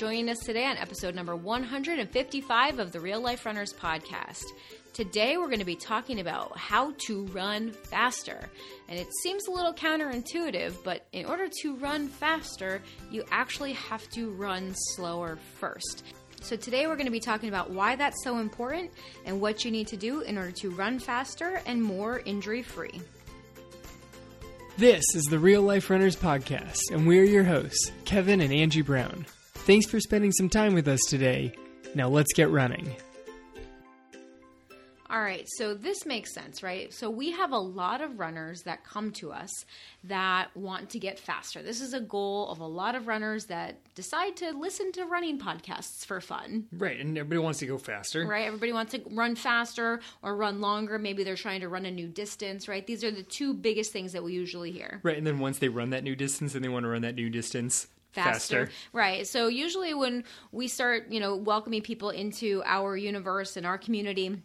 joining 0.00 0.30
us 0.30 0.38
today 0.38 0.64
on 0.64 0.78
episode 0.78 1.14
number 1.14 1.36
155 1.36 2.78
of 2.78 2.90
the 2.90 2.98
Real 2.98 3.20
Life 3.20 3.44
Runners 3.44 3.74
podcast. 3.74 4.44
Today, 4.94 5.36
we're 5.36 5.48
going 5.48 5.58
to 5.58 5.66
be 5.66 5.76
talking 5.76 6.20
about 6.20 6.56
how 6.56 6.94
to 7.06 7.26
run 7.26 7.72
faster. 7.72 8.48
And 8.88 8.98
it 8.98 9.08
seems 9.22 9.46
a 9.46 9.50
little 9.50 9.74
counterintuitive, 9.74 10.82
but 10.84 11.06
in 11.12 11.26
order 11.26 11.48
to 11.60 11.76
run 11.76 12.08
faster, 12.08 12.80
you 13.10 13.24
actually 13.30 13.74
have 13.74 14.08
to 14.12 14.30
run 14.30 14.72
slower 14.94 15.38
first. 15.58 16.02
So, 16.40 16.56
today 16.56 16.86
we're 16.86 16.96
going 16.96 17.04
to 17.04 17.12
be 17.12 17.20
talking 17.20 17.50
about 17.50 17.70
why 17.70 17.94
that's 17.94 18.24
so 18.24 18.38
important 18.38 18.90
and 19.26 19.38
what 19.38 19.66
you 19.66 19.70
need 19.70 19.88
to 19.88 19.98
do 19.98 20.22
in 20.22 20.38
order 20.38 20.52
to 20.52 20.70
run 20.70 20.98
faster 20.98 21.60
and 21.66 21.82
more 21.82 22.20
injury 22.20 22.62
free. 22.62 23.02
This 24.78 25.04
is 25.14 25.24
the 25.24 25.38
Real 25.38 25.60
Life 25.60 25.90
Runners 25.90 26.16
Podcast, 26.16 26.80
and 26.90 27.06
we're 27.06 27.24
your 27.24 27.44
hosts, 27.44 27.92
Kevin 28.06 28.40
and 28.40 28.50
Angie 28.50 28.80
Brown. 28.80 29.26
Thanks 29.70 29.86
for 29.86 30.00
spending 30.00 30.32
some 30.32 30.48
time 30.48 30.74
with 30.74 30.88
us 30.88 30.98
today. 31.08 31.52
Now 31.94 32.08
let's 32.08 32.32
get 32.32 32.50
running. 32.50 32.92
All 35.08 35.22
right, 35.22 35.46
so 35.58 35.74
this 35.74 36.04
makes 36.04 36.34
sense, 36.34 36.64
right? 36.64 36.92
So 36.92 37.08
we 37.08 37.30
have 37.30 37.52
a 37.52 37.58
lot 37.58 38.00
of 38.00 38.18
runners 38.18 38.62
that 38.64 38.82
come 38.82 39.12
to 39.12 39.30
us 39.30 39.64
that 40.02 40.48
want 40.56 40.90
to 40.90 40.98
get 40.98 41.20
faster. 41.20 41.62
This 41.62 41.80
is 41.80 41.94
a 41.94 42.00
goal 42.00 42.48
of 42.48 42.58
a 42.58 42.66
lot 42.66 42.96
of 42.96 43.06
runners 43.06 43.44
that 43.44 43.76
decide 43.94 44.36
to 44.38 44.50
listen 44.50 44.90
to 44.90 45.04
running 45.04 45.38
podcasts 45.38 46.04
for 46.04 46.20
fun. 46.20 46.66
Right, 46.72 46.98
and 46.98 47.16
everybody 47.16 47.38
wants 47.38 47.60
to 47.60 47.66
go 47.66 47.78
faster. 47.78 48.26
Right, 48.26 48.46
everybody 48.46 48.72
wants 48.72 48.90
to 48.94 49.02
run 49.12 49.36
faster 49.36 50.00
or 50.24 50.34
run 50.34 50.60
longer. 50.60 50.98
Maybe 50.98 51.22
they're 51.22 51.36
trying 51.36 51.60
to 51.60 51.68
run 51.68 51.86
a 51.86 51.92
new 51.92 52.08
distance, 52.08 52.66
right? 52.66 52.84
These 52.84 53.04
are 53.04 53.12
the 53.12 53.22
two 53.22 53.54
biggest 53.54 53.92
things 53.92 54.14
that 54.14 54.24
we 54.24 54.32
usually 54.32 54.72
hear. 54.72 54.98
Right, 55.04 55.16
and 55.16 55.24
then 55.24 55.38
once 55.38 55.60
they 55.60 55.68
run 55.68 55.90
that 55.90 56.02
new 56.02 56.16
distance 56.16 56.56
and 56.56 56.64
they 56.64 56.68
want 56.68 56.82
to 56.82 56.88
run 56.88 57.02
that 57.02 57.14
new 57.14 57.30
distance 57.30 57.86
faster. 58.12 58.66
faster. 58.66 58.70
Right. 58.92 59.26
So 59.26 59.48
usually 59.48 59.94
when 59.94 60.24
we 60.52 60.68
start, 60.68 61.10
you 61.10 61.20
know, 61.20 61.36
welcoming 61.36 61.82
people 61.82 62.10
into 62.10 62.62
our 62.64 62.96
universe 62.96 63.56
and 63.56 63.66
our 63.66 63.78
community, 63.78 64.42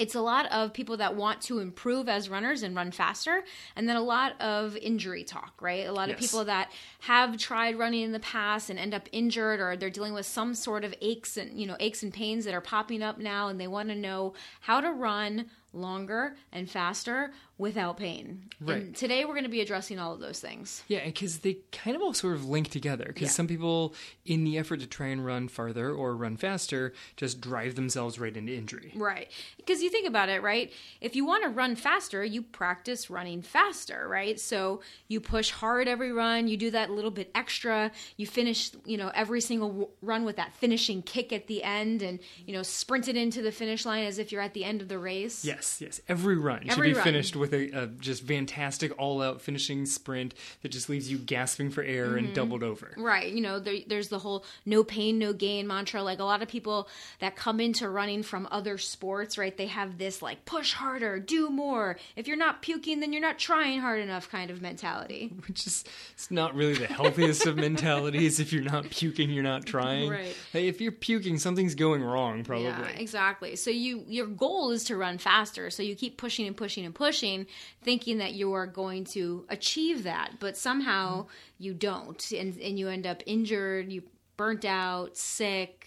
it's 0.00 0.14
a 0.14 0.20
lot 0.20 0.50
of 0.50 0.72
people 0.72 0.96
that 0.96 1.14
want 1.14 1.42
to 1.42 1.58
improve 1.58 2.08
as 2.08 2.30
runners 2.30 2.62
and 2.62 2.74
run 2.74 2.90
faster 2.90 3.44
and 3.76 3.86
then 3.86 3.96
a 3.96 4.02
lot 4.02 4.40
of 4.40 4.74
injury 4.78 5.22
talk 5.22 5.52
right 5.60 5.86
a 5.86 5.92
lot 5.92 6.08
yes. 6.08 6.14
of 6.14 6.20
people 6.20 6.44
that 6.46 6.72
have 7.00 7.36
tried 7.36 7.78
running 7.78 8.00
in 8.00 8.12
the 8.12 8.20
past 8.20 8.70
and 8.70 8.78
end 8.78 8.94
up 8.94 9.08
injured 9.12 9.60
or 9.60 9.76
they're 9.76 9.90
dealing 9.90 10.14
with 10.14 10.24
some 10.24 10.54
sort 10.54 10.84
of 10.84 10.94
aches 11.02 11.36
and 11.36 11.60
you 11.60 11.66
know 11.66 11.76
aches 11.80 12.02
and 12.02 12.14
pains 12.14 12.46
that 12.46 12.54
are 12.54 12.62
popping 12.62 13.02
up 13.02 13.18
now 13.18 13.48
and 13.48 13.60
they 13.60 13.66
want 13.66 13.90
to 13.90 13.94
know 13.94 14.32
how 14.60 14.80
to 14.80 14.90
run 14.90 15.44
longer 15.74 16.34
and 16.50 16.70
faster 16.70 17.30
without 17.60 17.98
pain. 17.98 18.48
Right. 18.58 18.78
And 18.78 18.96
today 18.96 19.26
we're 19.26 19.34
going 19.34 19.44
to 19.44 19.50
be 19.50 19.60
addressing 19.60 19.98
all 19.98 20.14
of 20.14 20.20
those 20.20 20.40
things. 20.40 20.82
Yeah, 20.88 21.04
because 21.04 21.40
they 21.40 21.58
kind 21.72 21.94
of 21.94 22.02
all 22.02 22.14
sort 22.14 22.34
of 22.34 22.48
link 22.48 22.70
together. 22.70 23.04
Because 23.06 23.22
yeah. 23.22 23.28
some 23.28 23.46
people, 23.46 23.94
in 24.24 24.44
the 24.44 24.56
effort 24.56 24.80
to 24.80 24.86
try 24.86 25.08
and 25.08 25.24
run 25.24 25.46
farther 25.46 25.92
or 25.92 26.16
run 26.16 26.38
faster, 26.38 26.94
just 27.16 27.38
drive 27.40 27.74
themselves 27.74 28.18
right 28.18 28.34
into 28.34 28.54
injury. 28.54 28.92
Right. 28.96 29.30
Because 29.58 29.82
you 29.82 29.90
think 29.90 30.08
about 30.08 30.30
it, 30.30 30.42
right? 30.42 30.72
If 31.02 31.14
you 31.14 31.26
want 31.26 31.44
to 31.44 31.50
run 31.50 31.76
faster, 31.76 32.24
you 32.24 32.40
practice 32.40 33.10
running 33.10 33.42
faster, 33.42 34.08
right? 34.08 34.40
So 34.40 34.80
you 35.08 35.20
push 35.20 35.50
hard 35.50 35.86
every 35.86 36.12
run, 36.12 36.48
you 36.48 36.56
do 36.56 36.70
that 36.70 36.90
little 36.90 37.10
bit 37.10 37.30
extra, 37.34 37.92
you 38.16 38.26
finish, 38.26 38.70
you 38.86 38.96
know, 38.96 39.12
every 39.14 39.42
single 39.42 39.90
run 40.00 40.24
with 40.24 40.36
that 40.36 40.54
finishing 40.54 41.02
kick 41.02 41.30
at 41.30 41.46
the 41.46 41.62
end 41.62 42.00
and, 42.00 42.20
you 42.46 42.54
know, 42.54 42.62
sprint 42.62 43.06
it 43.06 43.16
into 43.16 43.42
the 43.42 43.52
finish 43.52 43.84
line 43.84 44.04
as 44.04 44.18
if 44.18 44.32
you're 44.32 44.40
at 44.40 44.54
the 44.54 44.64
end 44.64 44.80
of 44.80 44.88
the 44.88 44.98
race. 44.98 45.44
Yes, 45.44 45.78
yes. 45.82 46.00
Every 46.08 46.36
run 46.36 46.62
every 46.66 46.88
should 46.88 46.94
be 46.94 46.94
run. 46.94 47.04
finished 47.04 47.36
with 47.36 47.49
with 47.50 47.74
a, 47.74 47.82
a 47.82 47.86
just 47.86 48.22
fantastic 48.24 48.96
all 48.98 49.22
out 49.22 49.40
finishing 49.40 49.86
sprint 49.86 50.34
that 50.62 50.70
just 50.70 50.88
leaves 50.88 51.10
you 51.10 51.18
gasping 51.18 51.70
for 51.70 51.82
air 51.82 52.08
mm-hmm. 52.08 52.18
and 52.18 52.34
doubled 52.34 52.62
over. 52.62 52.92
Right. 52.96 53.32
You 53.32 53.40
know, 53.40 53.58
there, 53.58 53.76
there's 53.86 54.08
the 54.08 54.18
whole 54.18 54.44
no 54.64 54.84
pain, 54.84 55.18
no 55.18 55.32
gain 55.32 55.66
mantra. 55.66 56.02
Like 56.02 56.18
a 56.18 56.24
lot 56.24 56.42
of 56.42 56.48
people 56.48 56.88
that 57.20 57.36
come 57.36 57.60
into 57.60 57.88
running 57.88 58.22
from 58.22 58.48
other 58.50 58.78
sports, 58.78 59.38
right? 59.38 59.56
They 59.56 59.66
have 59.66 59.98
this 59.98 60.22
like 60.22 60.44
push 60.44 60.72
harder, 60.72 61.18
do 61.18 61.50
more. 61.50 61.98
If 62.16 62.28
you're 62.28 62.36
not 62.36 62.62
puking, 62.62 63.00
then 63.00 63.12
you're 63.12 63.22
not 63.22 63.38
trying 63.38 63.80
hard 63.80 64.00
enough 64.00 64.30
kind 64.30 64.50
of 64.50 64.62
mentality. 64.62 65.32
Which 65.46 65.66
is 65.66 65.84
it's 66.14 66.30
not 66.30 66.54
really 66.54 66.74
the 66.74 66.86
healthiest 66.86 67.46
of 67.46 67.56
mentalities. 67.56 68.40
If 68.40 68.52
you're 68.52 68.62
not 68.62 68.90
puking, 68.90 69.30
you're 69.30 69.42
not 69.42 69.66
trying. 69.66 70.10
Right. 70.10 70.36
Hey, 70.52 70.68
if 70.68 70.80
you're 70.80 70.92
puking, 70.92 71.38
something's 71.38 71.74
going 71.74 72.02
wrong, 72.02 72.44
probably. 72.44 72.66
Yeah, 72.66 72.86
exactly. 72.88 73.56
So 73.56 73.70
you 73.70 74.04
your 74.06 74.26
goal 74.26 74.70
is 74.70 74.84
to 74.84 74.96
run 74.96 75.18
faster. 75.18 75.70
So 75.70 75.82
you 75.82 75.94
keep 75.94 76.16
pushing 76.16 76.46
and 76.46 76.56
pushing 76.56 76.84
and 76.84 76.94
pushing 76.94 77.39
thinking 77.82 78.18
that 78.18 78.34
you 78.34 78.52
are 78.52 78.66
going 78.66 79.04
to 79.04 79.44
achieve 79.48 80.02
that, 80.04 80.34
but 80.38 80.56
somehow 80.56 81.22
mm-hmm. 81.22 81.30
you 81.58 81.74
don't, 81.74 82.32
and, 82.32 82.58
and 82.60 82.78
you 82.78 82.88
end 82.88 83.06
up 83.06 83.22
injured, 83.26 83.92
you 83.92 84.02
burnt 84.36 84.64
out, 84.64 85.16
sick, 85.16 85.79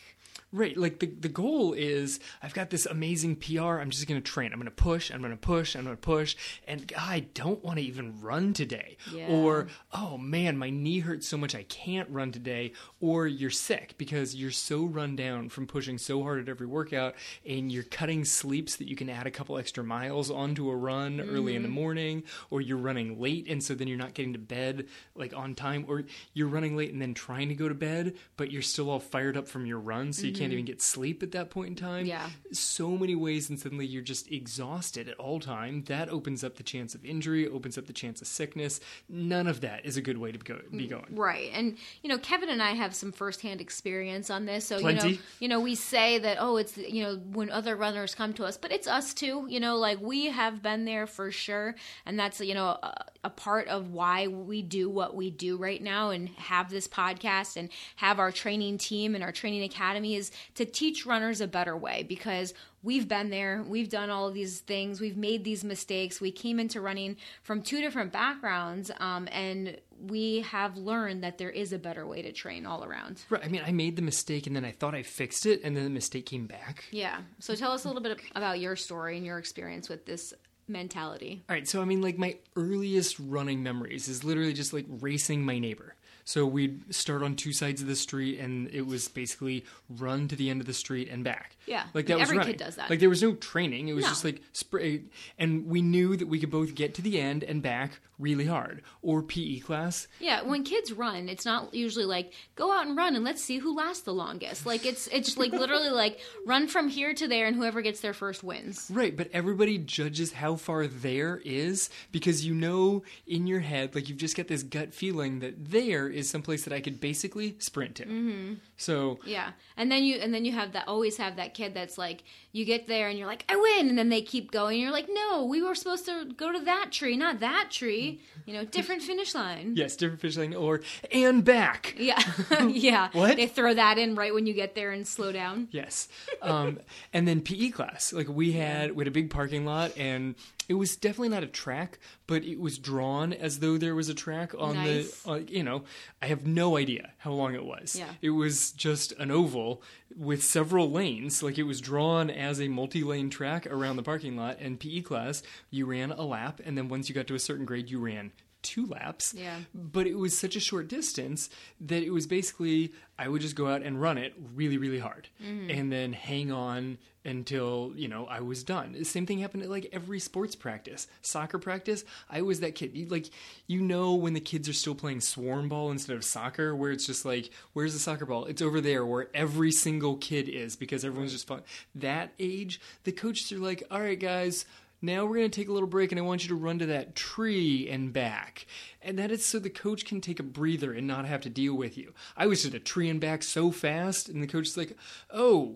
Right, 0.56 0.78
like 0.78 1.00
the 1.00 1.08
the 1.08 1.30
goal 1.30 1.74
is 1.74 2.20
I've 2.44 2.54
got 2.54 2.70
this 2.70 2.86
amazing 2.86 3.38
PR. 3.38 3.80
I'm 3.80 3.90
just 3.90 4.08
going 4.08 4.22
to 4.22 4.32
train. 4.32 4.54
I'm 4.54 4.60
going 4.60 4.66
to 4.66 4.72
push. 4.72 5.10
I'm 5.10 5.20
going 5.20 5.32
to 5.32 5.38
push. 5.38 5.76
I'm 5.76 5.84
going 5.84 5.96
to 5.96 6.00
push. 6.00 6.36
And 6.68 6.94
I 6.96 7.22
don't 7.34 7.64
want 7.64 7.80
to 7.80 7.84
even 7.84 8.22
run 8.22 8.54
today. 8.54 8.98
Yeah. 9.12 9.30
Or 9.30 9.66
oh 9.92 10.20
man, 10.20 10.56
my 10.60 10.70
knee 10.70 11.00
hurts 11.00 11.28
so 11.28 11.38
much 11.38 11.56
I 11.56 11.64
can't 11.64 12.08
run 12.12 12.32
today. 12.32 12.74
Or 13.02 13.26
you're 13.26 13.50
sick 13.50 13.96
because 13.98 14.36
you're 14.36 14.52
so 14.52 14.86
run 14.86 15.16
down 15.16 15.50
from 15.50 15.66
pushing 15.66 15.98
so 15.98 16.22
hard 16.22 16.40
at 16.40 16.50
every 16.50 16.68
workout, 16.68 17.16
and 17.48 17.72
you're 17.72 17.82
cutting 17.82 18.24
sleeps 18.24 18.76
that 18.76 18.88
you 18.88 18.96
can 18.96 19.10
add 19.10 19.26
a 19.26 19.32
couple 19.32 19.58
extra 19.58 19.84
miles 19.84 20.30
onto 20.30 20.70
a 20.70 20.76
run 20.76 21.18
mm-hmm. 21.18 21.36
early 21.36 21.56
in 21.56 21.64
the 21.64 21.68
mm-hmm. 21.68 21.76
morning. 21.76 22.24
Or 22.52 22.62
you're 22.62 22.78
running 22.78 23.20
late, 23.20 23.48
and 23.50 23.64
so 23.64 23.74
then 23.74 23.88
you're 23.88 23.98
not 23.98 24.14
getting 24.14 24.34
to 24.34 24.40
bed 24.40 24.86
like 25.16 25.36
on 25.36 25.56
time. 25.56 25.86
Or 25.88 26.04
you're 26.36 26.48
running 26.48 26.78
late 26.78 26.94
and 26.94 27.02
then 27.02 27.16
trying 27.16 27.50
to 27.50 27.56
go 27.56 27.68
to 27.68 27.74
bed, 27.74 28.14
but 28.38 28.52
you're 28.52 28.62
still 28.62 28.92
all 28.92 29.00
fired 29.00 29.36
up 29.36 29.48
from 29.48 29.66
your 29.66 29.80
run, 29.80 30.14
so 30.14 30.28
you 30.28 30.32
mm-hmm. 30.32 30.40
can't 30.40 30.43
can't 30.44 30.54
even 30.54 30.66
mm-hmm. 30.66 30.72
get 30.72 30.82
sleep 30.82 31.24
at 31.24 31.32
that 31.32 31.50
point 31.50 31.70
in 31.70 31.76
time. 31.76 32.06
Yeah. 32.06 32.30
So 32.52 32.90
many 32.90 33.16
ways, 33.16 33.50
and 33.50 33.60
suddenly 33.60 33.86
you're 33.86 34.02
just 34.02 34.32
exhausted 34.32 35.08
at 35.08 35.18
all 35.18 35.40
time. 35.40 35.84
That 35.84 36.10
opens 36.10 36.44
up 36.44 36.56
the 36.56 36.64
chance 36.64 36.96
of 36.96 37.04
injury, 37.06 37.48
opens 37.48 37.78
up 37.78 37.88
the 37.88 37.94
chance 37.94 38.22
of 38.22 38.28
sickness. 38.28 38.80
None 39.10 39.48
of 39.48 39.62
that 39.62 39.86
is 39.86 39.98
a 39.98 40.02
good 40.02 40.18
way 40.18 40.32
to 40.32 40.38
go, 40.38 40.60
be 40.72 40.86
mm, 40.86 40.90
going. 40.90 41.16
Right. 41.16 41.50
And, 41.54 41.78
you 42.02 42.10
know, 42.10 42.18
Kevin 42.18 42.50
and 42.50 42.62
I 42.62 42.72
have 42.72 42.94
some 42.94 43.12
firsthand 43.12 43.62
experience 43.62 44.30
on 44.30 44.46
this. 44.46 44.66
So, 44.66 44.80
Plenty. 44.80 45.08
you 45.08 45.16
know, 45.16 45.22
you 45.40 45.48
know, 45.48 45.60
we 45.60 45.76
say 45.76 46.20
that, 46.20 46.38
oh, 46.40 46.58
it's, 46.58 46.78
you 46.78 47.04
know, 47.04 47.16
when 47.16 47.50
other 47.50 47.76
runners 47.76 48.16
come 48.16 48.34
to 48.34 48.46
us, 48.46 48.58
but 48.58 48.72
it's 48.72 48.88
us 48.88 49.14
too. 49.14 49.46
You 49.50 49.60
know, 49.60 49.78
like 49.78 50.00
we 50.02 50.28
have 50.28 50.62
been 50.62 50.86
there 50.86 51.08
for 51.08 51.32
sure. 51.32 51.76
And 52.06 52.20
that's, 52.20 52.40
you 52.40 52.54
know, 52.54 52.68
a, 52.68 53.06
a 53.24 53.30
part 53.30 53.68
of 53.68 53.92
why 53.92 54.28
we 54.28 54.62
do 54.62 54.90
what 54.90 55.16
we 55.16 55.30
do 55.30 55.58
right 55.58 55.82
now 55.82 56.10
and 56.10 56.30
have 56.30 56.70
this 56.70 56.88
podcast 56.88 57.56
and 57.56 57.70
have 57.96 58.20
our 58.20 58.32
training 58.32 58.78
team 58.78 59.16
and 59.16 59.24
our 59.24 59.32
training 59.32 59.64
academy 59.64 60.16
is 60.16 60.32
to 60.56 60.66
teach 60.66 61.06
runners 61.06 61.42
a 61.42 61.48
better 61.48 61.76
way 61.76 62.04
because 62.04 62.54
we've 62.82 63.08
been 63.08 63.30
there, 63.30 63.64
we've 63.68 63.90
done 63.90 64.10
all 64.10 64.28
of 64.28 64.34
these 64.34 64.60
things, 64.60 65.00
we've 65.00 65.18
made 65.18 65.44
these 65.44 65.64
mistakes. 65.64 66.20
We 66.20 66.32
came 66.32 66.60
into 66.60 66.82
running 66.82 67.18
from 67.42 67.62
two 67.62 67.82
different 67.82 68.12
backgrounds, 68.12 68.92
um, 69.00 69.28
and 69.32 69.78
we 70.00 70.42
have 70.42 70.78
learned 70.78 71.24
that 71.24 71.38
there 71.38 71.50
is 71.50 71.72
a 71.72 71.80
better 71.80 72.06
way 72.06 72.22
to 72.22 72.32
train 72.32 72.66
all 72.66 72.84
around. 72.84 73.24
Right. 73.30 73.44
I 73.44 73.48
mean, 73.48 73.64
I 73.66 73.72
made 73.72 73.96
the 73.96 74.02
mistake 74.02 74.48
and 74.48 74.56
then 74.56 74.66
I 74.66 74.72
thought 74.72 74.96
I 74.96 75.04
fixed 75.04 75.46
it, 75.46 75.62
and 75.64 75.76
then 75.76 75.84
the 75.84 75.90
mistake 75.90 76.26
came 76.26 76.46
back. 76.46 76.86
Yeah. 76.92 77.22
So 77.40 77.56
tell 77.56 77.72
us 77.72 77.86
a 77.86 77.88
little 77.88 78.04
bit 78.04 78.20
about 78.36 78.60
your 78.60 78.76
story 78.76 79.18
and 79.18 79.26
your 79.26 79.38
experience 79.38 79.90
with 79.90 80.06
this 80.06 80.34
mentality. 80.68 81.44
All 81.50 81.56
right. 81.56 81.68
So, 81.68 81.82
I 81.82 81.86
mean, 81.86 82.02
like, 82.02 82.18
my 82.18 82.38
earliest 82.56 83.18
running 83.20 83.64
memories 83.64 84.08
is 84.08 84.24
literally 84.24 84.54
just 84.54 84.74
like 84.74 84.86
racing 84.88 85.44
my 85.44 85.60
neighbor. 85.60 85.96
So 86.26 86.46
we'd 86.46 86.94
start 86.94 87.22
on 87.22 87.36
two 87.36 87.54
sides 87.54 87.82
of 87.82 87.88
the 87.88 87.96
street, 87.96 88.40
and 88.40 88.70
it 88.70 88.86
was 88.88 89.08
basically 89.08 89.66
run 89.90 90.28
to 90.30 90.36
the 90.36 90.50
end 90.50 90.62
of 90.62 90.68
the 90.68 90.74
street 90.74 91.10
and 91.10 91.24
back. 91.24 91.58
Yeah, 91.66 91.86
like 91.94 92.08
that 92.08 92.16
was 92.16 92.24
every 92.24 92.38
running. 92.38 92.54
kid 92.54 92.64
does 92.64 92.76
that. 92.78 92.90
Like 92.90 93.00
there 93.00 93.10
was 93.10 93.22
no 93.22 93.34
training; 93.36 93.90
it 93.90 93.94
was 93.94 94.04
no. 94.04 94.10
just 94.10 94.24
like 94.24 94.42
spray, 94.54 95.02
and 95.38 95.68
we 95.68 95.82
knew 95.82 96.16
that 96.16 96.28
we 96.28 96.40
could 96.40 96.52
both 96.52 96.76
get 96.76 96.94
to 96.96 97.02
the 97.02 97.20
end 97.20 97.44
and 97.44 97.62
back 97.62 98.00
really 98.20 98.46
hard. 98.46 98.82
Or 99.02 99.22
PE 99.22 99.60
class. 99.60 100.08
Yeah, 100.20 100.42
when 100.44 100.64
kids 100.64 100.94
run, 100.94 101.30
it's 101.30 101.46
not 101.46 101.74
usually 101.74 102.06
like 102.06 102.34
go 102.56 102.72
out 102.72 102.88
and 102.88 102.96
run 102.96 103.16
and 103.16 103.24
let's 103.24 103.44
see 103.44 103.58
who 103.58 103.76
lasts 103.76 104.04
the 104.04 104.14
longest. 104.14 104.66
Like 104.66 104.86
it's 104.86 105.08
it's 105.08 105.38
like 105.38 105.52
literally 105.52 105.90
like 105.90 106.20
run 106.46 106.68
from 106.68 106.90
here 106.90 107.14
to 107.14 107.28
there, 107.28 107.48
and 107.48 107.56
whoever 107.56 107.82
gets 107.82 108.02
there 108.02 108.14
first 108.14 108.44
wins. 108.44 108.90
Right, 108.92 109.16
but 109.16 109.30
everybody 109.34 109.78
judges 109.78 110.34
how 110.34 110.56
far 110.56 110.88
there 110.88 111.42
is 111.44 111.90
because 112.12 112.46
you 112.46 112.54
know 112.54 113.04
in 113.28 113.48
your 113.48 113.60
head, 113.60 113.96
like 113.96 114.10
you've 114.10 114.18
just 114.18 114.38
got 114.38 114.48
this 114.48 114.64
gut 114.64 114.94
feeling 114.94 115.40
that 115.40 115.72
there 115.72 116.08
is 116.08 116.30
some 116.30 116.42
place 116.42 116.64
that 116.64 116.74
I 116.74 116.82
could 116.82 117.00
basically 117.00 117.56
sprint 117.60 117.96
to. 117.96 118.06
Mm-hmm. 118.06 118.54
So 118.84 119.20
yeah, 119.26 119.52
and 119.78 119.90
then 119.90 120.04
you 120.04 120.18
and 120.18 120.34
then 120.34 120.44
you 120.44 120.52
have 120.52 120.74
that 120.74 120.88
always 120.88 121.16
have 121.18 121.38
that 121.38 121.54
kid 121.54 121.74
that's 121.74 121.98
like 121.98 122.24
you 122.52 122.66
get 122.66 122.88
there 122.88 123.08
and 123.08 123.18
you're 123.18 123.28
like 123.28 123.46
I 123.48 123.56
win, 123.56 123.88
and 123.88 123.98
then 123.98 124.10
they 124.10 124.22
keep 124.22 124.52
going. 124.52 124.76
And 124.76 124.82
you're 124.82 124.92
like, 124.92 125.08
no, 125.10 125.46
we 125.46 125.62
were 125.62 125.74
supposed 125.74 126.06
to 126.06 126.26
go 126.36 126.52
to 126.52 126.60
that 126.66 126.92
tree, 126.92 127.16
not 127.16 127.40
that 127.40 127.70
tree. 127.72 128.22
You 128.46 128.52
know, 128.52 128.66
different 128.66 129.02
finish 129.02 129.34
line. 129.34 129.72
Yes, 129.78 129.96
different 129.96 130.20
finish 130.20 130.36
line, 130.36 130.54
or 130.54 130.82
and 131.14 131.46
back. 131.46 131.96
Yeah, 131.98 132.22
yeah. 132.68 133.08
what 133.14 133.38
they 133.38 133.48
throw 133.48 133.74
that 133.74 133.98
in 133.98 134.16
right 134.16 134.34
when 134.34 134.46
you 134.46 134.54
get 134.54 134.76
there 134.76 134.92
and 134.92 135.08
slow 135.08 135.32
down. 135.32 135.70
Yes, 135.72 136.10
um, 136.42 136.80
and 137.14 137.26
then 137.26 137.40
PE 137.40 137.70
class. 137.70 138.12
Like 138.12 138.28
we 138.28 138.52
had 138.52 138.92
we 138.92 139.02
had 139.02 139.08
a 139.08 139.12
big 139.12 139.30
parking 139.30 139.64
lot, 139.64 139.98
and 139.98 140.36
It 140.70 140.76
was 140.76 140.96
definitely 140.96 141.30
not 141.30 141.44
a 141.44 141.48
track, 141.48 142.00
but 142.28 142.44
it 142.44 142.60
was 142.60 142.78
drawn 142.78 143.34
as 143.34 143.60
though 143.60 143.78
there 143.78 143.96
was 143.96 144.10
a 144.10 144.14
track 144.14 144.54
on 144.58 144.76
Nice. 144.76 145.22
the. 145.24 145.30
Uh, 145.32 145.36
you 145.48 145.64
know, 145.64 145.84
I 146.22 146.28
have 146.28 146.46
no 146.46 146.78
idea 146.78 147.12
how 147.20 147.32
long 147.32 147.54
it 147.54 147.66
was. 147.66 147.96
Yeah. 147.96 148.10
It 148.22 148.32
was 148.32 148.72
just 148.72 149.12
an 149.14 149.32
oval 149.32 149.82
with 150.16 150.44
several 150.44 150.90
lanes. 150.92 151.44
Like 151.44 151.58
it 151.58 151.64
was 151.64 151.82
drawn 151.82 152.30
as 152.30 152.62
a 152.62 152.68
multi-lane 152.68 153.30
track 153.30 153.68
around 153.68 153.96
the 153.98 154.04
parking 154.04 154.38
lot. 154.38 154.58
And 154.60 154.80
PE 154.80 155.02
class, 155.02 155.44
you 155.70 155.86
ran 155.86 156.12
a 156.12 156.24
lap, 156.24 156.62
and 156.64 156.78
then 156.78 156.88
once 156.90 157.10
you 157.10 157.16
got 157.16 157.28
to 157.28 157.36
a 157.36 157.40
certain 157.40 157.66
grade, 157.66 157.90
you 157.90 158.00
ran 158.00 158.32
two 158.64 158.86
laps. 158.88 159.34
Yeah. 159.34 159.58
But 159.74 160.08
it 160.08 160.16
was 160.16 160.38
such 160.38 160.56
a 160.56 160.60
short 160.60 160.88
distance 160.88 161.50
that 161.82 162.04
it 162.04 162.12
was 162.12 162.26
basically 162.26 162.94
I 163.18 163.28
would 163.28 163.42
just 163.42 163.56
go 163.56 163.68
out 163.68 163.84
and 163.84 164.02
run 164.02 164.18
it 164.18 164.34
really, 164.56 164.78
really 164.78 165.00
hard, 165.00 165.30
mm-hmm. 165.42 165.70
and 165.70 165.92
then 165.92 166.14
hang 166.14 166.52
on 166.52 166.98
until 167.26 167.94
you 167.96 168.08
know 168.08 168.26
I 168.26 168.40
was 168.42 168.64
done. 168.64 168.94
The 168.94 169.06
same 169.06 169.28
thing 169.28 169.40
happened 169.40 169.64
at 169.64 169.70
like 169.70 169.88
every 169.94 170.20
sports 170.20 170.56
practice, 170.56 171.08
soccer 171.22 171.60
practice. 171.60 172.04
I 172.30 172.42
was 172.42 172.62
that 172.62 172.74
kid. 172.74 172.96
You, 172.96 173.08
like 173.08 173.30
you 173.68 173.82
know 173.82 174.16
when 174.16 174.34
the 174.34 174.40
kids 174.40 174.68
are 174.68 174.74
still 174.74 174.96
playing 174.96 175.22
swarm 175.22 175.70
ball 175.70 175.92
instead 175.92 176.16
of 176.16 176.24
soccer, 176.24 176.76
where 176.76 176.92
it's 176.92 177.06
just 177.06 177.24
like, 177.24 177.52
where's 177.74 177.94
the 177.94 178.00
soccer 178.00 178.26
ball? 178.26 178.46
It's 178.46 178.64
over 178.64 178.82
there, 178.82 179.06
where 179.06 179.28
every 179.36 179.72
single 179.72 180.18
kid 180.18 180.50
is 180.50 180.76
because 180.76 181.06
everyone's 181.06 181.34
just 181.34 181.48
fun. 181.48 181.62
That 181.94 182.34
age, 182.40 182.82
the 183.04 183.12
coaches 183.12 183.52
are 183.52 183.60
like, 183.60 183.84
all 183.92 184.02
right, 184.02 184.20
guys 184.20 184.66
now 185.04 185.26
we're 185.26 185.36
going 185.36 185.52
to 185.52 185.56
take 185.62 185.68
a 185.70 185.74
little 185.74 185.88
break 185.88 186.12
and 186.12 186.18
I 186.20 186.24
want 186.24 186.44
you 186.44 186.48
to 186.50 186.56
run 186.56 186.80
to 186.80 186.86
that 186.88 187.16
tree 187.16 187.88
and 187.90 188.12
back. 188.14 188.66
And 189.02 189.20
that 189.20 189.30
is 189.32 189.46
so 189.46 189.60
the 189.60 189.70
coach 189.70 190.06
can 190.06 190.22
take 190.22 190.40
a 190.40 190.44
breather 190.44 190.94
and 190.94 191.06
not 191.06 191.26
have 191.26 191.42
to 191.42 191.50
deal 191.50 191.76
with 191.76 191.98
you. 191.98 192.14
I 192.38 192.48
was 192.48 192.66
at 192.66 192.74
a 192.74 192.80
tree 192.80 193.10
and 193.10 193.20
back 193.20 193.44
so 193.44 193.70
fast, 193.70 194.30
and 194.30 194.42
the 194.42 194.48
coach 194.48 194.68
is 194.68 194.78
like, 194.78 194.98
oh, 195.30 195.76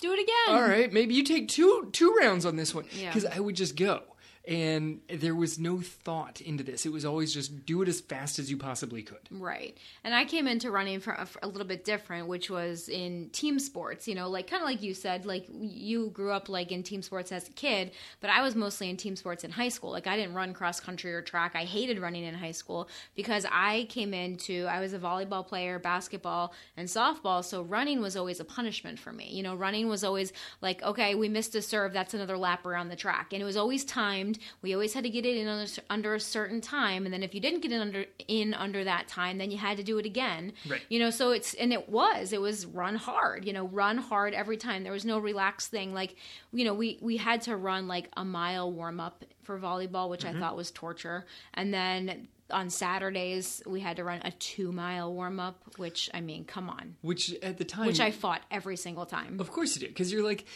Do 0.00 0.12
it 0.12 0.18
again. 0.20 0.56
all 0.56 0.68
right, 0.68 0.92
maybe 0.92 1.14
you 1.14 1.22
take 1.22 1.48
two 1.48 1.88
two 1.92 2.12
rounds 2.20 2.44
on 2.44 2.56
this 2.56 2.74
one. 2.74 2.84
Yeah. 2.92 3.08
Because 3.14 3.24
I 3.24 3.38
would 3.40 3.54
just 3.56 3.76
go. 3.76 4.02
And 4.46 5.00
there 5.08 5.34
was 5.34 5.58
no 5.58 5.80
thought 5.80 6.42
into 6.42 6.62
this. 6.62 6.84
It 6.84 6.92
was 6.92 7.06
always 7.06 7.32
just 7.32 7.64
do 7.64 7.80
it 7.80 7.88
as 7.88 8.02
fast 8.02 8.38
as 8.38 8.50
you 8.50 8.58
possibly 8.58 9.02
could. 9.02 9.26
Right. 9.30 9.74
And 10.02 10.14
I 10.14 10.26
came 10.26 10.46
into 10.46 10.70
running 10.70 11.00
for 11.00 11.14
a, 11.14 11.24
for 11.24 11.38
a 11.42 11.46
little 11.46 11.66
bit 11.66 11.82
different, 11.82 12.26
which 12.26 12.50
was 12.50 12.90
in 12.90 13.30
team 13.30 13.58
sports, 13.58 14.06
you 14.06 14.14
know, 14.14 14.28
like 14.28 14.50
kind 14.50 14.62
of 14.62 14.68
like 14.68 14.82
you 14.82 14.92
said, 14.92 15.24
like 15.24 15.46
you 15.50 16.10
grew 16.10 16.30
up 16.30 16.50
like 16.50 16.72
in 16.72 16.82
team 16.82 17.00
sports 17.00 17.32
as 17.32 17.48
a 17.48 17.52
kid, 17.52 17.92
but 18.20 18.28
I 18.28 18.42
was 18.42 18.54
mostly 18.54 18.90
in 18.90 18.98
team 18.98 19.16
sports 19.16 19.44
in 19.44 19.50
high 19.50 19.70
school. 19.70 19.90
Like 19.90 20.06
I 20.06 20.14
didn't 20.14 20.34
run 20.34 20.52
cross 20.52 20.78
country 20.78 21.14
or 21.14 21.22
track. 21.22 21.52
I 21.54 21.64
hated 21.64 21.98
running 21.98 22.24
in 22.24 22.34
high 22.34 22.52
school 22.52 22.88
because 23.14 23.46
I 23.50 23.86
came 23.88 24.12
into, 24.12 24.66
I 24.66 24.80
was 24.80 24.92
a 24.92 24.98
volleyball 24.98 25.46
player, 25.46 25.78
basketball, 25.78 26.52
and 26.76 26.86
softball. 26.86 27.42
So 27.42 27.62
running 27.62 28.02
was 28.02 28.14
always 28.14 28.40
a 28.40 28.44
punishment 28.44 28.98
for 28.98 29.12
me. 29.12 29.30
You 29.30 29.42
know, 29.42 29.54
running 29.54 29.88
was 29.88 30.04
always 30.04 30.34
like, 30.60 30.82
okay, 30.82 31.14
we 31.14 31.30
missed 31.30 31.54
a 31.54 31.62
serve. 31.62 31.94
That's 31.94 32.12
another 32.12 32.36
lap 32.36 32.66
around 32.66 32.90
the 32.90 32.96
track. 32.96 33.32
And 33.32 33.40
it 33.40 33.46
was 33.46 33.56
always 33.56 33.86
timed. 33.86 34.33
We 34.62 34.74
always 34.74 34.92
had 34.94 35.04
to 35.04 35.10
get 35.10 35.24
it 35.24 35.36
in 35.36 35.46
under, 35.46 35.70
under 35.88 36.14
a 36.14 36.20
certain 36.20 36.60
time. 36.60 37.04
And 37.04 37.12
then 37.14 37.22
if 37.22 37.34
you 37.34 37.40
didn't 37.40 37.60
get 37.60 37.72
it 37.72 37.80
under, 37.80 38.06
in 38.26 38.52
under 38.54 38.84
that 38.84 39.08
time, 39.08 39.38
then 39.38 39.50
you 39.50 39.58
had 39.58 39.76
to 39.76 39.82
do 39.82 39.98
it 39.98 40.06
again. 40.06 40.52
Right. 40.68 40.82
You 40.88 40.98
know, 40.98 41.10
so 41.10 41.30
it's, 41.30 41.54
and 41.54 41.72
it 41.72 41.88
was, 41.88 42.32
it 42.32 42.40
was 42.40 42.66
run 42.66 42.96
hard, 42.96 43.44
you 43.44 43.52
know, 43.52 43.68
run 43.68 43.98
hard 43.98 44.34
every 44.34 44.56
time. 44.56 44.82
There 44.82 44.92
was 44.92 45.04
no 45.04 45.18
relaxed 45.18 45.70
thing. 45.70 45.94
Like, 45.94 46.16
you 46.52 46.64
know, 46.64 46.74
we, 46.74 46.98
we 47.00 47.16
had 47.16 47.42
to 47.42 47.56
run 47.56 47.88
like 47.88 48.08
a 48.16 48.24
mile 48.24 48.72
warm 48.72 49.00
up 49.00 49.24
for 49.44 49.58
volleyball, 49.58 50.10
which 50.10 50.24
Mm-hmm. 50.24 50.38
I 50.38 50.40
thought 50.40 50.56
was 50.56 50.70
torture. 50.70 51.26
And 51.52 51.72
then 51.72 52.28
on 52.50 52.70
Saturdays, 52.70 53.62
we 53.66 53.80
had 53.80 53.96
to 53.96 54.04
run 54.04 54.20
a 54.24 54.30
two 54.32 54.72
mile 54.72 55.12
warm 55.12 55.38
up, 55.38 55.62
which 55.76 56.08
I 56.14 56.20
mean, 56.20 56.44
come 56.44 56.70
on, 56.70 56.96
Which 57.02 57.34
at 57.42 57.58
the 57.58 57.64
time 57.64 57.86
which 57.86 58.00
I 58.00 58.10
fought 58.10 58.42
every 58.50 58.76
single 58.76 59.06
time. 59.06 59.38
Of 59.40 59.50
course 59.50 59.76
you 59.76 59.80
do, 59.80 59.88
because 59.88 60.12
you're 60.12 60.24
like, 60.24 60.46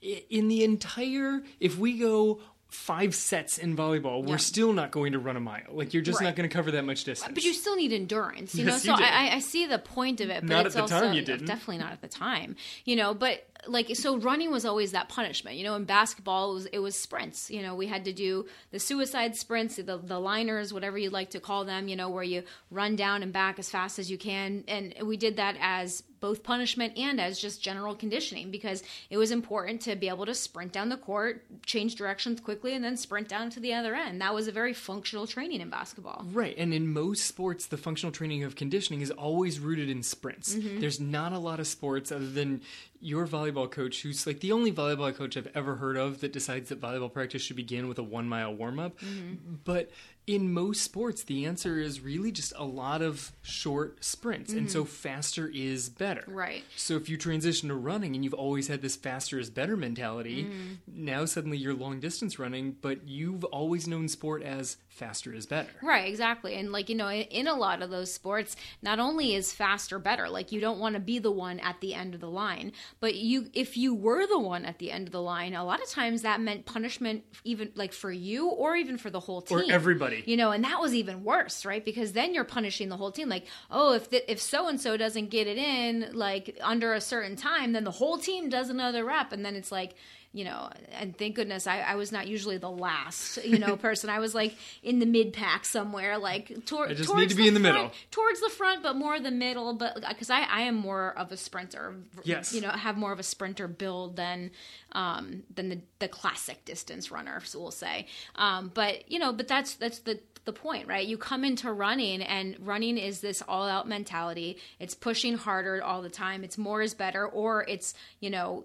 in 0.00 0.48
the 0.48 0.64
entire, 0.64 1.42
if 1.60 1.78
we 1.78 1.98
go 1.98 2.40
five 2.74 3.14
sets 3.14 3.56
in 3.56 3.76
volleyball, 3.76 4.22
Yeah. 4.22 4.30
we're 4.30 4.38
still 4.38 4.72
not 4.72 4.90
going 4.90 5.12
to 5.12 5.18
run 5.18 5.36
a 5.36 5.40
mile. 5.40 5.62
Like 5.70 5.94
you're 5.94 6.02
just 6.02 6.20
Right. 6.20 6.26
not 6.26 6.36
going 6.36 6.48
to 6.48 6.52
cover 6.52 6.72
that 6.72 6.84
much 6.84 7.04
distance. 7.04 7.32
But 7.32 7.44
you 7.44 7.54
still 7.54 7.76
need 7.76 7.92
endurance, 7.92 8.54
you 8.54 8.64
Yes, 8.66 8.84
know. 8.84 8.96
So. 8.96 9.02
I, 9.02 9.08
I- 9.30 9.34
I 9.36 9.38
see 9.38 9.64
the 9.66 9.78
point 9.78 10.20
of 10.20 10.28
it, 10.28 10.40
but 10.42 10.48
Not 10.50 10.66
it's 10.66 10.74
at 10.74 10.78
the 10.78 10.82
also 10.94 11.06
time 11.06 11.14
you 11.14 11.22
didn't. 11.22 11.46
definitely 11.46 11.78
not 11.78 11.92
at 11.92 12.00
the 12.02 12.08
time, 12.08 12.56
you 12.84 12.96
know. 12.96 13.14
But 13.14 13.46
like, 13.66 13.94
so 13.96 14.16
running 14.16 14.50
was 14.50 14.64
always 14.64 14.92
that 14.92 15.08
punishment, 15.08 15.56
you 15.56 15.64
know. 15.64 15.74
In 15.74 15.84
basketball, 15.84 16.50
it 16.50 16.54
was 16.54 16.66
it 16.66 16.78
was 16.78 16.96
sprints. 16.96 17.50
You 17.50 17.62
know, 17.62 17.74
we 17.74 17.86
had 17.86 18.04
to 18.04 18.12
do 18.12 18.46
the 18.70 18.78
suicide 18.78 19.36
sprints, 19.36 19.76
the 19.76 20.00
the 20.02 20.18
liners, 20.18 20.72
whatever 20.72 20.98
you'd 20.98 21.12
like 21.12 21.30
to 21.30 21.40
call 21.40 21.64
them. 21.64 21.88
You 21.88 21.96
know, 21.96 22.08
where 22.08 22.22
you 22.22 22.42
run 22.70 22.96
down 22.96 23.22
and 23.22 23.32
back 23.32 23.58
as 23.58 23.70
fast 23.70 23.98
as 23.98 24.10
you 24.10 24.18
can, 24.18 24.64
and 24.68 24.94
we 25.02 25.16
did 25.16 25.36
that 25.36 25.56
as 25.60 26.02
both 26.24 26.42
punishment 26.42 26.96
and 26.96 27.20
as 27.20 27.38
just 27.38 27.60
general 27.60 27.94
conditioning 27.94 28.50
because 28.50 28.82
it 29.10 29.18
was 29.18 29.30
important 29.30 29.82
to 29.82 29.94
be 29.94 30.08
able 30.08 30.24
to 30.24 30.34
sprint 30.34 30.72
down 30.72 30.88
the 30.88 30.96
court, 30.96 31.44
change 31.66 31.96
directions 31.96 32.40
quickly, 32.40 32.72
and 32.72 32.82
then 32.82 32.96
sprint 32.96 33.28
down 33.28 33.50
to 33.50 33.60
the 33.60 33.74
other 33.74 33.94
end. 33.94 34.22
That 34.22 34.32
was 34.32 34.48
a 34.48 34.52
very 34.52 34.72
functional 34.72 35.26
training 35.26 35.60
in 35.60 35.68
basketball. 35.68 36.24
Right, 36.32 36.56
and 36.56 36.72
in 36.72 36.90
most 36.90 37.26
sports, 37.26 37.66
the 37.66 37.76
functional 37.76 38.10
training 38.10 38.42
of 38.42 38.56
conditioning 38.56 39.02
is 39.02 39.10
always 39.10 39.60
rooted 39.60 39.90
in 39.90 40.02
sprints. 40.02 40.54
Mm-hmm. 40.54 40.80
There's 40.80 40.98
not 40.98 41.34
a 41.34 41.38
lot 41.38 41.60
of 41.60 41.66
sports 41.66 42.10
other 42.10 42.30
than 42.30 42.62
your 43.00 43.26
volleyball 43.26 43.70
coach, 43.70 44.02
who's 44.02 44.26
like 44.26 44.40
the 44.40 44.52
only 44.52 44.72
volleyball 44.72 45.14
coach 45.14 45.36
I've 45.36 45.50
ever 45.54 45.76
heard 45.76 45.96
of 45.96 46.20
that 46.20 46.32
decides 46.32 46.68
that 46.70 46.80
volleyball 46.80 47.12
practice 47.12 47.42
should 47.42 47.56
begin 47.56 47.88
with 47.88 47.98
a 47.98 48.02
one 48.02 48.28
mile 48.28 48.54
warm 48.54 48.78
up. 48.78 48.98
Mm-hmm. 49.00 49.56
But 49.64 49.90
in 50.26 50.54
most 50.54 50.80
sports, 50.80 51.22
the 51.24 51.44
answer 51.44 51.78
is 51.78 52.00
really 52.00 52.32
just 52.32 52.54
a 52.56 52.64
lot 52.64 53.02
of 53.02 53.32
short 53.42 54.02
sprints, 54.02 54.54
and 54.54 54.70
so 54.70 54.86
faster 54.86 55.50
is 55.52 55.90
better. 55.90 56.22
Mm-hmm. 56.22 56.32
Right. 56.32 56.64
So 56.76 56.96
if 56.96 57.10
you 57.10 57.18
transition 57.18 57.68
to 57.68 57.74
running 57.74 58.14
and 58.14 58.24
you've 58.24 58.32
always 58.32 58.68
had 58.68 58.80
this 58.80 58.96
faster 58.96 59.38
is 59.38 59.50
better 59.50 59.76
mentality, 59.76 60.44
Mm-hmm. 60.44 60.74
now 60.86 61.24
suddenly 61.26 61.58
you're 61.58 61.74
long 61.74 62.00
distance 62.00 62.38
running, 62.38 62.76
but 62.80 63.06
you've 63.06 63.44
always 63.44 63.86
known 63.86 64.08
sport 64.08 64.42
as 64.42 64.78
faster 64.94 65.34
is 65.34 65.44
better. 65.44 65.70
Right, 65.82 66.08
exactly. 66.08 66.54
And 66.54 66.70
like, 66.70 66.88
you 66.88 66.94
know, 66.94 67.10
in, 67.10 67.48
a 67.48 67.54
lot 67.54 67.82
of 67.82 67.90
those 67.90 68.12
sports, 68.12 68.56
not 68.80 68.98
only 68.98 69.34
is 69.34 69.52
faster 69.52 69.98
better, 69.98 70.28
like 70.28 70.52
you 70.52 70.60
don't 70.60 70.78
want 70.78 70.94
to 70.94 71.00
be 71.00 71.18
the 71.18 71.30
one 71.30 71.58
at 71.60 71.80
the 71.80 71.94
end 71.94 72.14
of 72.14 72.20
the 72.20 72.30
line, 72.30 72.72
but 73.00 73.16
you 73.16 73.50
if 73.52 73.76
you 73.76 73.94
were 73.94 74.26
the 74.26 74.38
one 74.38 74.64
at 74.64 74.78
the 74.78 74.90
end 74.90 75.08
of 75.08 75.12
the 75.12 75.20
line, 75.20 75.54
a 75.54 75.64
lot 75.64 75.82
of 75.82 75.88
times 75.90 76.22
that 76.22 76.40
meant 76.40 76.64
punishment 76.64 77.24
even 77.42 77.70
like 77.74 77.92
for 77.92 78.10
you 78.10 78.48
or 78.48 78.76
even 78.76 78.96
for 78.96 79.10
the 79.10 79.20
whole 79.20 79.42
team. 79.42 79.58
Or 79.58 79.64
everybody. 79.68 80.22
You 80.26 80.36
know, 80.36 80.52
and 80.52 80.64
that 80.64 80.80
was 80.80 80.94
even 80.94 81.24
worse, 81.24 81.64
right? 81.64 81.84
Because 81.84 82.12
then 82.12 82.32
you're 82.32 82.44
punishing 82.44 82.88
the 82.88 82.96
whole 82.96 83.10
team 83.10 83.28
like, 83.28 83.46
"Oh, 83.70 83.92
if 83.94 84.10
the, 84.10 84.30
if 84.30 84.40
so 84.40 84.68
and 84.68 84.80
so 84.80 84.96
doesn't 84.96 85.30
get 85.30 85.46
it 85.46 85.58
in 85.58 86.10
like 86.12 86.58
under 86.62 86.94
a 86.94 87.00
certain 87.00 87.36
time, 87.36 87.72
then 87.72 87.84
the 87.84 87.90
whole 87.90 88.16
team 88.16 88.48
does 88.48 88.70
another 88.70 89.04
rep." 89.04 89.32
And 89.32 89.44
then 89.44 89.56
it's 89.56 89.72
like 89.72 89.96
you 90.34 90.44
know, 90.44 90.68
and 90.92 91.16
thank 91.16 91.36
goodness 91.36 91.66
I, 91.68 91.78
I 91.80 91.94
was 91.94 92.10
not 92.12 92.26
usually 92.26 92.58
the 92.58 92.68
last, 92.70 93.42
you 93.44 93.58
know, 93.58 93.76
person. 93.88 94.10
I 94.10 94.18
was 94.18 94.34
like 94.34 94.56
in 94.82 94.98
the 94.98 95.06
mid 95.06 95.32
pack 95.32 95.64
somewhere, 95.64 96.18
like 96.18 96.66
tor- 96.66 96.88
I 96.88 96.94
just 96.94 97.08
towards 97.08 97.20
need 97.20 97.28
to 97.30 97.36
be 97.36 97.46
in 97.48 97.54
the 97.54 97.60
front- 97.60 97.76
middle. 97.76 97.92
towards 98.10 98.40
the 98.40 98.50
front, 98.50 98.82
but 98.82 98.96
more 98.96 99.18
the 99.20 99.30
middle. 99.30 99.72
But 99.74 100.04
because 100.08 100.30
I, 100.30 100.40
I 100.42 100.62
am 100.62 100.74
more 100.74 101.16
of 101.16 101.30
a 101.30 101.36
sprinter, 101.36 101.94
Yes. 102.24 102.52
you 102.52 102.60
know, 102.60 102.68
have 102.70 102.96
more 102.96 103.12
of 103.12 103.20
a 103.20 103.22
sprinter 103.22 103.68
build 103.68 104.16
than 104.16 104.50
um, 104.92 105.44
than 105.54 105.68
the, 105.68 105.80
the 106.00 106.08
classic 106.08 106.64
distance 106.64 107.10
runner, 107.12 107.40
so 107.44 107.60
we'll 107.60 107.70
say. 107.70 108.06
Um, 108.34 108.72
but 108.74 109.10
you 109.10 109.20
know, 109.20 109.32
but 109.32 109.46
that's 109.46 109.74
that's 109.74 110.00
the 110.00 110.18
the 110.46 110.52
point, 110.52 110.88
right? 110.88 111.06
You 111.06 111.16
come 111.16 111.42
into 111.44 111.72
running, 111.72 112.20
and 112.22 112.56
running 112.60 112.98
is 112.98 113.20
this 113.20 113.40
all 113.48 113.66
out 113.68 113.88
mentality. 113.88 114.58
It's 114.80 114.94
pushing 114.94 115.36
harder 115.38 115.82
all 115.82 116.02
the 116.02 116.10
time. 116.10 116.44
It's 116.44 116.58
more 116.58 116.82
is 116.82 116.92
better, 116.92 117.24
or 117.26 117.64
it's 117.68 117.94
you 118.20 118.30
know 118.30 118.64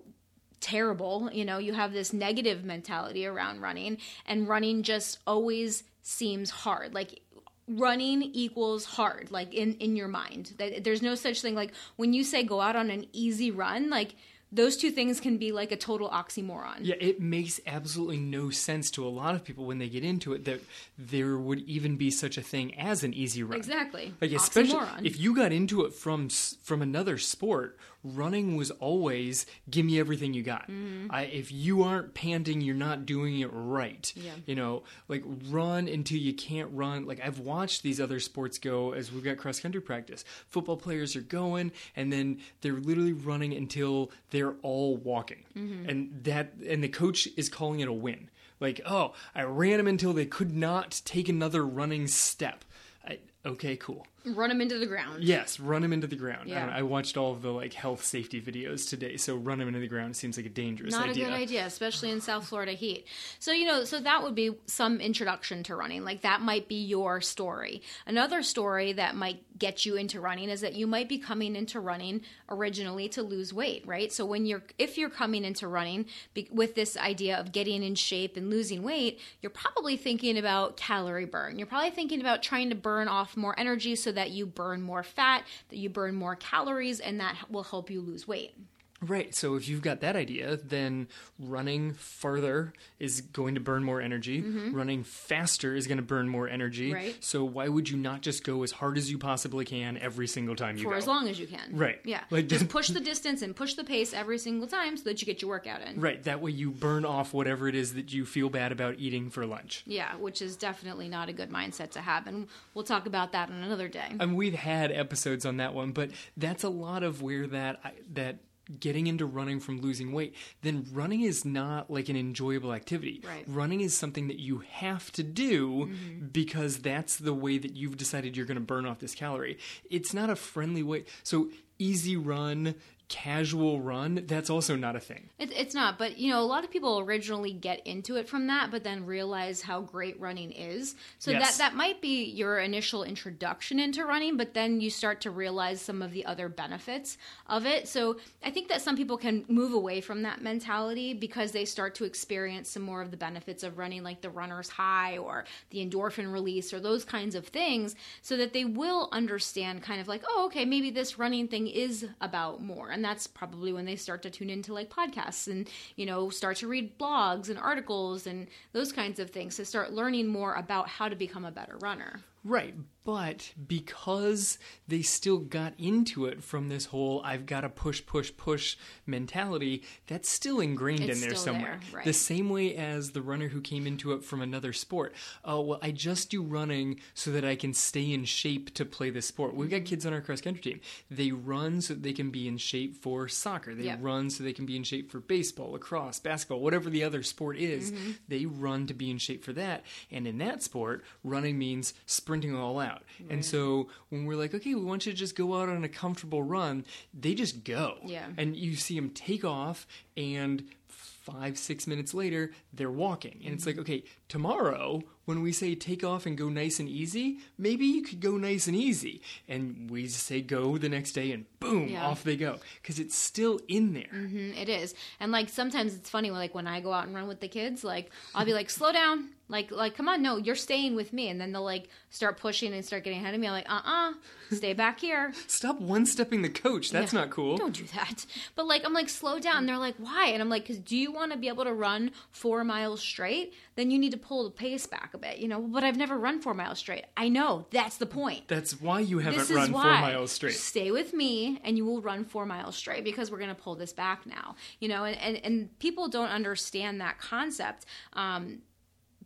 terrible. 0.61 1.29
You 1.31 1.45
know, 1.45 1.57
you 1.57 1.73
have 1.73 1.93
this 1.93 2.13
negative 2.13 2.63
mentality 2.63 3.25
around 3.25 3.61
running, 3.61 3.97
and 4.25 4.47
running 4.47 4.83
just 4.83 5.19
always 5.25 5.83
seems 6.01 6.49
hard. 6.49 6.93
Like 6.93 7.21
running 7.67 8.23
equals 8.23 8.85
hard, 8.85 9.31
like 9.31 9.53
in 9.53 9.75
in 9.75 9.95
your 9.95 10.07
mind. 10.07 10.53
There's 10.81 11.01
no 11.01 11.15
such 11.15 11.41
thing 11.41 11.55
like 11.55 11.71
when 11.95 12.13
you 12.13 12.23
say 12.23 12.43
go 12.43 12.61
out 12.61 12.75
on 12.75 12.89
an 12.89 13.05
easy 13.13 13.51
run, 13.51 13.89
like 13.89 14.15
those 14.51 14.77
two 14.77 14.89
things 14.89 15.19
can 15.19 15.37
be 15.37 15.51
like 15.51 15.71
a 15.71 15.77
total 15.77 16.09
oxymoron. 16.09 16.79
Yeah, 16.81 16.95
it 16.99 17.21
makes 17.21 17.61
absolutely 17.67 18.17
no 18.17 18.49
sense 18.49 18.89
to 18.91 19.05
a 19.05 19.09
lot 19.09 19.35
of 19.35 19.43
people 19.43 19.65
when 19.65 19.77
they 19.77 19.89
get 19.89 20.03
into 20.03 20.33
it 20.33 20.45
that 20.45 20.61
there 20.97 21.37
would 21.37 21.59
even 21.59 21.97
be 21.97 22.09
such 22.09 22.37
a 22.37 22.41
thing 22.41 22.77
as 22.79 23.03
an 23.03 23.13
easy 23.13 23.43
run. 23.43 23.57
Exactly. 23.57 24.13
Like 24.19 24.31
especially 24.31 24.73
Oxymoron. 24.73 25.05
if 25.05 25.19
you 25.19 25.35
got 25.35 25.51
into 25.51 25.85
it 25.85 25.93
from 25.93 26.29
from 26.29 26.81
another 26.81 27.17
sport, 27.19 27.77
running 28.03 28.55
was 28.55 28.71
always 28.71 29.45
give 29.69 29.85
me 29.85 29.99
everything 29.99 30.33
you 30.33 30.41
got. 30.43 30.63
Mm-hmm. 30.69 31.07
I, 31.09 31.23
if 31.23 31.51
you 31.51 31.83
aren't 31.83 32.13
panting, 32.13 32.61
you're 32.61 32.75
not 32.75 33.05
doing 33.05 33.39
it 33.39 33.49
right. 33.51 34.11
Yeah. 34.15 34.31
You 34.45 34.55
know, 34.55 34.83
like 35.07 35.23
run 35.49 35.87
until 35.87 36.17
you 36.17 36.33
can't 36.33 36.69
run. 36.71 37.05
Like 37.05 37.19
I've 37.23 37.39
watched 37.39 37.83
these 37.83 37.99
other 37.99 38.19
sports 38.19 38.57
go 38.57 38.93
as 38.93 39.11
we've 39.11 39.23
got 39.23 39.37
cross 39.37 39.59
country 39.59 39.81
practice. 39.81 40.23
Football 40.47 40.77
players 40.77 41.15
are 41.15 41.21
going 41.21 41.71
and 41.95 42.11
then 42.13 42.39
they're 42.61 42.73
literally 42.79 43.13
running 43.13 43.53
until 43.53 44.11
they're 44.31 44.55
all 44.61 44.95
walking, 44.97 45.43
Mm-hmm. 45.57 45.89
and 45.89 46.23
that 46.23 46.53
and 46.65 46.83
the 46.83 46.87
coach 46.89 47.27
is 47.35 47.49
calling 47.49 47.79
it 47.81 47.87
a 47.87 47.93
win. 47.93 48.29
Like, 48.61 48.81
oh, 48.85 49.13
I 49.33 49.43
ran 49.43 49.77
them 49.77 49.87
until 49.87 50.13
they 50.13 50.25
could 50.25 50.53
not 50.55 51.01
take 51.05 51.29
another 51.29 51.65
running 51.65 52.07
step. 52.07 52.63
I, 53.07 53.19
okay, 53.45 53.77
cool. 53.77 54.05
Run 54.25 54.49
them 54.49 54.61
into 54.61 54.77
the 54.77 54.85
ground. 54.85 55.23
Yes, 55.23 55.59
run 55.59 55.83
him 55.83 55.93
into 55.93 56.07
the 56.07 56.15
ground. 56.15 56.49
Yeah. 56.49 56.67
I, 56.67 56.79
I 56.79 56.81
watched 56.81 57.17
all 57.17 57.31
of 57.31 57.41
the 57.41 57.51
like 57.51 57.73
health 57.73 58.03
safety 58.03 58.41
videos 58.41 58.89
today, 58.89 59.17
so 59.17 59.35
run 59.35 59.61
him 59.61 59.67
into 59.67 59.79
the 59.79 59.87
ground 59.87 60.15
seems 60.15 60.37
like 60.37 60.45
a 60.45 60.49
dangerous 60.49 60.91
Not 60.93 61.09
idea. 61.09 61.25
a 61.25 61.29
good 61.29 61.35
idea, 61.35 61.65
especially 61.65 62.11
in 62.11 62.21
South 62.21 62.47
Florida 62.47 62.73
heat. 62.73 63.05
So, 63.39 63.51
you 63.51 63.65
know, 63.65 63.83
so 63.85 63.99
that 63.99 64.23
would 64.23 64.35
be 64.35 64.51
some 64.65 64.99
introduction 64.99 65.63
to 65.63 65.75
running. 65.75 66.03
Like 66.03 66.21
that 66.21 66.41
might 66.41 66.67
be 66.67 66.83
your 66.83 67.21
story. 67.21 67.81
Another 68.05 68.43
story 68.43 68.93
that 68.93 69.15
might 69.15 69.43
get 69.57 69.85
you 69.85 69.95
into 69.95 70.19
running 70.21 70.49
is 70.49 70.61
that 70.61 70.73
you 70.73 70.87
might 70.87 71.09
be 71.09 71.17
coming 71.17 71.55
into 71.55 71.79
running 71.79 72.21
originally 72.49 73.09
to 73.09 73.21
lose 73.21 73.53
weight, 73.53 73.85
right? 73.85 74.11
So 74.11 74.25
when 74.25 74.45
you're 74.45 74.63
if 74.77 74.97
you're 74.97 75.09
coming 75.09 75.43
into 75.43 75.67
running 75.67 76.05
be, 76.33 76.47
with 76.51 76.75
this 76.75 76.97
idea 76.97 77.37
of 77.37 77.51
getting 77.51 77.83
in 77.83 77.95
shape 77.95 78.37
and 78.37 78.49
losing 78.49 78.83
weight, 78.83 79.19
you're 79.41 79.49
probably 79.49 79.97
thinking 79.97 80.37
about 80.37 80.77
calorie 80.77 81.25
burn. 81.25 81.57
You're 81.59 81.67
probably 81.67 81.91
thinking 81.91 82.21
about 82.21 82.41
trying 82.41 82.69
to 82.69 82.75
burn 82.75 83.07
off 83.07 83.35
more 83.37 83.57
energy 83.59 83.95
so 83.95 84.08
that 84.11 84.31
you 84.31 84.45
burn 84.45 84.81
more 84.81 85.03
fat, 85.03 85.43
that 85.69 85.77
you 85.77 85.89
burn 85.89 86.15
more 86.15 86.35
calories 86.35 86.99
and 86.99 87.19
that 87.19 87.35
will 87.49 87.63
help 87.63 87.89
you 87.89 88.01
lose 88.01 88.27
weight. 88.27 88.55
Right. 89.01 89.33
So 89.33 89.55
if 89.55 89.67
you've 89.67 89.81
got 89.81 90.01
that 90.01 90.15
idea, 90.15 90.57
then 90.57 91.07
running 91.39 91.93
farther 91.93 92.73
is 92.99 93.21
going 93.21 93.55
to 93.55 93.61
burn 93.61 93.83
more 93.83 94.01
energy. 94.01 94.41
Running 94.41 95.03
faster 95.03 95.75
is 95.75 95.87
going 95.87 95.97
to 95.97 96.03
burn 96.03 96.27
more 96.27 96.49
energy. 96.49 96.87
Mm-hmm. 96.87 96.95
Right. 96.95 97.23
So 97.23 97.43
why 97.43 97.67
would 97.67 97.89
you 97.89 97.97
not 97.97 98.21
just 98.21 98.43
go 98.43 98.63
as 98.63 98.71
hard 98.71 98.97
as 98.97 99.09
you 99.09 99.17
possibly 99.17 99.65
can 99.65 99.97
every 99.97 100.27
single 100.27 100.55
time 100.55 100.77
you 100.77 100.83
for 100.83 100.91
go? 100.91 100.97
as 100.97 101.07
long 101.07 101.27
as 101.27 101.39
you 101.39 101.47
can. 101.47 101.71
Right. 101.71 101.99
Yeah. 102.03 102.23
Like, 102.29 102.47
just 102.47 102.67
push 102.69 102.89
the 102.89 102.99
distance 102.99 103.41
and 103.41 103.55
push 103.55 103.75
the 103.75 103.83
pace 103.83 104.13
every 104.13 104.37
single 104.37 104.67
time 104.67 104.97
so 104.97 105.03
that 105.03 105.21
you 105.21 105.25
get 105.25 105.41
your 105.41 105.49
workout 105.49 105.81
in. 105.81 105.99
Right. 105.99 106.21
That 106.23 106.41
way 106.41 106.51
you 106.51 106.71
burn 106.71 107.05
off 107.05 107.33
whatever 107.33 107.67
it 107.67 107.75
is 107.75 107.93
that 107.93 108.11
you 108.13 108.25
feel 108.25 108.49
bad 108.49 108.71
about 108.71 108.95
eating 108.99 109.29
for 109.29 109.45
lunch. 109.45 109.83
Yeah, 109.85 110.15
which 110.17 110.41
is 110.41 110.55
definitely 110.55 111.07
not 111.07 111.29
a 111.29 111.33
good 111.33 111.49
mindset 111.49 111.91
to 111.91 112.01
have, 112.01 112.27
and 112.27 112.47
we'll 112.73 112.83
talk 112.83 113.05
about 113.05 113.31
that 113.31 113.49
on 113.49 113.55
another 113.55 113.87
day. 113.87 114.07
I 114.19 114.25
mean, 114.25 114.35
we've 114.35 114.53
had 114.53 114.91
episodes 114.91 115.45
on 115.45 115.57
that 115.57 115.73
one, 115.73 115.91
but 115.91 116.11
that's 116.37 116.63
a 116.63 116.69
lot 116.69 117.03
of 117.03 117.21
where 117.21 117.47
that 117.47 117.95
that 118.13 118.37
getting 118.79 119.07
into 119.07 119.25
running 119.25 119.59
from 119.59 119.81
losing 119.81 120.11
weight, 120.11 120.35
then 120.61 120.85
running 120.91 121.21
is 121.21 121.45
not 121.45 121.89
like 121.89 122.09
an 122.09 122.15
enjoyable 122.15 122.73
activity. 122.73 123.21
Right. 123.25 123.43
Running 123.47 123.81
is 123.81 123.95
something 123.95 124.27
that 124.27 124.39
you 124.39 124.59
have 124.69 125.11
to 125.13 125.23
do 125.23 125.69
mm-hmm. 125.69 126.27
because 126.27 126.79
that's 126.79 127.17
the 127.17 127.33
way 127.33 127.57
that 127.57 127.75
you've 127.75 127.97
decided 127.97 128.37
you're 128.37 128.45
going 128.45 128.55
to 128.55 128.61
burn 128.61 128.85
off 128.85 128.99
this 128.99 129.15
calorie. 129.15 129.57
It's 129.89 130.13
not 130.13 130.29
a 130.29 130.35
friendly 130.35 130.83
way. 130.83 131.05
So 131.23 131.49
easy 131.79 132.17
run, 132.17 132.75
casual 133.09 133.81
run, 133.81 134.23
that's 134.27 134.49
also 134.51 134.75
not 134.75 134.95
a 134.95 134.99
thing. 134.99 135.29
It, 135.39 135.51
it's 135.51 135.73
not, 135.73 135.97
but 135.97 136.17
you 136.19 136.31
know, 136.31 136.39
a 136.41 136.45
lot 136.45 136.63
of 136.63 136.69
people 136.69 136.99
originally 136.99 137.51
get 137.51 137.85
into 137.85 138.15
it 138.17 138.29
from 138.29 138.47
that, 138.47 138.69
but 138.69 138.83
then 138.83 139.05
realize 139.05 139.63
how 139.63 139.81
great 139.81 140.19
running 140.19 140.51
is. 140.51 140.95
So 141.17 141.31
Yes. 141.31 141.57
that 141.57 141.71
that 141.71 141.75
might 141.75 142.01
be 142.01 142.23
your 142.23 142.59
initial 142.59 143.03
introduction 143.03 143.79
into 143.79 144.05
running, 144.05 144.37
but 144.37 144.53
then 144.53 144.79
you 144.79 144.91
start 144.91 145.21
to 145.21 145.31
realize 145.31 145.81
some 145.81 146.03
of 146.03 146.11
the 146.11 146.23
other 146.25 146.49
benefits 146.49 147.17
of 147.47 147.65
it. 147.65 147.87
So 147.87 148.17
I 148.43 148.51
think 148.51 148.69
that 148.69 148.81
some 148.81 148.95
people 148.95 149.17
can 149.17 149.43
move 149.47 149.73
away 149.73 150.01
from 150.01 150.21
that 150.21 150.41
mentality 150.43 151.13
because 151.15 151.51
they 151.51 151.65
start 151.65 151.95
to 151.95 152.05
experience 152.05 152.69
some 152.69 152.83
more 152.83 153.01
of 153.01 153.09
the 153.09 153.17
benefits 153.17 153.63
of 153.63 153.79
running, 153.79 154.03
like 154.03 154.21
the 154.21 154.29
runner's 154.29 154.69
high 154.69 155.17
or 155.17 155.45
the 155.71 155.83
endorphin 155.83 156.31
release 156.31 156.71
or 156.73 156.79
those 156.79 157.03
kinds 157.03 157.33
of 157.33 157.47
things, 157.47 157.95
so 158.21 158.37
that 158.37 158.53
they 158.53 158.65
will 158.65 159.09
understand 159.11 159.81
kind 159.81 159.99
of 159.99 160.07
like, 160.07 160.21
oh, 160.29 160.45
okay, 160.45 160.63
maybe 160.63 160.91
this 160.91 161.17
running 161.17 161.47
thing 161.47 161.65
is 161.67 162.05
about 162.21 162.61
more. 162.61 162.91
And 162.91 162.98
that's 163.03 163.27
probably 163.27 163.73
when 163.73 163.85
they 163.85 163.95
start 163.95 164.21
to 164.23 164.29
tune 164.29 164.49
into 164.49 164.73
like 164.73 164.89
podcasts 164.89 165.47
and, 165.47 165.69
you 165.95 166.05
know, 166.05 166.29
start 166.29 166.57
to 166.57 166.67
read 166.67 166.97
blogs 166.99 167.49
and 167.49 167.59
articles 167.59 168.27
and 168.27 168.47
those 168.73 168.91
kinds 168.91 169.19
of 169.19 169.29
things 169.29 169.55
to 169.57 169.65
start 169.65 169.93
learning 169.93 170.27
more 170.27 170.53
about 170.55 170.87
how 170.87 171.09
to 171.09 171.15
become 171.15 171.45
a 171.45 171.51
better 171.51 171.77
runner. 171.81 172.21
Right, 172.43 172.73
but 173.09 173.53
because 173.67 174.59
they 174.87 175.01
still 175.01 175.39
got 175.39 175.73
into 175.79 176.25
it 176.25 176.43
from 176.43 176.69
this 176.69 176.85
whole 176.85 177.21
I've 177.25 177.45
got 177.47 177.61
to 177.61 177.69
push, 177.69 178.05
push, 178.05 178.31
push 178.37 178.77
mentality, 179.07 179.83
that's 180.07 180.29
still 180.29 180.59
ingrained 180.59 181.01
It's 181.01 181.21
in 181.23 181.27
there 181.27 181.35
somewhere. 181.35 181.79
there, 181.89 181.97
right. 181.97 182.05
The 182.05 182.13
same 182.13 182.49
way 182.49 182.75
as 182.75 183.11
the 183.11 183.21
runner 183.23 183.47
who 183.47 183.61
came 183.61 183.87
into 183.87 184.11
it 184.13 184.23
from 184.23 184.41
another 184.41 184.73
sport. 184.73 185.15
Oh, 185.43 185.61
well, 185.61 185.79
I 185.81 185.89
just 185.91 186.29
do 186.29 186.43
running 186.43 186.99
so 187.15 187.31
that 187.31 187.43
I 187.43 187.55
can 187.55 187.73
stay 187.73 188.11
in 188.13 188.25
shape 188.25 188.73
to 188.75 188.85
play 188.85 189.09
this 189.09 189.25
sport. 189.25 189.55
We've 189.55 189.69
Mm-hmm. 189.69 189.77
got 189.79 189.85
kids 189.89 190.05
on 190.05 190.13
our 190.13 190.21
cross 190.21 190.41
country 190.41 190.61
team. 190.61 190.79
They 191.09 191.31
run 191.31 191.81
so 191.81 191.93
that 191.95 192.03
they 192.03 192.13
can 192.13 192.29
be 192.29 192.47
in 192.47 192.57
shape 192.57 192.95
for 192.95 193.27
soccer, 193.27 193.73
they 193.73 193.85
Yeah. 193.85 193.97
run 193.99 194.29
so 194.29 194.43
they 194.43 194.53
can 194.53 194.65
be 194.67 194.75
in 194.75 194.83
shape 194.83 195.09
for 195.11 195.19
baseball, 195.19 195.71
lacrosse, 195.71 196.19
basketball, 196.19 196.59
whatever 196.61 196.89
the 196.89 197.03
other 197.03 197.23
sport 197.23 197.57
is. 197.57 197.91
Mm-hmm. 197.91 198.11
They 198.27 198.45
run 198.45 198.85
to 198.87 198.93
be 198.93 199.09
in 199.09 199.17
shape 199.17 199.43
for 199.43 199.53
that. 199.53 199.83
And 200.11 200.27
in 200.27 200.37
that 200.39 200.61
sport, 200.61 201.03
running 201.23 201.57
means 201.57 201.93
sprinting 202.05 202.55
all 202.55 202.79
out. 202.79 202.98
And 203.29 203.43
so 203.43 203.89
when 204.09 204.25
we're 204.25 204.37
like, 204.37 204.53
okay, 204.53 204.75
we 204.75 204.83
want 204.83 205.05
you 205.05 205.11
to 205.11 205.17
just 205.17 205.35
go 205.35 205.59
out 205.59 205.69
on 205.69 205.83
a 205.83 205.89
comfortable 205.89 206.41
run, 206.41 206.85
they 207.13 207.33
just 207.33 207.63
go. 207.63 207.97
Yeah. 208.05 208.27
And 208.37 208.55
you 208.55 208.75
see 208.75 208.95
them 208.95 209.09
take 209.09 209.43
off, 209.43 209.87
and 210.15 210.63
five, 210.87 211.57
six 211.57 211.87
minutes 211.87 212.13
later, 212.13 212.51
they're 212.73 212.91
walking. 212.91 213.41
And 213.43 213.53
it's 213.53 213.65
like, 213.65 213.75
mm-hmm. 213.75 213.81
okay, 213.81 214.03
tomorrow, 214.29 215.01
when 215.25 215.41
we 215.43 215.51
say 215.51 215.75
take 215.75 216.03
off 216.03 216.25
and 216.25 216.37
go 216.37 216.49
nice 216.49 216.79
and 216.79 216.87
easy, 216.87 217.39
maybe 217.57 217.85
you 217.85 218.01
could 218.01 218.19
go 218.21 218.37
nice 218.37 218.67
and 218.67 218.75
easy. 218.75 219.21
And 219.47 219.89
we 219.91 220.07
say 220.07 220.41
go 220.41 220.77
the 220.77 220.89
next 220.89 221.11
day, 221.11 221.31
and 221.31 221.45
boom, 221.59 221.89
Yeah. 221.89 222.05
off 222.07 222.23
they 222.23 222.35
go. 222.37 222.57
Because 222.81 222.97
it's 222.99 223.15
still 223.15 223.59
in 223.67 223.93
there. 223.93 224.09
Mm, 224.13 224.57
It 224.57 224.69
is. 224.69 224.95
And 225.19 225.31
like 225.31 225.49
sometimes 225.49 225.93
it's 225.95 226.09
funny 226.09 226.31
when 226.31 226.39
like 226.39 226.55
when 226.55 226.65
I 226.67 226.79
go 226.79 226.93
out 226.93 227.05
and 227.05 227.13
run 227.15 227.27
with 227.27 227.41
the 227.41 227.47
kids, 227.47 227.83
like 227.83 228.09
I'll 228.33 228.45
be 228.45 228.53
like, 228.53 228.69
slow 228.69 228.91
down. 228.91 229.29
Like 229.49 229.71
like 229.71 229.95
come 229.95 230.07
on, 230.07 230.21
no, 230.21 230.37
you're 230.37 230.55
staying 230.55 230.95
with 230.95 231.11
me. 231.11 231.27
And 231.29 231.41
then 231.41 231.51
they'll 231.51 231.63
like 231.63 231.89
start 232.11 232.37
pushing 232.39 232.71
and 232.73 232.85
start 232.85 233.03
getting 233.03 233.19
ahead 233.19 233.33
of 233.33 233.39
me. 233.39 233.47
I'm 233.47 233.53
like, 233.53 233.69
uh 233.69 233.81
uh 233.83 234.13
stay 234.55 234.73
back 234.73 234.99
here. 234.99 235.33
Stop 235.47 235.79
one 235.81 236.05
stepping 236.05 236.43
the 236.43 236.49
coach. 236.49 236.91
That's 236.91 237.13
Yeah. 237.13 237.21
not 237.21 237.29
cool. 237.31 237.57
Don't 237.57 237.75
do 237.75 237.83
that. 237.95 238.25
But 238.55 238.67
like 238.67 238.83
I'm 238.85 238.93
like, 238.93 239.09
slow 239.09 239.39
down. 239.39 239.57
And 239.57 239.69
they're 239.69 239.77
like, 239.77 239.95
why? 239.97 240.27
And 240.33 240.41
I'm 240.41 240.49
like, 240.49 240.63
because 240.63 240.77
do 240.79 240.95
you 240.95 241.11
want 241.11 241.31
to 241.31 241.37
be 241.37 241.47
able 241.47 241.63
to 241.65 241.73
run 241.73 242.11
four 242.31 242.63
miles 242.63 243.01
straight? 243.01 243.53
Then 243.79 243.91
you 243.91 243.97
need 243.97 244.11
to 244.11 244.17
pull 244.17 244.43
the 244.43 244.49
pace 244.49 244.85
back 244.85 245.13
a 245.13 245.17
bit, 245.17 245.37
you 245.37 245.47
know. 245.47 245.61
But 245.61 245.85
I've 245.85 245.95
never 245.95 246.17
run 246.17 246.41
four 246.41 246.53
miles 246.53 246.79
straight. 246.79 247.05
I 247.15 247.29
know. 247.29 247.65
That's 247.71 247.95
the 247.95 248.05
point. 248.05 248.49
That's 248.49 248.81
why 248.81 248.99
you 248.99 249.19
haven't 249.19 249.39
this 249.39 249.51
run 249.51 249.71
four 249.71 249.83
miles 249.83 250.33
straight. 250.33 250.55
Stay 250.55 250.91
with 250.91 251.13
me, 251.13 251.61
and 251.63 251.77
you 251.77 251.85
will 251.85 252.01
run 252.01 252.25
four 252.25 252.45
miles 252.45 252.75
straight 252.75 253.05
because 253.05 253.31
we're 253.31 253.37
going 253.37 253.55
to 253.55 253.55
pull 253.55 253.75
this 253.75 253.93
back 253.93 254.25
now. 254.25 254.57
You 254.81 254.89
know, 254.89 255.05
and 255.05 255.17
and, 255.17 255.37
and 255.45 255.79
people 255.79 256.09
don't 256.09 256.27
understand 256.27 256.99
that 256.99 257.19
concept. 257.19 257.85
Um, 258.11 258.63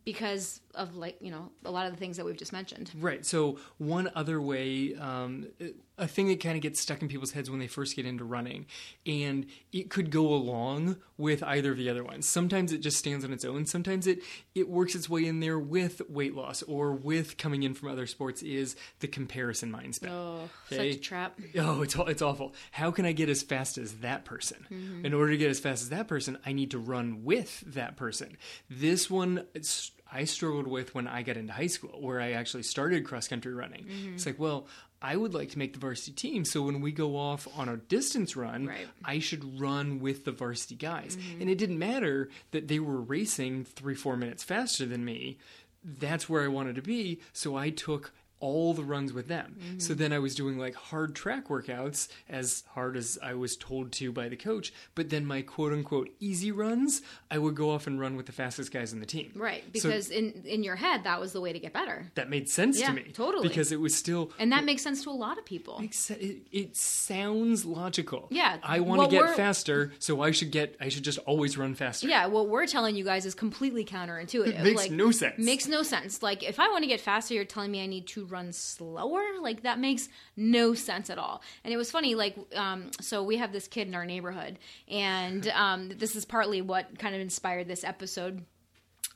because 0.04 0.60
of 0.74 0.94
like 0.94 1.16
you 1.20 1.32
know 1.32 1.50
a 1.64 1.70
lot 1.72 1.86
of 1.86 1.92
the 1.92 1.98
things 1.98 2.16
that 2.18 2.24
we've 2.24 2.36
just 2.36 2.52
mentioned 2.52 2.92
Right. 2.94 3.26
So 3.26 3.58
one 3.78 4.08
other 4.14 4.40
way, 4.40 4.94
um, 4.94 5.48
a 5.96 6.08
thing 6.08 6.28
that 6.28 6.40
kind 6.40 6.56
of 6.56 6.62
gets 6.62 6.80
stuck 6.80 7.02
in 7.02 7.08
people's 7.08 7.32
heads 7.32 7.50
when 7.50 7.60
they 7.60 7.66
first 7.68 7.94
get 7.94 8.04
into 8.06 8.24
running, 8.24 8.66
and 9.06 9.46
it 9.72 9.90
could 9.90 10.10
go 10.10 10.26
along 10.26 10.96
with 11.16 11.42
either 11.44 11.70
of 11.72 11.78
the 11.78 11.88
other 11.88 12.02
ones. 12.02 12.26
Sometimes 12.26 12.72
it 12.72 12.78
just 12.78 12.96
stands 12.98 13.24
on 13.24 13.32
its 13.32 13.44
own. 13.44 13.66
Sometimes 13.66 14.06
it 14.06 14.20
it 14.54 14.68
works 14.68 14.94
its 14.94 15.08
way 15.08 15.24
in 15.24 15.40
there 15.40 15.58
with 15.58 16.02
weight 16.08 16.34
loss 16.34 16.62
or 16.64 16.92
with 16.92 17.36
coming 17.36 17.62
in 17.62 17.74
from 17.74 17.90
other 17.90 18.06
sports. 18.06 18.42
Is 18.42 18.74
the 19.00 19.06
comparison 19.08 19.70
mindset? 19.72 20.10
oh 20.10 20.48
Okay. 20.72 20.92
such 20.92 20.96
a 20.96 21.00
trap 21.00 21.38
Oh, 21.58 21.82
it's 21.82 21.94
it's 21.96 22.22
awful. 22.22 22.54
How 22.72 22.90
can 22.90 23.04
I 23.06 23.12
get 23.12 23.28
as 23.28 23.42
fast 23.42 23.78
as 23.78 23.94
that 23.98 24.24
person? 24.24 24.66
Mm-hmm. 24.72 25.06
In 25.06 25.14
order 25.14 25.30
to 25.32 25.36
get 25.38 25.50
as 25.50 25.60
fast 25.60 25.82
as 25.82 25.88
that 25.90 26.08
person, 26.08 26.38
I 26.44 26.52
need 26.52 26.72
to 26.72 26.78
run 26.78 27.22
with 27.24 27.60
that 27.74 27.96
person. 27.96 28.36
This 28.68 29.08
one 29.08 29.46
it's, 29.54 29.92
I 30.10 30.24
struggled 30.24 30.66
with 30.66 30.94
when 30.94 31.06
I 31.08 31.22
got 31.22 31.36
into 31.36 31.52
high 31.52 31.66
school, 31.66 32.00
where 32.00 32.20
I 32.20 32.32
actually 32.32 32.62
started 32.64 33.04
cross 33.04 33.28
country 33.28 33.52
running. 33.54 33.84
Mm-hmm. 33.84 34.14
It's 34.14 34.26
like, 34.26 34.38
well, 34.38 34.66
I 35.04 35.16
would 35.16 35.34
like 35.34 35.50
to 35.50 35.58
make 35.58 35.74
the 35.74 35.78
varsity 35.78 36.12
team, 36.12 36.46
so 36.46 36.62
when 36.62 36.80
we 36.80 36.90
go 36.90 37.16
off 37.16 37.46
on 37.58 37.68
a 37.68 37.76
distance 37.76 38.34
run, 38.36 38.66
Right. 38.66 38.86
I 39.04 39.18
should 39.18 39.60
run 39.60 40.00
with 40.00 40.24
the 40.24 40.32
varsity 40.32 40.76
guys. 40.76 41.16
Mm-hmm. 41.16 41.40
And 41.42 41.50
it 41.50 41.58
didn't 41.58 41.78
matter 41.78 42.30
that 42.52 42.68
they 42.68 42.78
were 42.78 43.00
racing 43.00 43.64
three, 43.66 43.94
four 43.94 44.16
minutes 44.16 44.42
faster 44.42 44.86
than 44.86 45.04
me. 45.04 45.36
That's 45.84 46.26
where 46.30 46.42
I 46.42 46.48
wanted 46.48 46.76
to 46.76 46.82
be, 46.82 47.20
so 47.34 47.54
I 47.54 47.68
took 47.68 48.12
all 48.40 48.74
the 48.74 48.84
runs 48.84 49.12
with 49.12 49.26
them. 49.28 49.56
So 49.78 49.92
mm-hmm. 49.92 49.98
then 50.02 50.12
I 50.12 50.18
was 50.18 50.34
doing 50.34 50.58
like 50.58 50.74
hard 50.74 51.14
track 51.14 51.48
workouts, 51.48 52.08
as 52.28 52.64
hard 52.74 52.96
as 52.96 53.18
I 53.22 53.34
was 53.34 53.56
told 53.56 53.92
to 53.92 54.12
by 54.12 54.28
the 54.28 54.36
coach, 54.36 54.72
but 54.94 55.08
then 55.08 55.24
my 55.24 55.40
quote 55.42 55.72
unquote 55.72 56.10
easy 56.20 56.52
runs, 56.52 57.00
I 57.30 57.38
would 57.38 57.54
go 57.54 57.70
off 57.70 57.86
and 57.86 57.98
run 57.98 58.16
with 58.16 58.26
the 58.26 58.32
fastest 58.32 58.70
guys 58.70 58.92
on 58.92 59.00
the 59.00 59.06
team. 59.06 59.32
right 59.34 59.62
So 59.64 59.70
because 59.88 60.10
in 60.10 60.42
in 60.44 60.62
your 60.62 60.76
head 60.76 61.04
that 61.04 61.20
was 61.20 61.32
the 61.32 61.40
way 61.40 61.52
to 61.52 61.58
get 61.58 61.72
better 61.72 62.10
that 62.16 62.28
made 62.28 62.48
sense 62.48 62.78
Yeah, 62.78 62.88
to 62.88 62.92
me. 62.94 63.12
totally. 63.12 63.48
Because 63.48 63.72
it 63.72 63.80
was 63.80 63.94
still 63.94 64.30
and 64.38 64.52
that 64.52 64.64
makes 64.64 64.82
sense 64.82 65.02
to 65.04 65.10
a 65.10 65.12
lot 65.12 65.38
of 65.38 65.44
people 65.44 65.80
It, 65.80 66.42
it 66.52 66.76
sounds 66.76 67.64
logical. 67.64 68.26
Yeah, 68.30 68.58
I 68.62 68.80
want 68.80 69.10
to 69.10 69.16
get 69.16 69.36
faster, 69.36 69.92
so 69.98 70.20
I 70.22 70.30
should 70.32 70.50
get. 70.50 70.76
I 70.80 70.88
should 70.88 71.04
just 71.04 71.18
always 71.20 71.56
run 71.56 71.74
faster. 71.74 72.06
yeah 72.08 72.26
what 72.26 72.48
we're 72.48 72.66
telling 72.66 72.96
you 72.96 73.04
guys 73.04 73.24
is 73.26 73.34
completely 73.34 73.84
counterintuitive 73.84 74.48
It 74.48 74.60
makes 74.62 74.82
like 74.82 74.90
no 74.90 75.10
sense. 75.10 75.38
makes 75.38 75.66
no 75.68 75.82
sense 75.82 76.22
like 76.22 76.42
if 76.42 76.58
i 76.60 76.68
want 76.68 76.82
to 76.82 76.88
get 76.88 77.00
faster 77.00 77.34
you're 77.34 77.44
telling 77.44 77.70
me 77.70 77.82
i 77.82 77.86
need 77.86 78.06
to 78.08 78.23
run 78.24 78.52
slower? 78.52 79.22
Like 79.40 79.62
that 79.62 79.78
makes 79.78 80.08
no 80.36 80.74
sense 80.74 81.10
at 81.10 81.18
all. 81.18 81.42
And 81.64 81.72
it 81.72 81.76
was 81.76 81.90
funny 81.90 82.14
like 82.14 82.36
um, 82.54 82.90
so 83.00 83.22
we 83.22 83.36
have 83.36 83.52
this 83.52 83.68
kid 83.68 83.88
in 83.88 83.94
our 83.94 84.06
neighborhood 84.06 84.58
and 84.88 85.46
um, 85.54 85.90
this 85.90 86.16
is 86.16 86.24
partly 86.24 86.62
what 86.62 86.98
kind 86.98 87.14
of 87.14 87.20
inspired 87.20 87.68
this 87.68 87.84
episode. 87.84 88.44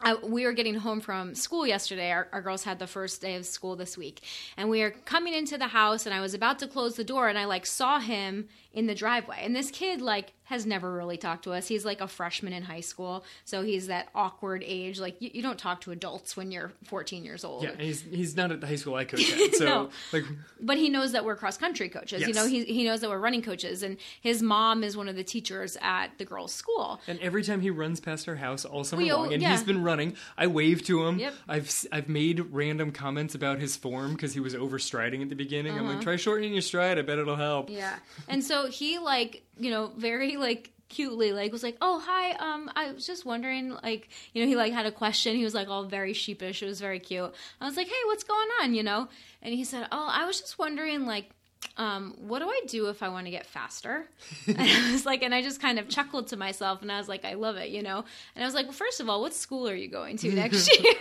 I, 0.01 0.15
we 0.15 0.45
were 0.45 0.53
getting 0.53 0.77
home 0.77 1.01
from 1.01 1.35
school 1.35 1.67
yesterday. 1.67 2.13
Our, 2.13 2.29
our, 2.33 2.41
girls 2.41 2.63
had 2.63 2.79
the 2.79 2.87
first 2.87 3.21
day 3.21 3.35
of 3.35 3.45
school 3.45 3.75
this 3.75 3.99
week, 3.99 4.23
and 4.57 4.71
we 4.71 4.83
are 4.83 4.91
coming 4.91 5.35
into 5.35 5.59
the 5.59 5.67
house, 5.67 6.07
and 6.07 6.15
I 6.15 6.21
was 6.21 6.35
about 6.35 6.61
to 6.61 6.69
close 6.69 6.95
the 6.95 7.03
door, 7.03 7.29
and 7.29 7.37
I 7.37 7.47
like 7.47 7.67
saw 7.67 7.99
him 7.99 8.49
in 8.73 8.87
the 8.87 8.95
driveway. 8.95 9.41
And 9.43 9.57
this 9.57 9.71
kid 9.71 10.01
like 10.01 10.33
has 10.45 10.65
never 10.65 10.91
really 10.91 11.19
talked 11.19 11.45
to 11.45 11.53
us. 11.53 11.69
He's 11.69 11.85
like 11.85 12.01
a 12.01 12.09
freshman 12.09 12.55
in 12.55 12.63
high 12.63 12.81
school, 12.81 13.25
so 13.45 13.63
he's 13.63 13.89
that 13.89 14.09
awkward 14.15 14.63
age. 14.65 14.99
Like 14.99 15.21
you, 15.21 15.31
you 15.35 15.43
don't 15.43 15.59
talk 15.59 15.83
to 15.83 15.91
adults 15.91 16.39
when 16.39 16.51
you're 16.51 16.73
14 16.85 17.23
years 17.23 17.45
old. 17.45 17.65
Yeah, 17.65 17.73
he's 17.79 18.01
he's 18.01 18.35
not 18.35 18.51
at 18.51 18.63
the 18.63 18.67
high 18.67 18.77
school 18.77 18.95
I 18.95 19.05
coach 19.05 19.31
at. 19.41 19.55
So 19.57 19.65
no. 19.65 19.91
like, 20.13 20.25
but 20.59 20.79
he 20.79 20.89
knows 20.89 21.13
that 21.13 21.25
we're 21.25 21.37
cross 21.37 21.59
country 21.59 21.91
coaches. 21.91 22.21
Yes. 22.21 22.29
You 22.29 22.35
know, 22.35 22.47
he 22.47 22.65
he 22.65 22.85
knows 22.85 23.01
that 23.03 23.11
we're 23.11 23.19
running 23.19 23.43
coaches, 23.43 23.83
and 23.83 23.99
his 24.23 24.43
mom 24.43 24.83
is 24.83 24.97
one 24.97 25.09
of 25.09 25.17
the 25.17 25.25
teachers 25.25 25.77
at 25.83 26.17
the 26.17 26.25
girls' 26.25 26.55
school. 26.55 27.01
And 27.07 27.19
every 27.21 27.43
time 27.43 27.61
he 27.61 27.69
runs 27.69 28.01
past 28.01 28.27
our 28.27 28.37
house 28.37 28.65
all 28.65 28.85
summer 28.85 29.03
we, 29.03 29.13
long, 29.13 29.33
and 29.35 29.43
yeah. 29.43 29.51
he's 29.51 29.65
been 29.65 29.83
running, 29.83 30.17
I 30.39 30.47
wave 30.47 30.83
to 30.85 31.05
him. 31.07 31.19
Yep. 31.19 31.35
I've 31.47 31.87
I've 31.93 32.09
made 32.09 32.41
random 32.53 32.93
comments 32.93 33.35
about 33.35 33.59
his 33.59 33.77
form 33.77 34.13
because 34.13 34.33
he 34.33 34.41
was 34.41 34.55
overstriding 34.55 35.21
at 35.21 35.29
the 35.29 35.37
beginning. 35.37 35.73
Uh-huh. 35.73 35.81
I'm 35.81 35.87
like, 35.87 35.97
uh-huh. 35.97 36.05
try 36.05 36.17
shortening 36.17 36.53
your 36.55 36.63
stride. 36.63 36.99
I 36.99 37.03
bet 37.03 37.19
it'll 37.19 37.37
help. 37.37 37.69
Yeah, 37.69 37.97
and 38.29 38.43
so 38.43 38.58
he 38.67 38.99
like 38.99 39.43
you 39.59 39.71
know 39.71 39.93
very 39.97 40.37
like 40.37 40.73
cutely 40.89 41.33
like 41.33 41.53
was 41.53 41.63
like 41.63 41.77
oh 41.83 41.99
hi 41.99 42.33
um 42.33 42.71
i 42.75 42.91
was 42.93 43.07
just 43.07 43.27
wondering 43.27 43.77
like 43.83 44.09
you 44.33 44.43
know 44.43 44.49
he 44.49 44.57
like 44.57 44.73
had 44.73 44.87
a 44.87 44.93
question. 44.93 45.37
He 45.37 45.45
was 45.45 45.55
like 45.55 45.69
all 45.69 45.85
very 45.85 46.15
sheepish. 46.15 46.63
It 46.63 46.67
was 46.67 46.81
very 46.81 46.99
cute. 46.99 47.33
I 47.61 47.67
was 47.67 47.77
like 47.77 47.89
hey 47.89 48.03
what's 48.07 48.25
going 48.25 48.49
on? 48.63 48.75
You 48.75 48.83
know? 48.83 49.09
And 49.43 49.55
he 49.55 49.65
said 49.65 49.87
oh 49.93 50.09
i 50.11 50.25
was 50.25 50.41
just 50.41 50.59
wondering 50.59 51.07
like 51.07 51.31
um, 51.79 52.15
what 52.19 52.41
do 52.41 52.49
I 52.49 52.61
do 52.67 52.89
if 52.89 53.03
I 53.03 53.09
want 53.09 53.27
to 53.27 53.31
get 53.31 53.47
faster? 53.47 54.09
and 54.47 54.61
I 54.61 54.93
was 54.93 55.07
like, 55.07 55.23
and 55.23 55.35
I 55.35 55.43
just 55.43 55.61
kind 55.61 55.79
of 55.79 55.89
chuckled 55.89 56.29
to 56.29 56.37
myself 56.37 56.83
and 56.83 56.91
I 56.91 56.99
was 56.99 57.09
like, 57.09 57.25
I 57.25 57.35
love 57.35 57.57
it, 57.57 57.71
you 57.71 57.83
know? 57.83 58.05
And 58.35 58.45
I 58.45 58.47
was 58.47 58.55
like, 58.55 58.67
well, 58.67 58.73
first 58.73 59.01
of 59.01 59.09
all, 59.09 59.21
what 59.21 59.35
school 59.35 59.69
are 59.69 59.75
you 59.75 59.89
going 59.89 60.17
to 60.19 60.33
next 60.33 60.69
year? 60.83 60.93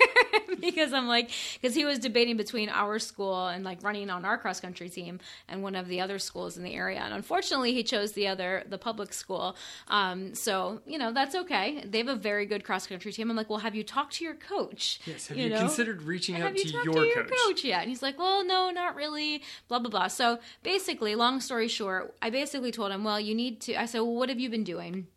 because 0.60 0.94
I'm 0.94 1.08
like, 1.08 1.32
because 1.60 1.76
he 1.76 1.86
was 1.86 2.00
debating 2.00 2.38
between 2.38 2.70
our 2.70 3.00
school 3.00 3.48
and 3.48 3.64
like 3.64 3.84
running 3.84 4.10
on 4.10 4.26
our 4.26 4.38
cross 4.38 4.60
country 4.60 4.90
team 4.90 5.20
and 5.48 5.64
one 5.64 5.76
of 5.76 5.88
the 5.88 6.02
other 6.02 6.20
schools 6.20 6.58
in 6.58 6.64
the 6.64 6.74
area. 6.74 7.00
And 7.00 7.14
unfortunately, 7.14 7.74
he 7.74 7.84
chose 7.84 8.12
the 8.14 8.28
other, 8.28 8.64
the 8.70 8.78
public 8.78 9.14
school. 9.14 9.56
Um, 9.88 10.36
so, 10.36 10.82
you 10.86 10.98
know, 10.98 11.12
that's 11.12 11.36
okay. 11.36 11.84
They 11.86 11.98
have 11.98 12.08
a 12.08 12.16
very 12.16 12.46
good 12.46 12.64
cross 12.64 12.86
country 12.86 13.12
team. 13.12 13.30
I'm 13.30 13.38
like, 13.38 13.50
well, 13.50 13.60
have 13.60 13.76
you 13.76 13.84
talked 13.84 14.14
to 14.16 14.24
your 14.24 14.36
coach? 14.36 15.00
Yes. 15.06 15.28
Have 15.28 15.38
you, 15.38 15.46
you 15.46 15.50
know? 15.50 15.60
considered 15.60 16.04
reaching 16.04 16.36
out 16.36 16.56
to, 16.56 16.68
your, 16.68 16.84
to 16.84 17.06
your 17.06 17.24
coach? 17.24 17.34
coach 17.46 17.64
yet? 17.64 17.82
And 17.82 17.90
he's 17.90 18.04
like, 18.04 18.20
well, 18.20 18.46
no, 18.46 18.70
not 18.70 18.96
really, 18.96 19.42
blah, 19.68 19.80
blah, 19.80 19.90
blah. 19.90 20.08
So, 20.08 20.40
basically, 20.64 21.16
long 21.16 21.40
story 21.40 21.68
short, 21.68 22.16
I 22.22 22.30
basically 22.30 22.72
told 22.72 22.92
him, 22.92 23.04
well, 23.04 23.20
you 23.20 23.36
need 23.36 23.62
to. 23.62 23.76
I 23.76 23.86
said, 23.86 24.00
well, 24.00 24.16
what 24.16 24.30
have 24.30 24.40
you 24.40 24.50
been 24.50 24.64
doing? 24.64 25.08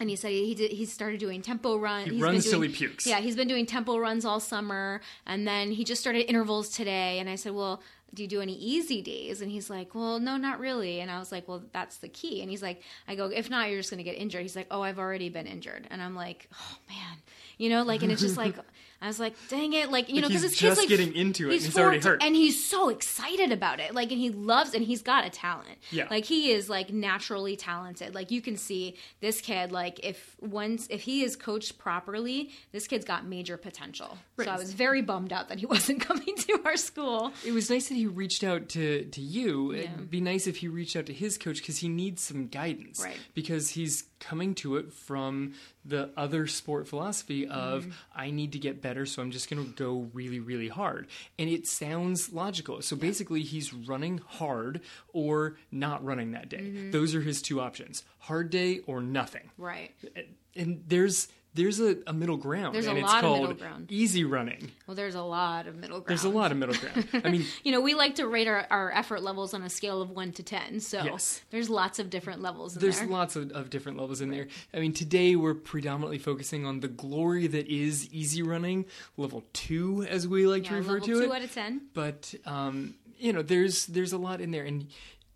And 0.00 0.08
he 0.08 0.14
said 0.14 0.30
he 0.30 0.54
did, 0.54 0.70
he 0.70 0.84
started 0.84 1.18
doing 1.18 1.42
tempo 1.42 1.76
runs. 1.76 2.06
He 2.06 2.14
he's 2.14 2.22
runs 2.22 2.44
doing, 2.44 2.52
till 2.52 2.60
he 2.62 2.68
pukes. 2.68 3.06
Yeah, 3.06 3.18
he's 3.18 3.34
been 3.34 3.48
doing 3.48 3.66
tempo 3.66 3.98
runs 3.98 4.24
all 4.24 4.38
summer, 4.38 5.00
and 5.26 5.46
then 5.46 5.72
he 5.72 5.82
just 5.82 6.00
started 6.00 6.28
intervals 6.28 6.68
today. 6.68 7.18
And 7.18 7.28
I 7.28 7.34
said, 7.34 7.52
well, 7.52 7.82
do 8.14 8.22
you 8.22 8.28
do 8.28 8.40
any 8.40 8.54
easy 8.54 9.02
days? 9.02 9.42
And 9.42 9.50
he's 9.50 9.68
like, 9.68 9.94
well, 9.94 10.18
no, 10.18 10.36
not 10.36 10.60
really. 10.60 11.00
And 11.00 11.10
I 11.10 11.18
was 11.18 11.32
like, 11.32 11.48
well, 11.48 11.64
that's 11.72 11.98
the 11.98 12.08
key. 12.08 12.40
And 12.40 12.50
he's 12.50 12.62
like, 12.62 12.82
I 13.06 13.16
go, 13.16 13.26
if 13.26 13.50
not, 13.50 13.68
you're 13.68 13.80
just 13.80 13.90
going 13.90 13.98
to 13.98 14.04
get 14.04 14.16
injured. 14.16 14.42
He's 14.42 14.56
like, 14.56 14.68
oh, 14.70 14.82
I've 14.82 14.98
already 14.98 15.28
been 15.28 15.46
injured. 15.46 15.86
And 15.90 16.00
I'm 16.00 16.14
like, 16.14 16.48
oh 16.54 16.76
man, 16.88 17.18
you 17.58 17.68
know, 17.68 17.82
like, 17.82 18.02
and 18.02 18.12
it's 18.12 18.22
just 18.22 18.36
like, 18.36 18.54
I 19.00 19.06
was 19.06 19.20
like, 19.20 19.34
dang 19.48 19.74
it, 19.74 19.92
like 19.92 20.08
you 20.08 20.20
know, 20.20 20.26
because 20.26 20.42
this 20.42 20.52
kid's 20.52 20.76
just 20.76 20.80
like 20.80 20.88
getting 20.88 21.14
into 21.14 21.48
it. 21.48 21.52
He's, 21.52 21.66
he's 21.66 21.78
already 21.78 22.00
hurt, 22.00 22.20
and 22.20 22.34
he's 22.34 22.64
so 22.64 22.88
excited 22.88 23.52
about 23.52 23.78
it. 23.78 23.94
Like, 23.94 24.10
and 24.10 24.20
he 24.20 24.30
loves, 24.30 24.74
and 24.74 24.84
he's 24.84 25.02
got 25.02 25.24
a 25.24 25.30
talent. 25.30 25.78
Yeah, 25.92 26.08
like 26.10 26.24
he 26.24 26.50
is 26.50 26.68
like 26.68 26.92
naturally 26.92 27.54
talented. 27.56 28.12
Like 28.14 28.32
you 28.32 28.40
can 28.42 28.56
see 28.56 28.96
this 29.20 29.40
kid. 29.40 29.70
Like 29.70 30.00
if 30.02 30.34
once 30.40 30.88
if 30.90 31.02
he 31.02 31.22
is 31.22 31.36
coached 31.36 31.78
properly, 31.78 32.50
this 32.72 32.88
kid's 32.88 33.04
got 33.04 33.24
major 33.24 33.56
potential. 33.56 34.18
Right. 34.36 34.46
So 34.46 34.50
I 34.50 34.56
was 34.56 34.72
very 34.72 35.02
bummed 35.02 35.32
out 35.32 35.48
that 35.50 35.60
he 35.60 35.66
wasn't 35.76 36.00
coming 36.00 36.34
to 36.36 36.60
our 36.64 36.76
school. 36.76 37.32
It 37.46 37.52
was 37.52 37.70
nice 37.70 37.88
that 37.88 37.94
he 37.94 38.08
reached 38.08 38.42
out 38.42 38.68
to 38.70 39.04
to 39.04 39.20
you. 39.20 39.74
Yeah. 39.74 39.82
It'd 39.82 40.10
be 40.10 40.20
nice 40.20 40.48
if 40.48 40.56
he 40.56 40.66
reached 40.66 40.96
out 40.96 41.06
to 41.06 41.12
his 41.12 41.38
coach 41.38 41.58
because 41.58 41.78
he 41.78 41.88
needs 41.88 42.20
some 42.20 42.48
guidance. 42.48 43.00
Right. 43.00 43.16
Because 43.32 43.70
he's 43.70 44.07
coming 44.20 44.54
to 44.56 44.76
it 44.76 44.92
from 44.92 45.54
the 45.84 46.10
other 46.16 46.46
sport 46.46 46.86
philosophy 46.88 47.46
of 47.46 47.86
mm. 47.86 47.92
I 48.14 48.30
need 48.30 48.52
to 48.52 48.58
get 48.58 48.82
better, 48.82 49.06
so 49.06 49.22
I'm 49.22 49.30
just 49.30 49.48
going 49.48 49.64
to 49.64 49.72
go 49.72 50.08
really, 50.12 50.40
really 50.40 50.68
hard. 50.68 51.06
And 51.38 51.48
it 51.48 51.66
sounds 51.66 52.32
logical. 52.32 52.82
So 52.82 52.96
yeah. 52.96 53.02
basically, 53.02 53.42
he's 53.42 53.72
running 53.72 54.20
hard 54.26 54.80
or 55.12 55.56
not 55.70 56.04
running 56.04 56.32
that 56.32 56.48
day. 56.48 56.58
Mm-hmm. 56.58 56.90
Those 56.90 57.14
are 57.14 57.20
his 57.20 57.42
two 57.42 57.60
options 57.60 58.04
hard 58.18 58.50
day 58.50 58.80
or 58.86 59.00
nothing. 59.00 59.50
Right. 59.56 59.94
And 60.54 60.84
there's 60.86 61.28
there's 61.58 61.80
a, 61.80 61.96
a 62.06 62.12
middle 62.12 62.36
ground. 62.36 62.74
There's 62.74 62.86
and 62.86 62.98
a 62.98 63.02
lot 63.02 63.24
of 63.24 63.40
middle 63.40 63.54
ground. 63.54 63.90
Easy 63.90 64.24
running. 64.24 64.70
Well, 64.86 64.94
there's 64.94 65.16
a 65.16 65.22
lot 65.22 65.66
of 65.66 65.74
middle 65.74 66.00
ground. 66.00 66.08
There's 66.08 66.24
a 66.24 66.28
lot 66.28 66.52
of 66.52 66.56
middle 66.56 66.76
ground. 66.76 67.08
I 67.24 67.30
mean, 67.30 67.44
you 67.64 67.72
know, 67.72 67.80
we 67.80 67.94
like 67.94 68.14
to 68.14 68.28
rate 68.28 68.46
our, 68.46 68.66
our 68.70 68.92
effort 68.92 69.22
levels 69.22 69.54
on 69.54 69.62
a 69.62 69.68
scale 69.68 70.00
of 70.00 70.10
one 70.10 70.32
to 70.32 70.42
ten. 70.44 70.78
So 70.78 71.02
yes. 71.02 71.40
there's 71.50 71.68
lots 71.68 71.98
of 71.98 72.10
different 72.10 72.42
levels. 72.42 72.74
there's 72.74 73.00
there. 73.00 73.08
lots 73.08 73.34
of, 73.34 73.50
of 73.50 73.70
different 73.70 73.98
levels 73.98 74.20
in 74.20 74.30
there. 74.30 74.46
I 74.72 74.78
mean, 74.78 74.92
today 74.92 75.34
we're 75.34 75.54
predominantly 75.54 76.18
focusing 76.18 76.64
on 76.64 76.78
the 76.78 76.88
glory 76.88 77.48
that 77.48 77.66
is 77.66 78.08
easy 78.12 78.42
running, 78.42 78.86
level 79.16 79.42
two, 79.52 80.06
as 80.08 80.28
we 80.28 80.46
like 80.46 80.64
yeah, 80.64 80.70
to 80.70 80.76
refer 80.76 81.00
to 81.00 81.18
it. 81.18 81.26
Two 81.26 81.34
out 81.34 81.42
of 81.42 81.52
ten. 81.52 81.82
But 81.92 82.34
um, 82.46 82.94
you 83.18 83.32
know, 83.32 83.42
there's 83.42 83.86
there's 83.86 84.12
a 84.12 84.18
lot 84.18 84.40
in 84.40 84.52
there, 84.52 84.64
and 84.64 84.86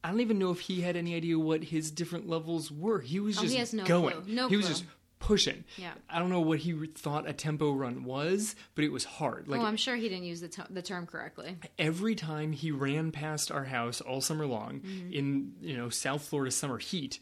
I 0.05 0.11
don't 0.11 0.21
even 0.21 0.39
know 0.39 0.51
if 0.51 0.61
he 0.61 0.83
had 0.83 0.97
any 0.97 1.17
idea 1.17 1.37
what 1.37 1.65
his 1.65 1.91
different 1.91 2.29
levels 2.29 2.71
were. 2.71 3.01
He 3.01 3.19
was 3.19 3.37
just 3.37 3.57
oh, 3.57 3.77
he 3.77 3.77
no 3.77 3.85
going. 3.85 4.23
Clue. 4.23 4.35
No 4.35 4.49
he 4.49 4.55
clue. 4.55 4.59
was 4.59 4.69
just 4.69 4.85
pushing. 5.23 5.65
Yeah. 5.77 5.93
I 6.11 6.19
don't 6.19 6.31
know 6.31 6.41
what 6.41 6.59
he 6.59 6.73
thought 6.89 7.29
a 7.29 7.33
tempo 7.33 7.73
run 7.73 8.03
was, 8.03 8.57
but 8.75 8.85
it 8.85 8.91
was 8.91 9.05
hard. 9.05 9.47
Like, 9.47 9.61
oh, 9.61 9.65
I'm 9.65 9.77
sure 9.77 9.95
he 9.95 10.09
didn't 10.09 10.25
use 10.25 10.41
the, 10.41 10.49
t- 10.49 10.63
the 10.69 10.83
term 10.83 11.07
correctly. 11.07 11.57
Every 11.79 12.17
time 12.17 12.51
he 12.51 12.73
ran 12.73 13.13
past 13.13 13.53
our 13.53 13.65
house 13.65 14.01
all 14.01 14.21
summer 14.21 14.47
long 14.47 14.81
mm-hmm. 14.81 15.13
in 15.13 15.53
you 15.61 15.77
know 15.77 15.89
South 15.89 16.25
Florida 16.25 16.51
summer 16.51 16.79
heat, 16.79 17.21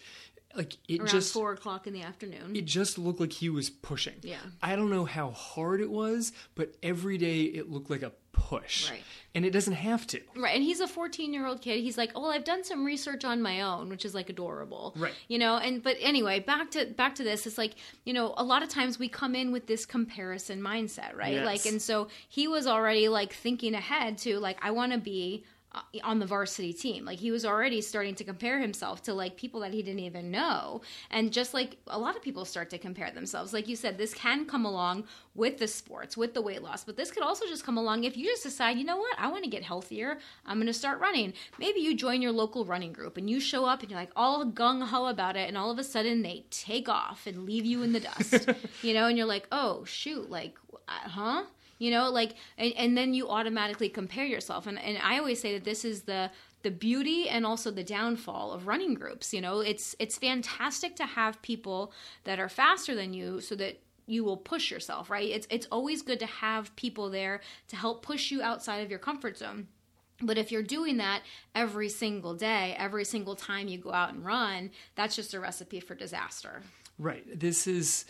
like 0.57 0.79
it 0.89 1.01
Around 1.01 1.09
just 1.11 1.33
four 1.33 1.53
o'clock 1.53 1.87
in 1.87 1.93
the 1.93 2.03
afternoon. 2.03 2.57
It 2.57 2.65
just 2.65 2.99
looked 2.99 3.21
like 3.21 3.33
he 3.33 3.51
was 3.51 3.69
pushing. 3.69 4.15
Yeah. 4.23 4.39
I 4.63 4.77
don't 4.77 4.91
know 4.91 5.05
how 5.05 5.31
hard 5.31 5.81
it 5.81 5.91
was, 5.91 6.33
but 6.55 6.75
every 6.83 7.19
day 7.19 7.43
it 7.43 7.71
looked 7.71 7.91
like 7.91 8.03
a 8.03 8.13
push. 8.41 8.91
Right. 8.91 9.03
And 9.33 9.45
it 9.45 9.51
doesn't 9.51 9.75
have 9.75 10.09
to. 10.09 10.21
Right. 10.35 10.57
And 10.57 10.65
he's 10.65 10.81
a 10.81 10.89
14 10.89 11.33
year 11.33 11.47
old 11.47 11.61
kid. 11.63 11.81
He's 11.81 11.97
like, 11.97 12.11
oh, 12.17 12.23
well, 12.23 12.31
I've 12.33 12.45
done 12.45 12.65
some 12.65 12.85
research 12.85 13.25
on 13.25 13.41
my 13.41 13.61
own, 13.61 13.89
which 13.89 14.05
is 14.05 14.13
like 14.15 14.29
adorable. 14.29 14.93
Right. 14.97 15.13
You 15.29 15.39
know, 15.39 15.57
and 15.57 15.83
but 15.83 15.97
anyway, 16.01 16.41
back 16.41 16.73
to 16.73 16.87
back 16.87 17.15
to 17.17 17.23
this. 17.23 17.47
It's 17.47 17.57
like, 17.57 17.75
you 18.05 18.13
know, 18.13 18.35
a 18.37 18.43
lot 18.45 18.63
of 18.63 18.69
times 18.69 18.99
we 18.99 19.09
come 19.09 19.37
in 19.37 19.53
with 19.53 19.67
this 19.67 19.87
comparison 19.87 20.61
mindset, 20.61 21.15
right? 21.17 21.35
Yes. 21.35 21.47
Like, 21.47 21.67
and 21.67 21.81
so 21.81 22.09
he 22.29 22.49
was 22.49 22.67
already 22.67 23.09
like 23.09 23.33
thinking 23.33 23.75
ahead 23.75 24.19
to 24.19 24.41
like, 24.41 24.59
I 24.63 24.73
want 24.73 24.93
to 24.93 24.99
be 24.99 25.45
on 26.03 26.19
the 26.19 26.27
varsity 26.27 26.73
team. 26.73 27.05
Like 27.05 27.21
he 27.21 27.31
was 27.31 27.45
already 27.45 27.81
starting 27.81 28.17
to 28.17 28.25
compare 28.25 28.59
himself 28.59 29.03
to 29.05 29.15
like 29.15 29.37
people 29.37 29.61
that 29.61 29.73
he 29.73 29.83
didn't 29.83 30.01
even 30.01 30.31
know. 30.31 30.81
And 31.11 31.33
just 31.33 31.55
like 31.55 31.77
a 31.87 31.99
lot 31.99 32.17
of 32.17 32.23
people 32.23 32.45
start 32.45 32.71
to 32.71 32.79
compare 32.79 33.11
themselves. 33.13 33.53
Like 33.53 33.69
you 33.69 33.77
said, 33.77 33.97
this 33.97 34.13
can 34.13 34.47
come 34.47 34.65
along 34.65 35.05
with 35.35 35.59
the 35.59 35.69
sports, 35.69 36.17
with 36.17 36.35
the 36.35 36.43
weight 36.43 36.63
loss, 36.63 36.83
but 36.83 36.97
this 36.97 37.13
could 37.13 37.23
also 37.23 37.47
just 37.47 37.65
come 37.65 37.79
along 37.79 38.03
if 38.03 38.17
you 38.17 38.27
just 38.27 38.43
decide, 38.43 38.79
you 38.79 38.85
know 38.85 38.97
what, 38.97 39.15
I 39.17 39.29
want 39.29 39.45
to 39.45 39.51
get 39.51 39.63
healthier. 39.63 40.19
I'm 40.45 40.57
going 40.57 40.67
to 40.67 40.73
start 40.73 40.99
running. 40.99 41.35
Maybe 41.59 41.81
you 41.81 41.97
join 41.97 42.21
your 42.21 42.33
local 42.33 42.65
running 42.65 42.93
group 42.93 43.17
and 43.17 43.31
you 43.31 43.39
show 43.39 43.65
up 43.65 43.83
and 43.83 43.91
you're 43.91 44.01
like 44.01 44.13
all 44.17 44.45
gung 44.45 44.83
ho 44.83 45.07
about 45.07 45.37
it. 45.37 45.47
And 45.49 45.57
all 45.57 45.71
of 45.71 45.79
a 45.79 45.85
sudden 45.85 46.23
they 46.23 46.47
take 46.51 46.89
off 46.89 47.29
and 47.29 47.47
leave 47.47 47.65
you 47.65 47.83
in 47.83 47.93
the 47.93 48.01
dust, 48.01 48.49
you 48.83 48.93
know, 48.93 49.07
and 49.07 49.17
you're 49.17 49.27
like, 49.27 49.47
oh, 49.53 49.85
shoot, 49.85 50.29
like, 50.29 50.57
uh, 50.89 51.09
huh? 51.09 51.45
You 51.81 51.91
know 51.91 52.09
like 52.11 52.37
and, 52.57 52.73
and 52.75 52.97
then 52.97 53.13
you 53.13 53.29
automatically 53.29 53.89
compare 53.89 54.25
yourself. 54.25 54.69
And, 54.69 54.79
and 54.79 54.99
i 55.03 55.19
always 55.19 55.41
say 55.41 55.55
that 55.55 55.65
this 55.65 55.85
is 55.85 56.03
the 56.03 56.31
the 56.63 56.71
beauty 56.71 57.27
and 57.29 57.47
also 57.47 57.71
the 57.71 57.83
downfall 57.83 58.53
of 58.53 58.69
running 58.69 58.95
groups 58.95 59.35
you 59.35 59.41
know? 59.41 59.59
It's 59.61 59.97
it's 59.99 60.17
fantastic 60.17 60.95
to 60.97 61.07
have 61.07 61.43
people 61.43 61.93
that 62.23 62.39
are 62.39 62.49
faster 62.49 62.95
than 62.95 63.13
you 63.13 63.41
so 63.41 63.57
that 63.57 63.81
you 64.07 64.23
will 64.23 64.37
push 64.37 64.71
yourself 64.71 65.11
right? 65.11 65.29
It's 65.29 65.49
it's 65.51 65.67
always 65.73 66.03
good 66.03 66.21
to 66.21 66.27
have 66.27 66.77
people 66.77 67.11
there 67.11 67.41
to 67.69 67.77
help 67.77 68.03
push 68.03 68.31
you 68.31 68.43
outside 68.43 68.79
of 68.85 68.91
your 68.91 69.01
comfort 69.01 69.37
zone. 69.39 69.67
But 70.23 70.37
if 70.37 70.53
you're 70.53 70.63
doing 70.63 70.99
that 70.99 71.23
every 71.55 71.89
single 71.89 72.35
day 72.35 72.77
every 72.79 73.07
single 73.07 73.35
time 73.35 73.69
you 73.69 73.79
go 73.79 73.93
out 73.93 74.13
and 74.13 74.25
run 74.25 74.71
that's 74.95 75.17
just 75.17 75.33
a 75.33 75.41
recipe 75.41 75.81
for 75.81 75.95
disaster. 75.95 76.63
Right. 76.99 77.25
This 77.41 77.67
is 77.67 78.05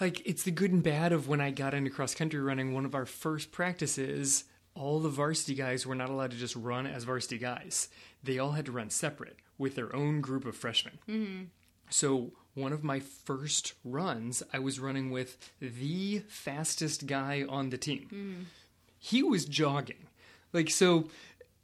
like 0.00 0.26
it's 0.26 0.42
the 0.42 0.50
good 0.50 0.72
and 0.72 0.82
bad 0.82 1.12
of 1.12 1.28
when 1.28 1.40
I 1.40 1.50
got 1.50 1.74
into 1.74 1.90
cross 1.90 2.14
country 2.14 2.40
running. 2.40 2.74
One 2.74 2.84
of 2.84 2.94
our 2.94 3.06
first 3.06 3.52
practices, 3.52 4.44
all 4.74 5.00
the 5.00 5.08
varsity 5.08 5.54
guys 5.54 5.86
were 5.86 5.94
not 5.94 6.10
allowed 6.10 6.32
to 6.32 6.36
just 6.36 6.56
run 6.56 6.86
as 6.86 7.04
varsity 7.04 7.38
guys. 7.38 7.88
They 8.22 8.38
all 8.38 8.52
had 8.52 8.66
to 8.66 8.72
run 8.72 8.90
separate 8.90 9.38
with 9.58 9.74
their 9.74 9.94
own 9.94 10.20
group 10.20 10.44
of 10.44 10.56
freshmen. 10.56 10.98
Mm-hmm. 11.08 11.44
So 11.88 12.32
one 12.54 12.72
of 12.72 12.84
my 12.84 13.00
first 13.00 13.74
runs, 13.84 14.42
I 14.52 14.58
was 14.58 14.80
running 14.80 15.10
with 15.10 15.52
the 15.60 16.20
fastest 16.28 17.06
guy 17.06 17.44
on 17.48 17.70
the 17.70 17.78
team. 17.78 18.08
Mm-hmm. 18.12 18.42
He 18.98 19.22
was 19.22 19.44
jogging, 19.44 20.08
like 20.52 20.70
so 20.70 21.08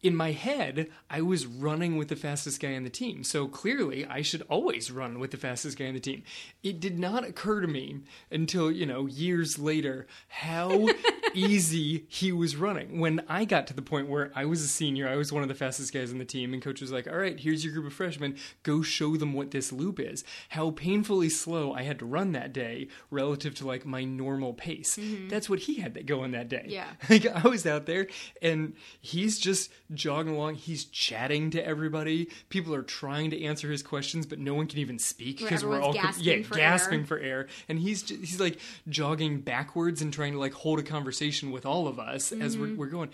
in 0.03 0.17
my 0.17 0.33
head, 0.33 0.89
I 1.09 1.21
was 1.21 1.47
running 1.47 1.97
with 1.97 2.09
the 2.09 2.17
fastest 2.17 2.61
guy 2.61 2.75
on 2.75 2.83
the 2.83 2.91
team. 2.91 3.23
So 3.23 3.47
clearly, 3.47 4.05
I 4.05 4.23
should 4.23 4.43
always 4.49 4.91
run 4.91 5.21
with 5.21 5.31
the 5.31 5.37
fastest 5.37 5.79
guy 5.79 5.87
on 5.87 5.95
the 5.95 6.01
team. 6.01 6.25
It 6.63 6.81
did 6.81 6.99
not 6.99 7.25
occur 7.25 7.61
to 7.61 7.69
me 7.69 8.01
until, 8.31 8.71
you 8.71 8.85
know, 8.85 9.07
years 9.07 9.61
later 9.61 10.09
how 10.29 10.89
easy 11.35 12.05
he 12.09 12.33
was 12.33 12.57
running. 12.57 12.99
When 12.99 13.23
I 13.29 13.45
got 13.45 13.69
to 13.69 13.75
the 13.75 13.83
point 13.83 14.09
where 14.09 14.33
I 14.35 14.45
was 14.45 14.63
a 14.63 14.69
senior, 14.69 15.09
I 15.09 15.15
was 15.15 15.33
one 15.33 15.45
of 15.45 15.49
the 15.49 15.55
fastest 15.55 15.95
guys 15.95 16.11
on 16.11 16.19
the 16.19 16.25
team, 16.25 16.53
and 16.53 16.61
coach 16.61 16.81
was 16.81 16.91
like, 16.91 17.07
all 17.07 17.19
right, 17.19 17.39
here's 17.39 17.65
your 17.65 17.73
group 17.73 17.87
of 17.87 17.93
freshmen. 17.93 18.37
Go 18.65 18.83
show 18.83 19.17
them 19.17 19.33
what 19.35 19.53
this 19.53 19.73
loop 19.73 20.01
is. 20.01 20.25
How 20.49 20.73
painfully 20.73 21.29
slow 21.29 21.73
I 21.73 21.83
had 21.83 22.01
to 22.01 22.07
run 22.07 22.33
that 22.33 22.53
day 22.53 22.89
relative 23.11 23.55
to 23.57 23.67
like 23.67 23.87
my 23.87 24.03
normal 24.03 24.53
pace. 24.53 24.97
Mm-hmm. 24.97 25.29
That's 25.29 25.49
what 25.49 25.61
he 25.61 25.75
had 25.75 25.95
to 25.95 26.03
go 26.03 26.25
in 26.25 26.33
that 26.33 26.49
day. 26.49 26.67
Yeah. 26.69 26.87
Like 27.13 27.27
I 27.27 27.47
was 27.47 27.67
out 27.67 27.85
there 27.85 28.07
and 28.41 28.75
he's 29.03 29.39
just 29.39 29.71
jogging 29.95 30.35
along. 30.35 30.57
He's 30.57 30.85
chatting 30.85 31.51
to 31.51 31.67
everybody. 31.67 32.29
People 32.49 32.75
are 32.75 32.83
trying 32.83 33.31
to 33.31 33.43
answer 33.43 33.71
his 33.71 33.83
questions, 33.83 34.27
but 34.27 34.39
no 34.39 34.55
one 34.55 34.67
can 34.67 34.79
even 34.79 34.99
speak 34.99 35.39
because 35.39 35.65
we're 35.65 35.81
all 35.81 35.93
gasping, 35.93 36.25
yeah, 36.25 36.43
for, 36.43 36.55
gasping 36.55 37.01
air. 37.01 37.07
for 37.07 37.19
air. 37.19 37.47
And 37.69 37.79
he's 37.79 38.03
just, 38.03 38.21
he's 38.21 38.41
like 38.41 38.59
jogging 38.89 39.41
backwards 39.41 40.03
and 40.03 40.13
trying 40.13 40.33
to 40.33 40.39
like 40.39 40.55
hold 40.55 40.79
a 40.79 40.83
conversation 40.83 41.51
with 41.51 41.67
all 41.67 41.89
of 41.89 41.99
us 41.99 42.31
mm-hmm. 42.31 42.43
as 42.43 42.57
we're, 42.57 42.67
mm-hmm. 42.67 42.77
we're 42.77 42.87
going 42.87 43.11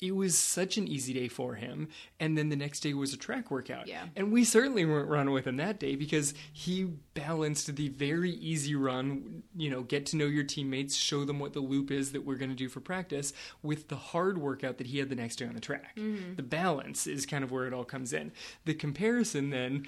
it 0.00 0.14
was 0.14 0.38
such 0.38 0.76
an 0.76 0.86
easy 0.86 1.12
day 1.12 1.28
for 1.28 1.54
him. 1.54 1.88
And 2.20 2.38
then 2.38 2.48
the 2.48 2.56
next 2.56 2.80
day 2.80 2.94
was 2.94 3.12
a 3.12 3.16
track 3.16 3.50
workout. 3.50 3.88
Yeah. 3.88 4.04
And 4.14 4.30
we 4.32 4.44
certainly 4.44 4.84
weren't 4.84 5.08
running 5.08 5.34
with 5.34 5.46
him 5.46 5.56
that 5.56 5.80
day 5.80 5.96
because 5.96 6.34
he 6.52 6.84
balanced 7.14 7.74
the 7.74 7.88
very 7.88 8.30
easy 8.30 8.74
run, 8.74 9.42
you 9.56 9.70
know, 9.70 9.82
get 9.82 10.06
to 10.06 10.16
know 10.16 10.26
your 10.26 10.44
teammates, 10.44 10.94
show 10.94 11.24
them 11.24 11.38
what 11.38 11.52
the 11.52 11.60
loop 11.60 11.90
is 11.90 12.12
that 12.12 12.24
we're 12.24 12.36
going 12.36 12.50
to 12.50 12.56
do 12.56 12.68
for 12.68 12.80
practice, 12.80 13.32
with 13.62 13.88
the 13.88 13.96
hard 13.96 14.38
workout 14.38 14.78
that 14.78 14.86
he 14.86 14.98
had 14.98 15.08
the 15.08 15.16
next 15.16 15.36
day 15.36 15.46
on 15.46 15.54
the 15.54 15.60
track. 15.60 15.96
Mm-hmm. 15.96 16.34
The 16.36 16.42
balance 16.42 17.06
is 17.06 17.26
kind 17.26 17.42
of 17.42 17.50
where 17.50 17.66
it 17.66 17.74
all 17.74 17.84
comes 17.84 18.12
in. 18.12 18.32
The 18.64 18.74
comparison 18.74 19.50
then 19.50 19.86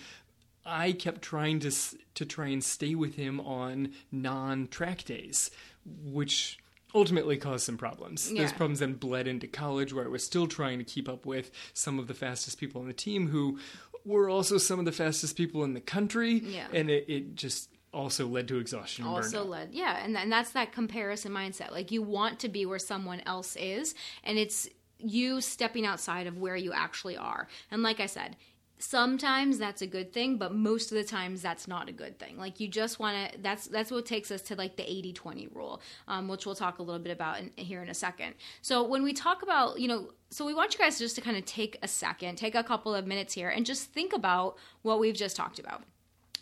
I 0.64 0.92
kept 0.92 1.23
trying 1.23 1.61
to 1.61 1.70
to 2.14 2.27
try 2.27 2.49
and 2.49 2.62
stay 2.62 2.94
with 2.94 3.14
him 3.14 3.40
on 3.40 3.92
non-track 4.12 5.05
days, 5.05 5.51
which 5.87 6.59
ultimately 6.94 7.37
caused 7.37 7.64
some 7.64 7.76
problems. 7.76 8.31
Yeah. 8.31 8.42
Those 8.42 8.53
problems 8.53 8.81
then 8.81 8.94
bled 8.94 9.26
into 9.26 9.46
college, 9.46 9.92
where 9.92 10.05
I 10.05 10.09
was 10.09 10.24
still 10.24 10.46
trying 10.46 10.79
to 10.79 10.85
keep 10.85 11.09
up 11.09 11.26
with 11.26 11.50
some 11.72 11.98
of 11.98 12.07
the 12.07 12.14
fastest 12.14 12.59
people 12.59 12.81
on 12.81 12.87
the 12.87 12.92
team 12.92 13.29
who 13.29 13.59
were 14.05 14.29
also 14.29 14.59
some 14.59 14.79
of 14.79 14.85
the 14.85 14.92
fastest 14.92 15.37
people 15.37 15.64
in 15.64 15.74
the 15.74 15.81
country. 15.81 16.35
Yeah. 16.38 16.66
And 16.72 16.90
it, 16.90 17.05
it 17.09 17.35
just 17.35 17.70
also 17.92 18.26
led 18.26 18.48
to 18.48 18.59
exhaustion. 18.59 19.05
also 19.05 19.44
led, 19.44 19.70
yeah, 19.72 20.03
and 20.05 20.16
and 20.16 20.31
that's 20.31 20.53
that 20.53 20.72
comparison 20.72 21.33
mindset. 21.33 21.72
Like 21.72 21.90
you 21.90 22.03
want 22.03 22.38
to 22.40 22.48
be 22.48 22.64
where 22.66 22.79
someone 22.79 23.20
else 23.26 23.57
is, 23.57 23.94
and 24.22 24.38
it's 24.38 24.68
you 24.98 25.40
stepping 25.40 25.87
outside 25.87 26.26
of 26.26 26.38
where 26.38 26.57
you 26.57 26.72
actually 26.72 27.16
are. 27.16 27.48
And 27.70 27.83
like 27.83 28.00
I 28.00 28.07
said, 28.07 28.37
sometimes 28.80 29.58
that's 29.58 29.82
a 29.82 29.86
good 29.86 30.12
thing 30.12 30.38
but 30.38 30.54
most 30.54 30.90
of 30.90 30.96
the 30.96 31.04
times 31.04 31.42
that's 31.42 31.68
not 31.68 31.88
a 31.88 31.92
good 31.92 32.18
thing. 32.18 32.38
Like 32.38 32.60
you 32.60 32.66
just 32.66 32.98
want 32.98 33.32
to 33.32 33.38
that's 33.38 33.66
that's 33.66 33.90
what 33.90 34.06
takes 34.06 34.30
us 34.30 34.42
to 34.42 34.56
like 34.56 34.76
the 34.76 34.82
80-20 34.82 35.54
rule 35.54 35.80
um, 36.08 36.28
which 36.28 36.46
we'll 36.46 36.54
talk 36.54 36.78
a 36.78 36.82
little 36.82 37.00
bit 37.00 37.12
about 37.12 37.38
in, 37.40 37.52
here 37.56 37.82
in 37.82 37.90
a 37.90 37.94
second. 37.94 38.34
So 38.62 38.82
when 38.82 39.02
we 39.02 39.12
talk 39.12 39.42
about 39.42 39.78
you 39.78 39.86
know 39.86 40.10
so 40.30 40.46
we 40.46 40.54
want 40.54 40.72
you 40.72 40.80
guys 40.80 40.98
just 40.98 41.14
to 41.16 41.20
kind 41.20 41.36
of 41.36 41.44
take 41.44 41.78
a 41.82 41.88
second 41.88 42.36
take 42.36 42.54
a 42.54 42.64
couple 42.64 42.94
of 42.94 43.06
minutes 43.06 43.34
here 43.34 43.50
and 43.50 43.66
just 43.66 43.92
think 43.92 44.12
about 44.12 44.56
what 44.82 44.98
we've 44.98 45.14
just 45.14 45.36
talked 45.36 45.58
about. 45.58 45.82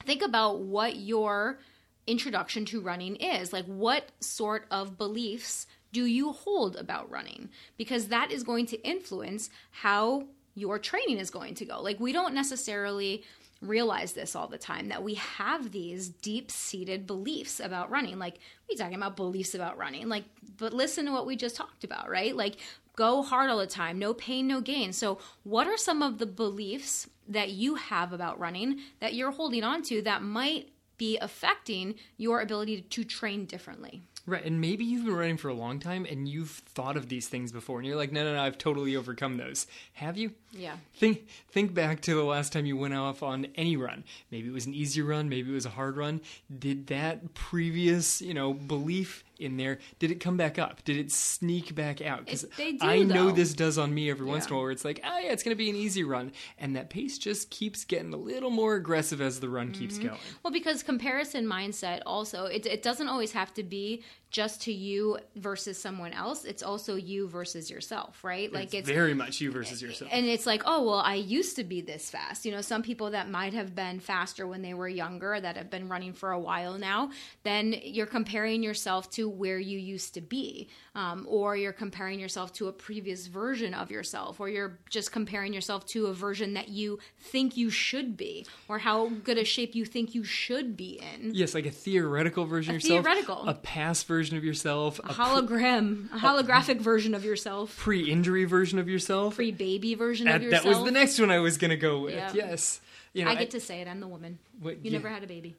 Think 0.06 0.22
about 0.22 0.60
what 0.60 0.96
your 0.96 1.58
introduction 2.06 2.64
to 2.66 2.80
running 2.80 3.16
is. 3.16 3.52
Like 3.52 3.66
what 3.66 4.10
sort 4.20 4.66
of 4.70 4.96
beliefs 4.96 5.66
do 5.92 6.04
you 6.04 6.32
hold 6.32 6.76
about 6.76 7.10
running? 7.10 7.48
Because 7.76 8.08
that 8.08 8.30
is 8.30 8.42
going 8.42 8.66
to 8.66 8.80
influence 8.88 9.50
how 9.70 10.26
your 10.58 10.78
training 10.78 11.18
is 11.18 11.30
going 11.30 11.54
to 11.54 11.64
go. 11.64 11.80
Like, 11.80 12.00
we 12.00 12.12
don't 12.12 12.34
necessarily 12.34 13.24
realize 13.60 14.12
this 14.12 14.36
all 14.36 14.46
the 14.46 14.58
time 14.58 14.88
that 14.88 15.02
we 15.02 15.14
have 15.14 15.72
these 15.72 16.08
deep 16.08 16.50
seated 16.50 17.06
beliefs 17.06 17.60
about 17.60 17.90
running. 17.90 18.18
Like, 18.18 18.38
we 18.68 18.76
talking 18.76 18.94
about 18.94 19.16
beliefs 19.16 19.54
about 19.54 19.78
running. 19.78 20.08
Like, 20.08 20.24
but 20.56 20.72
listen 20.72 21.06
to 21.06 21.12
what 21.12 21.26
we 21.26 21.36
just 21.36 21.56
talked 21.56 21.84
about, 21.84 22.08
right? 22.08 22.34
Like, 22.36 22.56
go 22.96 23.22
hard 23.22 23.50
all 23.50 23.58
the 23.58 23.66
time, 23.66 23.98
no 23.98 24.14
pain, 24.14 24.46
no 24.46 24.60
gain. 24.60 24.92
So, 24.92 25.18
what 25.42 25.66
are 25.66 25.76
some 25.76 26.02
of 26.02 26.18
the 26.18 26.26
beliefs 26.26 27.08
that 27.28 27.50
you 27.50 27.74
have 27.76 28.12
about 28.12 28.38
running 28.38 28.80
that 29.00 29.14
you're 29.14 29.30
holding 29.30 29.64
on 29.64 29.82
to 29.82 30.02
that 30.02 30.22
might 30.22 30.70
be 30.96 31.16
affecting 31.18 31.94
your 32.16 32.40
ability 32.40 32.82
to 32.82 33.04
train 33.04 33.44
differently? 33.44 34.02
Right, 34.28 34.44
and 34.44 34.60
maybe 34.60 34.84
you've 34.84 35.06
been 35.06 35.16
running 35.16 35.38
for 35.38 35.48
a 35.48 35.54
long 35.54 35.80
time 35.80 36.04
and 36.04 36.28
you've 36.28 36.50
thought 36.50 36.98
of 36.98 37.08
these 37.08 37.28
things 37.28 37.50
before, 37.50 37.78
and 37.78 37.86
you're 37.86 37.96
like, 37.96 38.12
no, 38.12 38.24
no, 38.24 38.34
no, 38.34 38.42
I've 38.42 38.58
totally 38.58 38.94
overcome 38.94 39.38
those. 39.38 39.66
Have 39.94 40.18
you? 40.18 40.32
Yeah. 40.52 40.76
Think 40.92 41.26
think 41.50 41.72
back 41.72 42.02
to 42.02 42.14
the 42.14 42.22
last 42.22 42.52
time 42.52 42.66
you 42.66 42.76
went 42.76 42.92
off 42.92 43.22
on 43.22 43.46
any 43.54 43.74
run. 43.74 44.04
Maybe 44.30 44.48
it 44.48 44.52
was 44.52 44.66
an 44.66 44.74
easy 44.74 45.00
run, 45.00 45.30
maybe 45.30 45.50
it 45.50 45.54
was 45.54 45.64
a 45.64 45.70
hard 45.70 45.96
run. 45.96 46.20
Did 46.58 46.88
that 46.88 47.32
previous, 47.32 48.20
you 48.20 48.34
know, 48.34 48.52
belief 48.52 49.24
in 49.38 49.56
there, 49.56 49.78
did 49.98 50.10
it 50.10 50.20
come 50.20 50.36
back 50.36 50.58
up? 50.58 50.84
Did 50.84 50.96
it 50.96 51.12
sneak 51.12 51.74
back 51.74 52.00
out? 52.00 52.24
Because 52.24 52.46
I 52.80 53.00
know 53.00 53.30
this 53.30 53.54
does 53.54 53.78
on 53.78 53.94
me 53.94 54.10
every 54.10 54.26
yeah. 54.26 54.32
once 54.32 54.46
in 54.46 54.52
a 54.52 54.54
while 54.54 54.64
where 54.64 54.72
it's 54.72 54.84
like, 54.84 55.00
oh 55.04 55.18
yeah, 55.18 55.32
it's 55.32 55.42
going 55.42 55.54
to 55.54 55.58
be 55.58 55.70
an 55.70 55.76
easy 55.76 56.04
run. 56.04 56.32
And 56.58 56.76
that 56.76 56.90
pace 56.90 57.18
just 57.18 57.50
keeps 57.50 57.84
getting 57.84 58.12
a 58.12 58.16
little 58.16 58.50
more 58.50 58.74
aggressive 58.74 59.20
as 59.20 59.40
the 59.40 59.48
run 59.48 59.68
mm-hmm. 59.68 59.80
keeps 59.80 59.98
going. 59.98 60.18
Well, 60.42 60.52
because 60.52 60.82
comparison 60.82 61.46
mindset 61.46 62.02
also, 62.04 62.46
it, 62.46 62.66
it 62.66 62.82
doesn't 62.82 63.08
always 63.08 63.32
have 63.32 63.54
to 63.54 63.62
be 63.62 64.02
just 64.30 64.62
to 64.62 64.72
you 64.72 65.18
versus 65.36 65.80
someone 65.80 66.12
else. 66.12 66.44
It's 66.44 66.62
also 66.62 66.96
you 66.96 67.28
versus 67.28 67.70
yourself, 67.70 68.22
right? 68.22 68.52
Like 68.52 68.66
it's, 68.66 68.74
it's 68.74 68.90
very 68.90 69.14
much 69.14 69.40
you 69.40 69.50
versus 69.50 69.80
yourself. 69.80 70.10
And 70.12 70.26
it's 70.26 70.44
like, 70.44 70.62
oh, 70.66 70.84
well, 70.84 70.98
I 70.98 71.14
used 71.14 71.56
to 71.56 71.64
be 71.64 71.80
this 71.80 72.10
fast. 72.10 72.44
You 72.44 72.52
know, 72.52 72.60
some 72.60 72.82
people 72.82 73.10
that 73.12 73.30
might 73.30 73.54
have 73.54 73.74
been 73.74 74.00
faster 74.00 74.46
when 74.46 74.60
they 74.60 74.74
were 74.74 74.88
younger 74.88 75.40
that 75.40 75.56
have 75.56 75.70
been 75.70 75.88
running 75.88 76.12
for 76.12 76.32
a 76.32 76.38
while 76.38 76.78
now, 76.78 77.10
then 77.42 77.74
you're 77.82 78.06
comparing 78.06 78.62
yourself 78.62 79.10
to 79.12 79.30
where 79.30 79.58
you 79.58 79.78
used 79.78 80.12
to 80.14 80.20
be, 80.20 80.68
um, 80.94 81.24
or 81.26 81.56
you're 81.56 81.72
comparing 81.72 82.20
yourself 82.20 82.52
to 82.54 82.68
a 82.68 82.72
previous 82.72 83.28
version 83.28 83.72
of 83.72 83.90
yourself, 83.90 84.40
or 84.40 84.50
you're 84.50 84.78
just 84.90 85.10
comparing 85.10 85.54
yourself 85.54 85.86
to 85.86 86.06
a 86.06 86.12
version 86.12 86.52
that 86.54 86.68
you 86.68 86.98
think 87.18 87.56
you 87.56 87.70
should 87.70 88.16
be, 88.16 88.44
or 88.68 88.78
how 88.78 89.08
good 89.08 89.38
a 89.38 89.44
shape 89.44 89.74
you 89.74 89.86
think 89.86 90.14
you 90.14 90.22
should 90.22 90.76
be 90.76 91.00
in. 91.14 91.32
Yes, 91.34 91.54
like 91.54 91.64
a 91.64 91.70
theoretical 91.70 92.44
version 92.44 92.74
a 92.74 92.76
of 92.76 92.82
yourself, 92.82 93.04
theoretical, 93.04 93.48
a 93.48 93.54
past 93.54 94.06
version 94.06 94.17
of 94.20 94.44
yourself, 94.44 94.98
a, 95.00 95.08
a 95.08 95.12
hologram, 95.14 96.12
a 96.12 96.18
holographic 96.18 96.80
a 96.80 96.82
version 96.82 97.14
of 97.14 97.24
yourself, 97.24 97.76
pre-injury 97.76 98.44
version 98.44 98.78
of 98.78 98.88
yourself, 98.88 99.36
pre-baby 99.36 99.94
version 99.94 100.26
of 100.28 100.42
yourself. 100.42 100.64
That 100.64 100.68
was 100.68 100.84
the 100.84 100.90
next 100.90 101.18
one 101.18 101.30
I 101.30 101.38
was 101.38 101.56
going 101.58 101.70
to 101.70 101.76
go 101.76 102.00
with. 102.00 102.14
Yeah. 102.14 102.32
Yes. 102.34 102.80
You 103.12 103.24
know, 103.24 103.30
I 103.30 103.34
get 103.34 103.48
I, 103.48 103.50
to 103.50 103.60
say 103.60 103.80
it. 103.80 103.88
I'm 103.88 104.00
the 104.00 104.08
woman. 104.08 104.38
What, 104.60 104.84
you 104.84 104.90
yeah. 104.90 104.98
never 104.98 105.08
had 105.08 105.22
a 105.22 105.26
baby. 105.26 105.56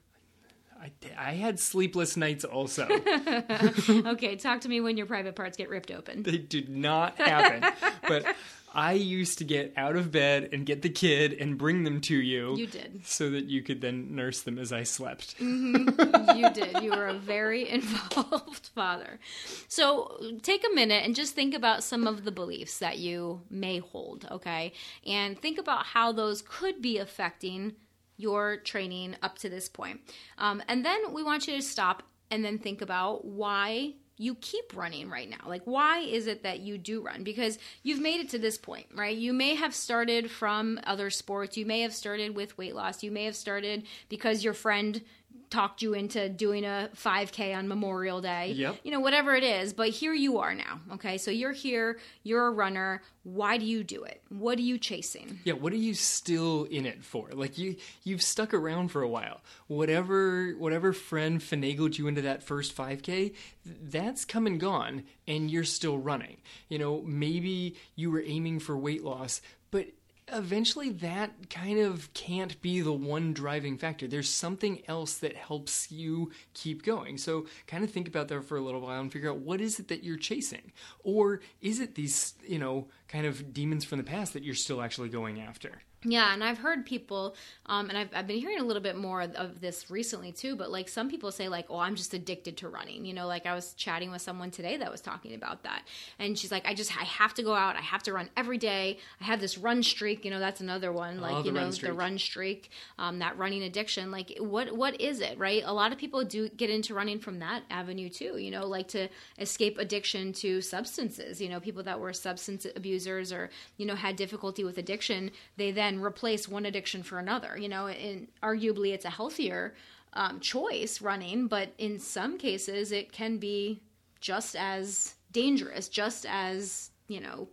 I, 0.81 0.91
I 1.17 1.31
had 1.33 1.59
sleepless 1.59 2.15
nights 2.15 2.45
also. 2.45 2.87
okay, 3.89 4.35
talk 4.37 4.61
to 4.61 4.69
me 4.69 4.79
when 4.79 4.95
your 4.95 5.07
private 5.07 5.35
parts 5.35 5.57
get 5.57 5.69
ripped 5.69 5.91
open. 5.91 6.23
They 6.23 6.37
did 6.37 6.69
not 6.69 7.17
happen. 7.17 7.69
but 8.07 8.35
I 8.73 8.93
used 8.93 9.37
to 9.39 9.43
get 9.43 9.73
out 9.77 9.95
of 9.95 10.11
bed 10.11 10.49
and 10.53 10.65
get 10.65 10.81
the 10.81 10.89
kid 10.89 11.33
and 11.33 11.57
bring 11.57 11.83
them 11.83 12.01
to 12.01 12.15
you. 12.15 12.55
You 12.55 12.67
did. 12.67 13.01
So 13.05 13.29
that 13.31 13.45
you 13.45 13.61
could 13.61 13.81
then 13.81 14.15
nurse 14.15 14.41
them 14.41 14.57
as 14.59 14.71
I 14.71 14.83
slept. 14.83 15.37
Mm-hmm. 15.39 16.37
you 16.37 16.49
did. 16.51 16.83
You 16.83 16.91
were 16.91 17.07
a 17.07 17.13
very 17.13 17.69
involved 17.69 18.67
father. 18.75 19.19
So 19.67 20.19
take 20.41 20.65
a 20.65 20.75
minute 20.75 21.05
and 21.05 21.15
just 21.15 21.35
think 21.35 21.53
about 21.53 21.83
some 21.83 22.07
of 22.07 22.23
the 22.23 22.31
beliefs 22.31 22.79
that 22.79 22.99
you 22.99 23.41
may 23.49 23.79
hold, 23.79 24.27
okay? 24.29 24.73
And 25.05 25.39
think 25.39 25.57
about 25.57 25.85
how 25.85 26.11
those 26.11 26.41
could 26.41 26.81
be 26.81 26.97
affecting 26.97 27.73
your 28.17 28.57
training 28.57 29.15
up 29.23 29.37
to 29.39 29.49
this 29.49 29.69
point. 29.69 30.01
Um, 30.37 30.61
and 30.67 30.85
then 30.85 31.13
we 31.13 31.23
want 31.23 31.47
you 31.47 31.55
to 31.55 31.61
stop 31.61 32.03
and 32.29 32.43
then 32.43 32.57
think 32.57 32.81
about 32.81 33.25
why 33.25 33.93
you 34.19 34.35
keep 34.35 34.75
running 34.75 35.09
right 35.09 35.29
now. 35.29 35.47
Like, 35.47 35.63
why 35.63 35.99
is 35.99 36.27
it 36.27 36.43
that 36.43 36.59
you 36.59 36.77
do 36.77 37.01
run? 37.01 37.23
Because 37.23 37.57
you've 37.83 38.01
made 38.01 38.19
it 38.19 38.29
to 38.29 38.37
this 38.37 38.57
point, 38.57 38.87
right? 38.93 39.17
You 39.17 39.31
may 39.31 39.55
have 39.55 39.73
started 39.73 40.29
from 40.29 40.77
other 40.83 41.09
sports. 41.09 41.55
You 41.55 41.65
may 41.65 41.81
have 41.81 41.93
started 41.93 42.35
with 42.35 42.57
weight 42.57 42.75
loss. 42.75 43.01
You 43.01 43.11
may 43.11 43.23
have 43.23 43.35
started 43.35 43.85
because 44.09 44.43
your 44.43 44.53
friend 44.53 45.01
talked 45.49 45.81
you 45.81 45.93
into 45.93 46.29
doing 46.29 46.63
a 46.63 46.89
5K 46.95 47.55
on 47.55 47.67
Memorial 47.67 48.21
Day. 48.21 48.53
Yep. 48.55 48.77
You 48.83 48.91
know, 48.91 48.99
whatever 48.99 49.35
it 49.35 49.43
is. 49.43 49.73
But 49.73 49.89
here 49.89 50.13
you 50.13 50.39
are 50.39 50.53
now. 50.53 50.79
Okay. 50.93 51.17
So 51.17 51.31
you're 51.31 51.51
here, 51.51 51.99
you're 52.23 52.47
a 52.47 52.51
runner. 52.51 53.01
Why 53.23 53.57
do 53.57 53.65
you 53.65 53.83
do 53.83 54.03
it? 54.03 54.21
What 54.29 54.57
are 54.57 54.63
you 54.63 54.77
chasing? 54.77 55.39
Yeah, 55.43 55.53
what 55.53 55.73
are 55.73 55.77
you 55.77 55.93
still 55.93 56.63
in 56.65 56.85
it 56.85 57.03
for? 57.03 57.29
Like 57.31 57.57
you 57.57 57.75
you've 58.03 58.23
stuck 58.23 58.53
around 58.53 58.89
for 58.89 59.01
a 59.01 59.09
while. 59.09 59.41
Whatever 59.67 60.51
whatever 60.57 60.93
friend 60.93 61.39
finagled 61.39 61.97
you 61.97 62.07
into 62.07 62.21
that 62.23 62.43
first 62.43 62.75
5K, 62.75 63.35
that's 63.65 64.25
come 64.25 64.47
and 64.47 64.59
gone 64.59 65.03
and 65.27 65.51
you're 65.51 65.63
still 65.63 65.97
running. 65.97 66.37
You 66.69 66.79
know, 66.79 67.01
maybe 67.05 67.75
you 67.95 68.09
were 68.11 68.23
aiming 68.25 68.59
for 68.59 68.77
weight 68.77 69.03
loss, 69.03 69.41
but 69.71 69.87
eventually 70.33 70.89
that 70.89 71.49
kind 71.49 71.79
of 71.79 72.13
can't 72.13 72.61
be 72.61 72.81
the 72.81 72.93
one 72.93 73.33
driving 73.33 73.77
factor. 73.77 74.07
There's 74.07 74.29
something 74.29 74.81
else 74.87 75.15
that 75.17 75.35
helps 75.35 75.91
you 75.91 76.31
keep 76.53 76.83
going. 76.83 77.17
So 77.17 77.45
kind 77.67 77.83
of 77.83 77.91
think 77.91 78.07
about 78.07 78.27
that 78.29 78.45
for 78.45 78.57
a 78.57 78.61
little 78.61 78.81
while 78.81 79.01
and 79.01 79.11
figure 79.11 79.29
out 79.29 79.37
what 79.37 79.61
is 79.61 79.79
it 79.79 79.87
that 79.89 80.03
you're 80.03 80.17
chasing? 80.17 80.71
Or 81.03 81.41
is 81.61 81.79
it 81.79 81.95
these 81.95 82.33
you 82.49 82.57
know, 82.57 82.87
kind 83.07 83.25
of 83.25 83.53
demons 83.53 83.85
from 83.85 83.99
the 83.99 84.03
past 84.03 84.33
that 84.33 84.43
you're 84.43 84.55
still 84.55 84.81
actually 84.81 85.09
going 85.09 85.39
after. 85.39 85.81
Yeah, 86.05 86.33
and 86.33 86.41
I've 86.41 86.59
heard 86.59 86.85
people, 86.85 87.35
um, 87.65 87.89
and 87.89 87.97
I've, 87.97 88.07
I've 88.13 88.25
been 88.25 88.37
hearing 88.37 88.59
a 88.59 88.63
little 88.63 88.81
bit 88.81 88.95
more 88.95 89.21
of 89.21 89.59
this 89.59 89.91
recently 89.91 90.31
too, 90.31 90.55
but 90.55 90.71
like 90.71 90.87
some 90.87 91.09
people 91.09 91.29
say, 91.29 91.49
like, 91.49 91.65
oh, 91.69 91.79
I'm 91.79 91.95
just 91.95 92.13
addicted 92.13 92.55
to 92.57 92.69
running. 92.69 93.03
You 93.03 93.13
know, 93.13 93.27
like 93.27 93.45
I 93.45 93.53
was 93.53 93.73
chatting 93.73 94.09
with 94.09 94.21
someone 94.21 94.49
today 94.49 94.77
that 94.77 94.89
was 94.89 95.01
talking 95.01 95.33
about 95.33 95.63
that. 95.63 95.83
And 96.17 96.39
she's 96.39 96.53
like, 96.53 96.65
I 96.65 96.73
just, 96.73 96.95
I 96.95 97.03
have 97.03 97.33
to 97.33 97.43
go 97.43 97.53
out. 97.53 97.75
I 97.75 97.81
have 97.81 98.01
to 98.03 98.13
run 98.13 98.29
every 98.37 98.57
day. 98.57 98.97
I 99.19 99.25
have 99.25 99.41
this 99.41 99.57
run 99.57 99.83
streak. 99.83 100.23
You 100.23 100.31
know, 100.31 100.39
that's 100.39 100.61
another 100.61 100.93
one. 100.93 101.19
Like, 101.19 101.43
you 101.43 101.51
know, 101.51 101.69
the 101.69 101.91
run 101.91 102.17
streak, 102.17 102.71
um, 102.97 103.19
that 103.19 103.37
running 103.37 103.63
addiction. 103.63 104.09
Like, 104.09 104.37
what, 104.39 104.73
what 104.73 105.01
is 105.01 105.19
it, 105.19 105.37
right? 105.37 105.63
A 105.65 105.73
lot 105.73 105.91
of 105.91 105.97
people 105.97 106.23
do 106.23 106.47
get 106.47 106.69
into 106.69 106.93
running 106.93 107.19
from 107.19 107.39
that 107.39 107.63
avenue 107.69 108.07
too, 108.07 108.37
you 108.37 108.51
know, 108.51 108.65
like 108.65 108.87
to 108.89 109.09
escape 109.37 109.77
addiction 109.77 110.31
to 110.33 110.61
substances. 110.61 111.41
You 111.41 111.49
know, 111.49 111.59
people 111.59 111.83
that 111.83 111.99
were 111.99 112.13
substance 112.13 112.65
abusers 112.73 113.33
or, 113.33 113.49
you 113.75 113.85
know, 113.85 113.95
had 113.95 114.15
difficulty 114.15 114.63
with 114.63 114.77
addiction, 114.77 115.31
they 115.57 115.71
then 115.71 115.88
then 115.89 116.01
replace 116.01 116.47
one 116.47 116.65
addiction 116.65 117.03
for 117.03 117.19
another. 117.19 117.57
You 117.57 117.69
know, 117.69 117.87
and 117.87 118.27
arguably 118.43 118.93
it's 118.93 119.05
a 119.05 119.09
healthier 119.09 119.73
um, 120.13 120.39
choice 120.39 121.01
running, 121.01 121.47
but 121.47 121.73
in 121.77 121.99
some 121.99 122.37
cases 122.37 122.91
it 122.91 123.11
can 123.11 123.37
be 123.37 123.81
just 124.21 124.55
as 124.55 125.15
dangerous, 125.31 125.89
just 125.89 126.25
as 126.27 126.91
you 127.07 127.19
know 127.19 127.47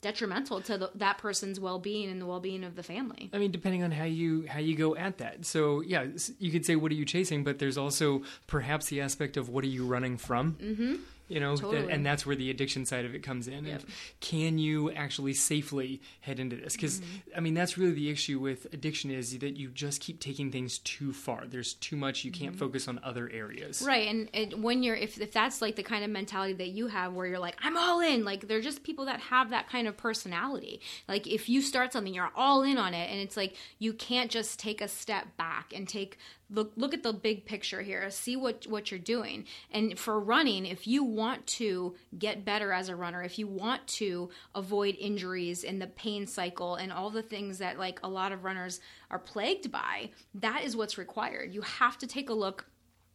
detrimental 0.00 0.60
to 0.60 0.76
the, 0.76 0.90
that 0.94 1.16
person's 1.16 1.58
well-being 1.58 2.10
and 2.10 2.20
the 2.20 2.26
well-being 2.26 2.62
of 2.62 2.76
the 2.76 2.82
family. 2.82 3.30
I 3.32 3.38
mean, 3.38 3.50
depending 3.50 3.82
on 3.82 3.90
how 3.90 4.04
you 4.04 4.46
how 4.46 4.60
you 4.60 4.76
go 4.76 4.96
at 4.96 5.18
that. 5.18 5.46
So 5.46 5.80
yeah, 5.80 6.06
you 6.38 6.50
could 6.50 6.66
say, 6.66 6.76
"What 6.76 6.92
are 6.92 6.96
you 6.96 7.04
chasing?" 7.04 7.44
But 7.44 7.58
there's 7.58 7.78
also 7.78 8.22
perhaps 8.46 8.86
the 8.86 9.00
aspect 9.00 9.36
of 9.36 9.48
what 9.48 9.64
are 9.64 9.68
you 9.68 9.86
running 9.86 10.16
from. 10.16 10.54
Mm-hmm 10.54 10.94
you 11.28 11.40
know 11.40 11.56
totally. 11.56 11.90
and 11.90 12.04
that's 12.04 12.26
where 12.26 12.36
the 12.36 12.50
addiction 12.50 12.84
side 12.84 13.04
of 13.04 13.14
it 13.14 13.22
comes 13.22 13.48
in 13.48 13.64
yep. 13.64 13.82
can 14.20 14.58
you 14.58 14.90
actually 14.92 15.32
safely 15.32 16.00
head 16.20 16.38
into 16.38 16.56
this 16.56 16.74
because 16.74 17.00
mm-hmm. 17.00 17.36
i 17.36 17.40
mean 17.40 17.54
that's 17.54 17.78
really 17.78 17.92
the 17.92 18.10
issue 18.10 18.38
with 18.38 18.66
addiction 18.72 19.10
is 19.10 19.36
that 19.38 19.56
you 19.56 19.70
just 19.70 20.00
keep 20.00 20.20
taking 20.20 20.50
things 20.50 20.78
too 20.78 21.12
far 21.12 21.46
there's 21.46 21.74
too 21.74 21.96
much 21.96 22.24
you 22.24 22.30
can't 22.30 22.52
mm-hmm. 22.52 22.58
focus 22.58 22.88
on 22.88 23.00
other 23.02 23.30
areas 23.32 23.82
right 23.86 24.08
and, 24.08 24.28
and 24.34 24.62
when 24.62 24.82
you're 24.82 24.96
if, 24.96 25.18
if 25.20 25.32
that's 25.32 25.62
like 25.62 25.76
the 25.76 25.82
kind 25.82 26.04
of 26.04 26.10
mentality 26.10 26.52
that 26.52 26.68
you 26.68 26.86
have 26.88 27.14
where 27.14 27.26
you're 27.26 27.38
like 27.38 27.56
i'm 27.62 27.76
all 27.76 28.00
in 28.00 28.24
like 28.24 28.46
they're 28.46 28.60
just 28.60 28.82
people 28.82 29.06
that 29.06 29.20
have 29.20 29.50
that 29.50 29.68
kind 29.68 29.88
of 29.88 29.96
personality 29.96 30.80
like 31.08 31.26
if 31.26 31.48
you 31.48 31.62
start 31.62 31.92
something 31.92 32.12
you're 32.12 32.30
all 32.34 32.62
in 32.62 32.76
on 32.76 32.92
it 32.92 33.10
and 33.10 33.20
it's 33.20 33.36
like 33.36 33.56
you 33.78 33.92
can't 33.92 34.30
just 34.30 34.58
take 34.58 34.80
a 34.80 34.88
step 34.88 35.36
back 35.36 35.72
and 35.74 35.88
take 35.88 36.18
look 36.54 36.72
look 36.76 36.94
at 36.94 37.02
the 37.02 37.12
big 37.12 37.44
picture 37.44 37.82
here. 37.82 38.08
See 38.10 38.36
what 38.36 38.66
what 38.66 38.90
you're 38.90 39.00
doing. 39.00 39.44
And 39.70 39.98
for 39.98 40.18
running 40.18 40.66
if 40.66 40.86
you 40.86 41.04
want 41.04 41.46
to 41.58 41.94
get 42.18 42.44
better 42.44 42.72
as 42.72 42.88
a 42.88 42.96
runner 42.96 43.22
if 43.22 43.38
you 43.38 43.46
want 43.46 43.86
to 43.86 44.30
avoid 44.54 44.96
injuries 44.98 45.64
and 45.64 45.80
the 45.80 45.86
pain 45.86 46.26
cycle 46.26 46.76
and 46.76 46.92
all 46.92 47.10
the 47.10 47.22
things 47.22 47.58
that 47.58 47.78
like 47.78 48.00
a 48.02 48.08
lot 48.08 48.32
of 48.32 48.44
runners 48.44 48.80
are 49.10 49.18
plagued 49.18 49.70
by 49.70 50.10
that 50.34 50.64
is 50.64 50.76
what's 50.76 50.98
required. 50.98 51.52
You 51.52 51.62
have 51.62 51.98
to 51.98 52.06
take 52.06 52.30
a 52.30 52.34
look 52.34 52.66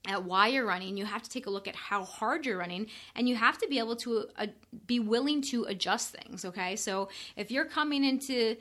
at 0.06 0.24
why 0.24 0.48
you're 0.48 0.66
running. 0.66 0.98
You 0.98 1.06
have 1.06 1.24
to 1.24 1.30
take 1.30 1.46
a 1.46 1.50
look 1.50 1.68
at 1.68 1.76
how 1.76 2.04
hard 2.04 2.46
you're 2.46 2.58
running. 2.58 2.88
And 3.16 3.28
you 3.28 3.36
have 3.36 3.58
to 3.60 3.68
be 3.68 3.80
able 3.80 3.96
to 3.98 4.28
uh, 4.38 4.48
be 4.88 5.00
willing 5.00 5.42
to 5.44 5.66
adjust 5.66 6.16
things 6.16 6.46
okay? 6.46 6.76
So 6.76 7.10
if 7.36 7.52
you're 7.52 7.66
coming 7.66 8.04
into 8.04 8.56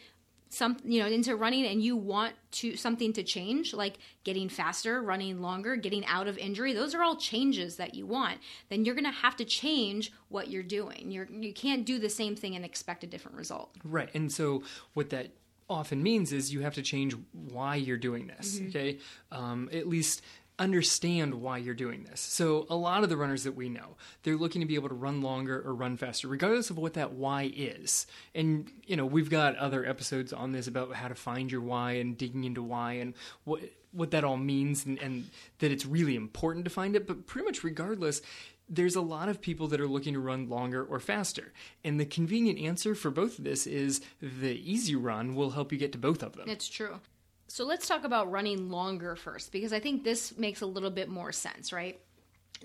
some 0.51 0.77
you 0.85 1.01
know 1.01 1.07
into 1.07 1.37
running 1.37 1.67
and 1.67 1.83
you 1.83 1.97
want 1.97 2.35
to 2.51 2.77
something 2.77 3.13
to 3.13 3.23
change 3.23 3.75
like 3.75 3.99
getting 4.25 4.49
faster 4.49 5.03
running 5.03 5.43
longer 5.43 5.77
getting 5.77 6.05
out 6.07 6.27
of 6.27 6.39
injury 6.39 6.73
those 6.73 6.95
are 6.95 7.03
all 7.03 7.17
changes 7.17 7.77
that 7.77 7.95
you 7.95 8.07
want. 8.07 8.39
Then 8.69 8.85
you're 8.85 8.95
going 8.95 9.05
to 9.05 9.11
have 9.11 9.37
to 9.37 9.45
change 9.45 10.13
what 10.29 10.49
you're 10.49 10.63
doing. 10.63 11.11
You're 11.11 11.29
you 11.31 11.53
can't 11.53 11.85
do 11.85 11.99
the 11.99 12.09
same 12.09 12.37
thing 12.37 12.57
and 12.57 12.65
expect 12.65 13.05
a 13.05 13.07
different 13.07 13.37
result. 13.37 13.75
Right 13.85 14.11
and 14.15 14.33
so 14.33 14.63
what 14.95 15.11
that 15.11 15.31
often 15.71 16.03
means 16.03 16.33
is 16.33 16.53
you 16.53 16.63
have 16.63 16.75
to 16.75 16.83
change 16.83 17.15
why 17.33 17.77
you're 17.77 17.99
doing 17.99 18.27
this 18.27 18.59
mm-hmm. 18.59 18.69
okay? 18.69 18.99
Um, 19.31 19.69
at 19.73 19.87
least 19.87 20.23
understand 20.59 21.35
why 21.35 21.59
you're 21.59 21.75
doing 21.75 22.05
this. 22.05 22.21
So 22.21 22.67
a 22.69 22.77
lot 22.77 23.03
of 23.03 23.09
the 23.09 23.17
runners 23.17 23.45
that 23.45 23.55
we 23.55 23.69
know, 23.69 23.97
they're 24.23 24.37
looking 24.37 24.61
to 24.61 24.67
be 24.67 24.75
able 24.75 24.89
to 24.89 24.95
run 24.95 25.23
longer 25.23 25.63
or 25.65 25.75
run 25.75 25.97
faster, 25.97 26.29
regardless 26.29 26.71
of 26.71 26.79
what 26.79 26.95
that 26.95 27.13
why 27.13 27.53
is. 27.55 28.07
And 28.35 28.71
you 28.87 28.97
know, 28.97 29.07
we've 29.07 29.31
got 29.31 29.57
other 29.57 29.85
episodes 29.85 30.33
on 30.33 30.53
this 30.53 30.67
about 30.67 30.95
how 30.95 31.09
to 31.09 31.15
find 31.15 31.51
your 31.51 31.61
why 31.61 31.93
and 31.93 32.17
digging 32.17 32.45
into 32.45 32.63
why 32.63 32.95
and 32.95 33.15
what 33.45 33.61
what 33.93 34.11
that 34.11 34.23
all 34.23 34.37
means 34.37 34.85
and, 34.85 34.99
and 34.99 35.31
that 35.61 35.73
it's 35.73 35.87
really 35.87 36.15
important 36.15 36.65
to 36.65 36.71
find 36.71 36.95
it. 36.95 37.07
But 37.07 37.27
pretty 37.27 37.47
much 37.47 37.65
regardless, 37.65 38.21
there's 38.69 38.97
a 38.97 39.01
lot 39.01 39.29
of 39.29 39.41
people 39.41 39.69
that 39.69 39.81
are 39.81 39.89
looking 39.89 40.15
to 40.15 40.21
run 40.21 40.49
longer 40.49 40.85
or 40.85 41.01
faster. 41.01 41.53
And 41.85 41.99
the 41.99 42.05
convenient 42.05 42.59
answer 42.59 42.95
for 42.95 43.11
both 43.11 43.39
of 43.39 43.45
this 43.45 43.67
is 43.67 44.01
the 44.21 44.53
easy 44.71 44.95
run 44.95 45.35
will 45.35 45.51
help 45.51 45.73
you 45.73 45.79
get 45.79 45.93
to 45.93 45.99
both 45.99 46.23
of 46.23 46.37
them. 46.37 46.49
It's 46.49 46.69
true. 46.69 47.01
So 47.49 47.65
let's 47.65 47.89
talk 47.89 48.05
about 48.05 48.31
running 48.31 48.71
longer 48.71 49.17
first, 49.17 49.53
because 49.53 49.73
I 49.73 49.81
think 49.81 50.05
this 50.05 50.37
makes 50.39 50.61
a 50.61 50.67
little 50.67 50.91
bit 50.91 51.09
more 51.09 51.33
sense, 51.33 51.73
right? 51.73 51.99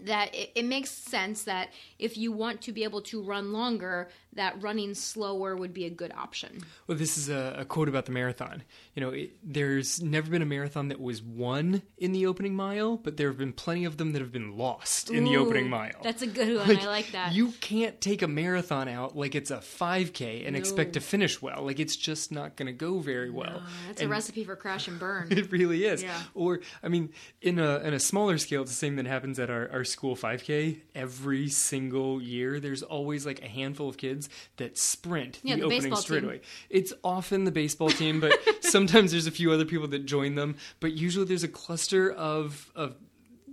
that 0.01 0.33
it, 0.33 0.51
it, 0.55 0.65
makes 0.65 0.89
sense 0.89 1.43
that 1.43 1.69
if 1.99 2.17
you 2.17 2.31
want 2.31 2.61
to 2.61 2.71
be 2.71 2.83
able 2.83 3.01
to 3.01 3.21
run 3.21 3.53
longer, 3.53 4.09
that 4.35 4.61
running 4.61 4.93
slower 4.93 5.55
would 5.55 5.73
be 5.73 5.85
a 5.85 5.89
good 5.89 6.11
option. 6.13 6.61
Well, 6.87 6.97
this 6.97 7.17
is 7.17 7.29
a, 7.29 7.55
a 7.59 7.65
quote 7.65 7.89
about 7.89 8.05
the 8.05 8.11
marathon. 8.11 8.63
You 8.95 9.01
know, 9.01 9.09
it, 9.09 9.35
there's 9.43 10.01
never 10.01 10.29
been 10.29 10.41
a 10.41 10.45
marathon 10.45 10.89
that 10.89 10.99
was 10.99 11.21
won 11.21 11.81
in 11.97 12.11
the 12.11 12.25
opening 12.25 12.55
mile, 12.55 12.97
but 12.97 13.17
there 13.17 13.27
have 13.27 13.37
been 13.37 13.53
plenty 13.53 13.85
of 13.85 13.97
them 13.97 14.13
that 14.13 14.21
have 14.21 14.31
been 14.31 14.57
lost 14.57 15.09
in 15.09 15.25
Ooh, 15.25 15.29
the 15.29 15.37
opening 15.37 15.69
mile. 15.69 16.01
That's 16.01 16.21
a 16.21 16.27
good 16.27 16.57
one. 16.57 16.67
Like, 16.67 16.83
I 16.83 16.87
like 16.87 17.11
that. 17.11 17.33
You 17.33 17.51
can't 17.61 17.99
take 18.01 18.21
a 18.21 18.27
marathon 18.27 18.87
out 18.87 19.15
like 19.15 19.35
it's 19.35 19.51
a 19.51 19.57
5K 19.57 20.43
and 20.45 20.53
no. 20.53 20.59
expect 20.59 20.93
to 20.93 20.99
finish 20.99 21.41
well. 21.41 21.63
Like 21.63 21.79
it's 21.79 21.95
just 21.95 22.31
not 22.31 22.55
going 22.55 22.67
to 22.67 22.73
go 22.73 22.99
very 22.99 23.29
well. 23.29 23.51
No, 23.51 23.61
that's 23.87 24.01
and 24.01 24.09
a 24.09 24.11
recipe 24.11 24.43
for 24.43 24.55
crash 24.55 24.87
and 24.87 24.99
burn. 24.99 25.29
It 25.43 25.51
really 25.51 25.85
is. 25.85 26.03
Yeah. 26.03 26.21
Or, 26.35 26.61
I 26.83 26.89
mean, 26.89 27.09
in 27.41 27.59
a 27.59 27.79
in 27.79 27.93
a 27.93 27.99
smaller 27.99 28.37
scale, 28.37 28.61
it's 28.61 28.71
the 28.71 28.77
same 28.77 28.95
that 28.97 29.07
happens 29.07 29.39
at 29.39 29.49
our, 29.49 29.69
our 29.71 29.83
school 29.83 30.15
5K 30.15 30.79
every 30.95 31.49
single 31.49 32.21
year. 32.21 32.59
There's 32.59 32.83
always 32.83 33.25
like 33.25 33.43
a 33.43 33.47
handful 33.47 33.89
of 33.89 33.97
kids 33.97 34.22
that 34.57 34.77
sprint 34.77 35.39
yeah, 35.43 35.55
the, 35.55 35.61
the 35.61 35.67
opening 35.67 35.95
straightaway. 35.95 36.41
It's 36.69 36.93
often 37.03 37.43
the 37.43 37.51
baseball 37.51 37.89
team, 38.01 38.19
but 38.19 38.33
sometimes 38.61 39.11
there's 39.11 39.27
a 39.27 39.31
few 39.31 39.51
other 39.51 39.65
people 39.65 39.87
that 39.89 40.05
join 40.05 40.35
them. 40.35 40.55
But 40.79 40.93
usually 40.93 41.25
there's 41.25 41.43
a 41.43 41.49
cluster 41.49 42.11
of 42.11 42.71
of 42.75 42.95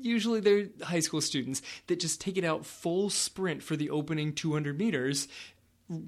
usually 0.02 0.40
they're 0.40 0.68
high 0.82 1.00
school 1.00 1.20
students 1.20 1.62
that 1.86 2.00
just 2.00 2.20
take 2.20 2.36
it 2.36 2.44
out 2.44 2.64
full 2.64 3.10
sprint 3.10 3.62
for 3.62 3.76
the 3.76 3.90
opening 3.90 4.32
200 4.32 4.78
meters 4.78 5.28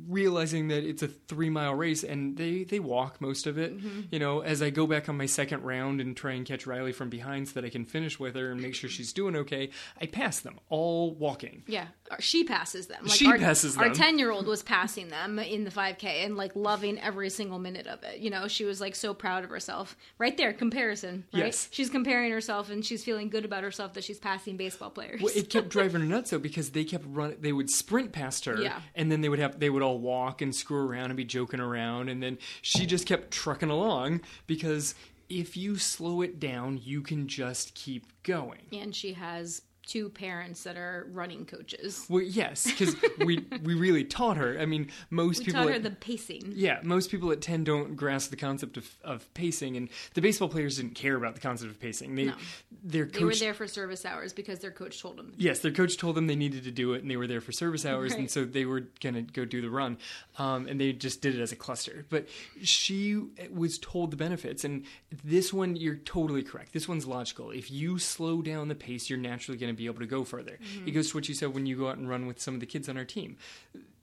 realizing 0.08 0.68
that 0.68 0.84
it's 0.84 1.02
a 1.02 1.08
three 1.08 1.50
mile 1.50 1.74
race 1.74 2.04
and 2.04 2.36
they 2.36 2.64
they 2.64 2.78
walk 2.78 3.20
most 3.20 3.46
of 3.46 3.58
it. 3.58 3.76
Mm-hmm. 3.76 4.00
you 4.10 4.18
know 4.18 4.40
as 4.40 4.62
i 4.62 4.70
go 4.70 4.86
back 4.86 5.08
on 5.08 5.16
my 5.16 5.26
second 5.26 5.62
round 5.62 6.00
and 6.00 6.16
try 6.16 6.32
and 6.32 6.46
catch 6.46 6.66
riley 6.66 6.92
from 6.92 7.08
behind 7.08 7.48
so 7.48 7.54
that 7.54 7.64
i 7.64 7.70
can 7.70 7.84
finish 7.84 8.18
with 8.18 8.34
her 8.34 8.52
and 8.52 8.60
make 8.60 8.74
sure 8.74 8.88
she's 8.90 9.12
doing 9.12 9.36
okay 9.36 9.70
i 10.00 10.06
pass 10.06 10.40
them 10.40 10.58
all 10.68 11.14
walking. 11.14 11.62
Yeah. 11.66 11.86
She 12.20 12.44
passes 12.44 12.88
them. 12.88 13.04
Like 13.04 13.12
she 13.12 13.26
our, 13.26 13.38
passes 13.38 13.74
them 13.74 13.84
our 13.84 13.94
10 13.94 14.18
year 14.18 14.30
old 14.30 14.46
was 14.46 14.62
passing 14.62 15.08
them 15.08 15.38
in 15.38 15.64
the 15.64 15.70
5k 15.70 16.04
and 16.24 16.36
like 16.36 16.54
loving 16.54 17.00
every 17.00 17.30
single 17.30 17.58
minute 17.58 17.86
of 17.86 18.02
it. 18.04 18.18
You 18.18 18.30
know 18.30 18.48
she 18.48 18.64
was 18.64 18.80
like 18.80 18.94
so 18.94 19.14
proud 19.14 19.44
of 19.44 19.50
herself. 19.50 19.96
Right 20.18 20.36
there 20.36 20.52
comparison 20.52 21.24
right? 21.32 21.46
Yes. 21.46 21.68
she's 21.70 21.90
comparing 21.90 22.30
herself 22.30 22.70
and 22.70 22.84
she's 22.84 23.02
feeling 23.02 23.30
good 23.30 23.44
about 23.44 23.62
herself 23.62 23.94
that 23.94 24.04
she's 24.04 24.18
passing 24.18 24.56
baseball 24.56 24.90
players. 24.90 25.22
Well, 25.22 25.32
it 25.34 25.48
kept 25.48 25.68
driving 25.70 26.02
her 26.02 26.06
nuts 26.06 26.30
though 26.30 26.38
because 26.38 26.70
they 26.70 26.84
kept 26.84 27.04
running 27.08 27.38
they 27.40 27.52
would 27.52 27.70
sprint 27.70 28.12
past 28.12 28.44
her 28.44 28.60
yeah. 28.60 28.80
and 28.94 29.10
then 29.10 29.22
they 29.22 29.28
would 29.28 29.38
have 29.38 29.58
they 29.58 29.70
would 29.72 29.82
all 29.82 29.98
walk 29.98 30.42
and 30.42 30.54
screw 30.54 30.86
around 30.86 31.06
and 31.06 31.16
be 31.16 31.24
joking 31.24 31.60
around. 31.60 32.08
And 32.08 32.22
then 32.22 32.38
she 32.60 32.86
just 32.86 33.06
kept 33.06 33.30
trucking 33.30 33.70
along 33.70 34.20
because 34.46 34.94
if 35.28 35.56
you 35.56 35.76
slow 35.76 36.20
it 36.20 36.38
down, 36.38 36.80
you 36.82 37.00
can 37.00 37.26
just 37.26 37.74
keep 37.74 38.06
going. 38.22 38.66
And 38.72 38.94
she 38.94 39.14
has 39.14 39.62
two 39.86 40.08
parents 40.08 40.62
that 40.62 40.76
are 40.76 41.06
running 41.10 41.44
coaches. 41.44 42.06
Well, 42.08 42.22
yes, 42.22 42.64
because 42.64 42.96
we 43.18 43.44
we 43.62 43.74
really 43.74 44.04
taught 44.04 44.36
her. 44.36 44.58
I 44.58 44.66
mean, 44.66 44.90
most 45.10 45.40
we 45.40 45.46
people 45.46 45.62
taught 45.62 45.70
her 45.70 45.76
at, 45.76 45.82
the 45.82 45.90
pacing. 45.90 46.52
Yeah, 46.54 46.80
most 46.82 47.10
people 47.10 47.32
at 47.32 47.40
ten 47.40 47.64
don't 47.64 47.96
grasp 47.96 48.30
the 48.30 48.36
concept 48.36 48.76
of, 48.76 48.90
of 49.02 49.32
pacing, 49.34 49.76
and 49.76 49.88
the 50.14 50.20
baseball 50.20 50.48
players 50.48 50.76
didn't 50.76 50.94
care 50.94 51.16
about 51.16 51.34
the 51.34 51.40
concept 51.40 51.70
of 51.70 51.80
pacing. 51.80 52.14
They 52.14 52.26
no. 52.26 52.34
their 52.84 53.06
coach, 53.06 53.18
they 53.18 53.24
were 53.24 53.34
there 53.34 53.54
for 53.54 53.66
service 53.66 54.04
hours 54.04 54.32
because 54.32 54.60
their 54.60 54.70
coach 54.70 55.00
told 55.00 55.16
them. 55.16 55.32
Yes, 55.36 55.60
their 55.60 55.72
coach 55.72 55.96
told 55.96 56.14
them 56.14 56.26
they 56.26 56.36
needed 56.36 56.64
to 56.64 56.70
do 56.70 56.94
it, 56.94 57.02
and 57.02 57.10
they 57.10 57.16
were 57.16 57.26
there 57.26 57.40
for 57.40 57.52
service 57.52 57.84
hours, 57.84 58.12
right. 58.12 58.20
and 58.20 58.30
so 58.30 58.44
they 58.44 58.64
were 58.64 58.84
gonna 59.00 59.22
go 59.22 59.44
do 59.44 59.60
the 59.60 59.70
run, 59.70 59.98
um, 60.38 60.68
and 60.68 60.80
they 60.80 60.92
just 60.92 61.22
did 61.22 61.34
it 61.34 61.40
as 61.40 61.52
a 61.52 61.56
cluster. 61.56 62.04
But 62.08 62.28
she 62.62 63.22
was 63.52 63.78
told 63.78 64.12
the 64.12 64.16
benefits, 64.16 64.64
and 64.64 64.84
this 65.24 65.52
one 65.52 65.76
you're 65.76 65.96
totally 65.96 66.42
correct. 66.42 66.72
This 66.72 66.88
one's 66.88 67.06
logical. 67.06 67.50
If 67.50 67.70
you 67.70 67.98
slow 67.98 68.42
down 68.42 68.68
the 68.68 68.74
pace, 68.74 69.10
you're 69.10 69.18
naturally 69.18 69.58
going 69.58 69.71
to 69.72 69.76
be 69.76 69.86
able 69.86 70.00
to 70.00 70.06
go 70.06 70.24
further. 70.24 70.58
Mm-hmm. 70.62 70.88
It 70.88 70.90
goes 70.92 71.10
to 71.10 71.16
what 71.16 71.28
you 71.28 71.34
said 71.34 71.54
when 71.54 71.66
you 71.66 71.76
go 71.76 71.88
out 71.88 71.96
and 71.96 72.08
run 72.08 72.26
with 72.26 72.40
some 72.40 72.54
of 72.54 72.60
the 72.60 72.66
kids 72.66 72.88
on 72.88 72.96
our 72.96 73.04
team. 73.04 73.36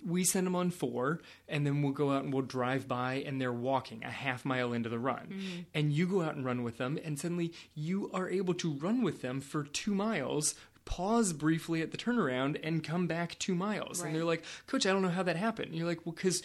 We 0.06 0.24
send 0.24 0.48
them 0.48 0.56
on 0.56 0.72
four, 0.72 1.20
and 1.50 1.66
then 1.66 1.82
we'll 1.82 1.92
go 1.92 2.12
out 2.12 2.24
and 2.24 2.34
we'll 2.34 2.44
drive 2.44 2.88
by, 2.88 3.16
and 3.26 3.42
they're 3.42 3.52
walking 3.52 4.04
a 4.04 4.10
half 4.10 4.46
mile 4.46 4.72
into 4.72 4.88
the 4.88 5.00
run. 5.00 5.28
Mm-hmm. 5.28 5.60
And 5.74 5.92
you 5.92 6.08
go 6.08 6.22
out 6.22 6.36
and 6.36 6.46
run 6.46 6.64
with 6.64 6.78
them, 6.78 6.98
and 7.04 7.20
suddenly 7.20 7.54
you 7.76 8.10
are 8.14 8.30
able 8.30 8.54
to 8.56 8.72
run 8.72 9.04
with 9.04 9.22
them 9.22 9.42
for 9.42 9.64
two 9.64 9.94
miles 9.94 10.56
pause 10.86 11.34
briefly 11.34 11.84
at 11.84 11.92
the 11.92 11.98
turnaround 11.98 12.60
and 12.64 12.84
come 12.84 13.06
back 13.06 13.38
two 13.38 13.54
miles. 13.54 14.02
Right. 14.02 14.08
And 14.08 14.16
they're 14.16 14.26
like, 14.26 14.44
Coach, 14.66 14.88
I 14.88 14.92
don't 14.92 15.04
know 15.04 15.10
how 15.10 15.22
that 15.22 15.36
happened. 15.36 15.68
And 15.68 15.78
you're 15.78 15.88
like, 15.88 16.04
well, 16.04 16.16
because 16.16 16.42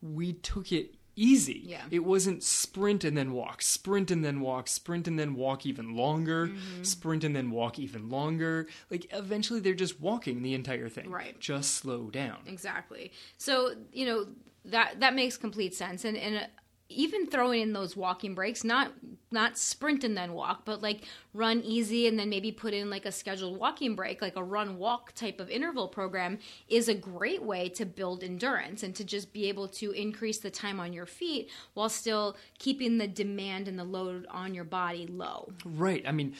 we 0.00 0.34
took 0.34 0.70
it 0.70 0.94
easy. 1.18 1.62
Yeah. 1.64 1.82
It 1.90 2.04
wasn't 2.04 2.42
sprint 2.42 3.04
and 3.04 3.16
then 3.16 3.32
walk, 3.32 3.62
sprint 3.62 4.10
and 4.10 4.24
then 4.24 4.40
walk, 4.40 4.68
sprint 4.68 5.08
and 5.08 5.18
then 5.18 5.34
walk 5.34 5.66
even 5.66 5.96
longer, 5.96 6.48
Mm-hmm. 6.48 6.82
sprint 6.84 7.24
and 7.24 7.34
then 7.34 7.50
walk 7.50 7.78
even 7.78 8.08
longer. 8.08 8.66
Like 8.90 9.06
eventually 9.12 9.60
they're 9.60 9.74
just 9.74 10.00
walking 10.00 10.42
the 10.42 10.54
entire 10.54 10.88
thing. 10.88 11.10
Right. 11.10 11.38
Just 11.40 11.74
slow 11.74 12.10
down. 12.10 12.38
Exactly. 12.46 13.12
So 13.36 13.74
you 13.92 14.06
know 14.06 14.26
that 14.64 15.00
that 15.00 15.14
makes 15.14 15.36
complete 15.36 15.74
sense, 15.74 16.04
and 16.04 16.16
and 16.16 16.46
even 16.88 17.26
throwing 17.26 17.60
in 17.60 17.72
those 17.72 17.96
walking 17.96 18.34
breaks, 18.34 18.64
not 18.64 18.92
not 19.30 19.58
sprint 19.58 20.04
and 20.04 20.16
then 20.16 20.32
walk, 20.32 20.64
but 20.64 20.80
like 20.82 21.02
run 21.34 21.60
easy 21.60 22.06
and 22.06 22.18
then 22.18 22.30
maybe 22.30 22.50
put 22.50 22.72
in 22.72 22.88
like 22.88 23.04
a 23.04 23.12
scheduled 23.12 23.58
walking 23.58 23.94
break, 23.94 24.22
like 24.22 24.36
a 24.36 24.42
run 24.42 24.78
walk 24.78 25.12
type 25.12 25.38
of 25.38 25.50
interval 25.50 25.86
program, 25.86 26.38
is 26.68 26.88
a 26.88 26.94
great 26.94 27.42
way 27.42 27.68
to 27.68 27.84
build 27.84 28.24
endurance 28.24 28.82
and 28.82 28.94
to 28.94 29.04
just 29.04 29.32
be 29.34 29.48
able 29.48 29.68
to 29.68 29.90
increase 29.92 30.38
the 30.38 30.50
time 30.50 30.80
on 30.80 30.94
your 30.94 31.04
feet 31.04 31.50
while 31.74 31.90
still 31.90 32.36
keeping 32.58 32.96
the 32.96 33.08
demand 33.08 33.68
and 33.68 33.78
the 33.78 33.84
load 33.84 34.26
on 34.30 34.54
your 34.54 34.64
body 34.64 35.06
low. 35.06 35.52
Right. 35.64 36.02
I 36.06 36.12
mean, 36.12 36.34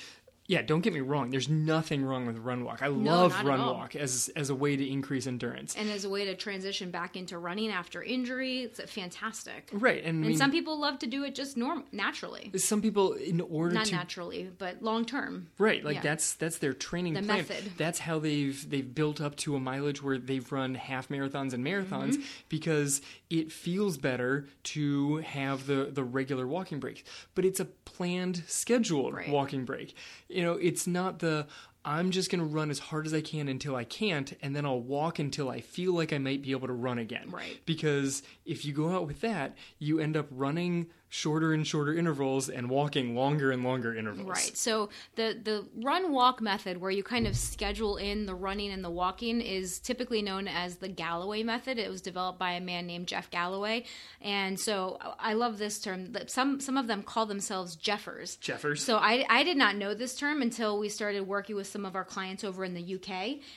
yeah, 0.48 0.62
don't 0.62 0.80
get 0.80 0.92
me 0.94 1.00
wrong. 1.00 1.30
There's 1.30 1.48
nothing 1.48 2.02
wrong 2.04 2.26
with 2.26 2.38
run 2.38 2.64
walk. 2.64 2.82
I 2.82 2.88
No, 2.88 2.94
love 3.12 3.44
run 3.44 3.60
walk 3.60 3.94
as 3.94 4.30
as 4.34 4.48
a 4.50 4.54
way 4.54 4.74
to 4.76 4.84
increase 4.90 5.26
endurance. 5.26 5.76
And 5.76 5.88
as 5.90 6.04
a 6.04 6.08
way 6.08 6.24
to 6.24 6.34
transition 6.34 6.90
back 6.90 7.16
into 7.16 7.38
running 7.38 7.70
after 7.70 8.02
injury, 8.02 8.62
it's 8.62 8.80
fantastic. 8.90 9.68
right. 9.72 10.02
And, 10.02 10.24
I 10.24 10.28
mean, 10.28 10.36
some 10.38 10.50
people 10.50 10.80
love 10.80 10.98
to 11.00 11.06
do 11.06 11.22
it 11.24 11.34
just 11.34 11.56
norm 11.56 11.84
naturally. 11.92 12.50
some 12.56 12.80
people 12.82 13.12
in 13.12 13.40
order 13.42 13.74
Not 13.74 13.86
to 13.86 13.94
naturally, 13.94 14.50
but 14.58 14.82
long 14.82 15.04
term. 15.04 15.48
Right, 15.58 15.84
like 15.84 15.96
Yeah. 15.96 16.02
that's 16.02 16.32
that's 16.34 16.58
their 16.58 16.72
training 16.72 17.14
The 17.14 17.22
plan. 17.22 17.38
method. 17.38 17.72
That's 17.76 17.98
how 18.00 18.18
they've 18.18 18.58
they've 18.70 18.94
built 18.94 19.20
up 19.20 19.36
to 19.36 19.54
a 19.54 19.60
mileage 19.60 20.02
where 20.02 20.18
they've 20.18 20.50
run 20.50 20.74
half 20.74 21.08
marathons 21.08 21.52
and 21.52 21.64
marathons 21.64 22.14
Mm-hmm. 22.14 22.22
because 22.48 23.02
it 23.28 23.52
feels 23.52 23.98
better 23.98 24.46
to 24.74 25.16
have 25.18 25.66
the 25.66 25.90
the 25.92 26.04
regular 26.04 26.46
walking 26.46 26.80
break. 26.80 27.04
But 27.34 27.44
it's 27.44 27.60
a 27.60 27.66
planned, 27.66 28.44
scheduled 28.46 29.12
Right. 29.14 29.28
walking 29.28 29.64
break. 29.66 29.94
You 30.38 30.44
know, 30.44 30.52
it's 30.52 30.86
not 30.86 31.18
the 31.18 31.48
I'm 31.84 32.12
just 32.12 32.30
going 32.30 32.38
to 32.38 32.46
run 32.46 32.70
as 32.70 32.78
hard 32.78 33.06
as 33.06 33.12
I 33.12 33.20
can 33.20 33.48
until 33.48 33.74
I 33.74 33.82
can't, 33.82 34.32
and 34.40 34.54
then 34.54 34.64
I'll 34.64 34.80
walk 34.80 35.18
until 35.18 35.50
I 35.50 35.60
feel 35.60 35.94
like 35.94 36.12
I 36.12 36.18
might 36.18 36.42
be 36.42 36.52
able 36.52 36.68
to 36.68 36.72
run 36.72 36.98
again. 36.98 37.28
Right. 37.28 37.58
Because 37.66 38.22
if 38.46 38.64
you 38.64 38.72
go 38.72 38.90
out 38.90 39.08
with 39.08 39.20
that, 39.22 39.56
you 39.80 39.98
end 39.98 40.16
up 40.16 40.28
running 40.30 40.90
shorter 41.10 41.52
and 41.52 41.66
shorter 41.66 41.94
intervals 41.94 42.48
and 42.48 42.68
walking 42.68 43.14
longer 43.14 43.50
and 43.50 43.64
longer 43.64 43.94
intervals. 43.94 44.28
Right. 44.28 44.56
So 44.56 44.90
the 45.16 45.38
the 45.42 45.66
run 45.82 46.12
walk 46.12 46.40
method 46.40 46.78
where 46.78 46.90
you 46.90 47.02
kind 47.02 47.26
of 47.26 47.36
schedule 47.36 47.96
in 47.96 48.26
the 48.26 48.34
running 48.34 48.70
and 48.70 48.84
the 48.84 48.90
walking 48.90 49.40
is 49.40 49.78
typically 49.78 50.22
known 50.22 50.48
as 50.48 50.76
the 50.76 50.88
Galloway 50.88 51.42
method. 51.42 51.78
It 51.78 51.88
was 51.90 52.00
developed 52.00 52.38
by 52.38 52.52
a 52.52 52.60
man 52.60 52.86
named 52.86 53.06
Jeff 53.08 53.30
Galloway. 53.30 53.84
And 54.20 54.58
so 54.58 54.98
I 55.18 55.32
love 55.32 55.58
this 55.58 55.80
term. 55.80 56.14
Some 56.26 56.60
some 56.60 56.76
of 56.76 56.86
them 56.86 57.02
call 57.02 57.26
themselves 57.26 57.76
Jeffers. 57.76 58.36
Jeffers. 58.36 58.82
So 58.82 58.96
I, 58.96 59.24
I 59.28 59.42
did 59.42 59.56
not 59.56 59.76
know 59.76 59.94
this 59.94 60.14
term 60.14 60.42
until 60.42 60.78
we 60.78 60.88
started 60.88 61.26
working 61.26 61.56
with 61.56 61.66
some 61.66 61.84
of 61.84 61.94
our 61.94 62.04
clients 62.04 62.44
over 62.44 62.64
in 62.64 62.74
the 62.74 62.94
UK, 62.94 63.10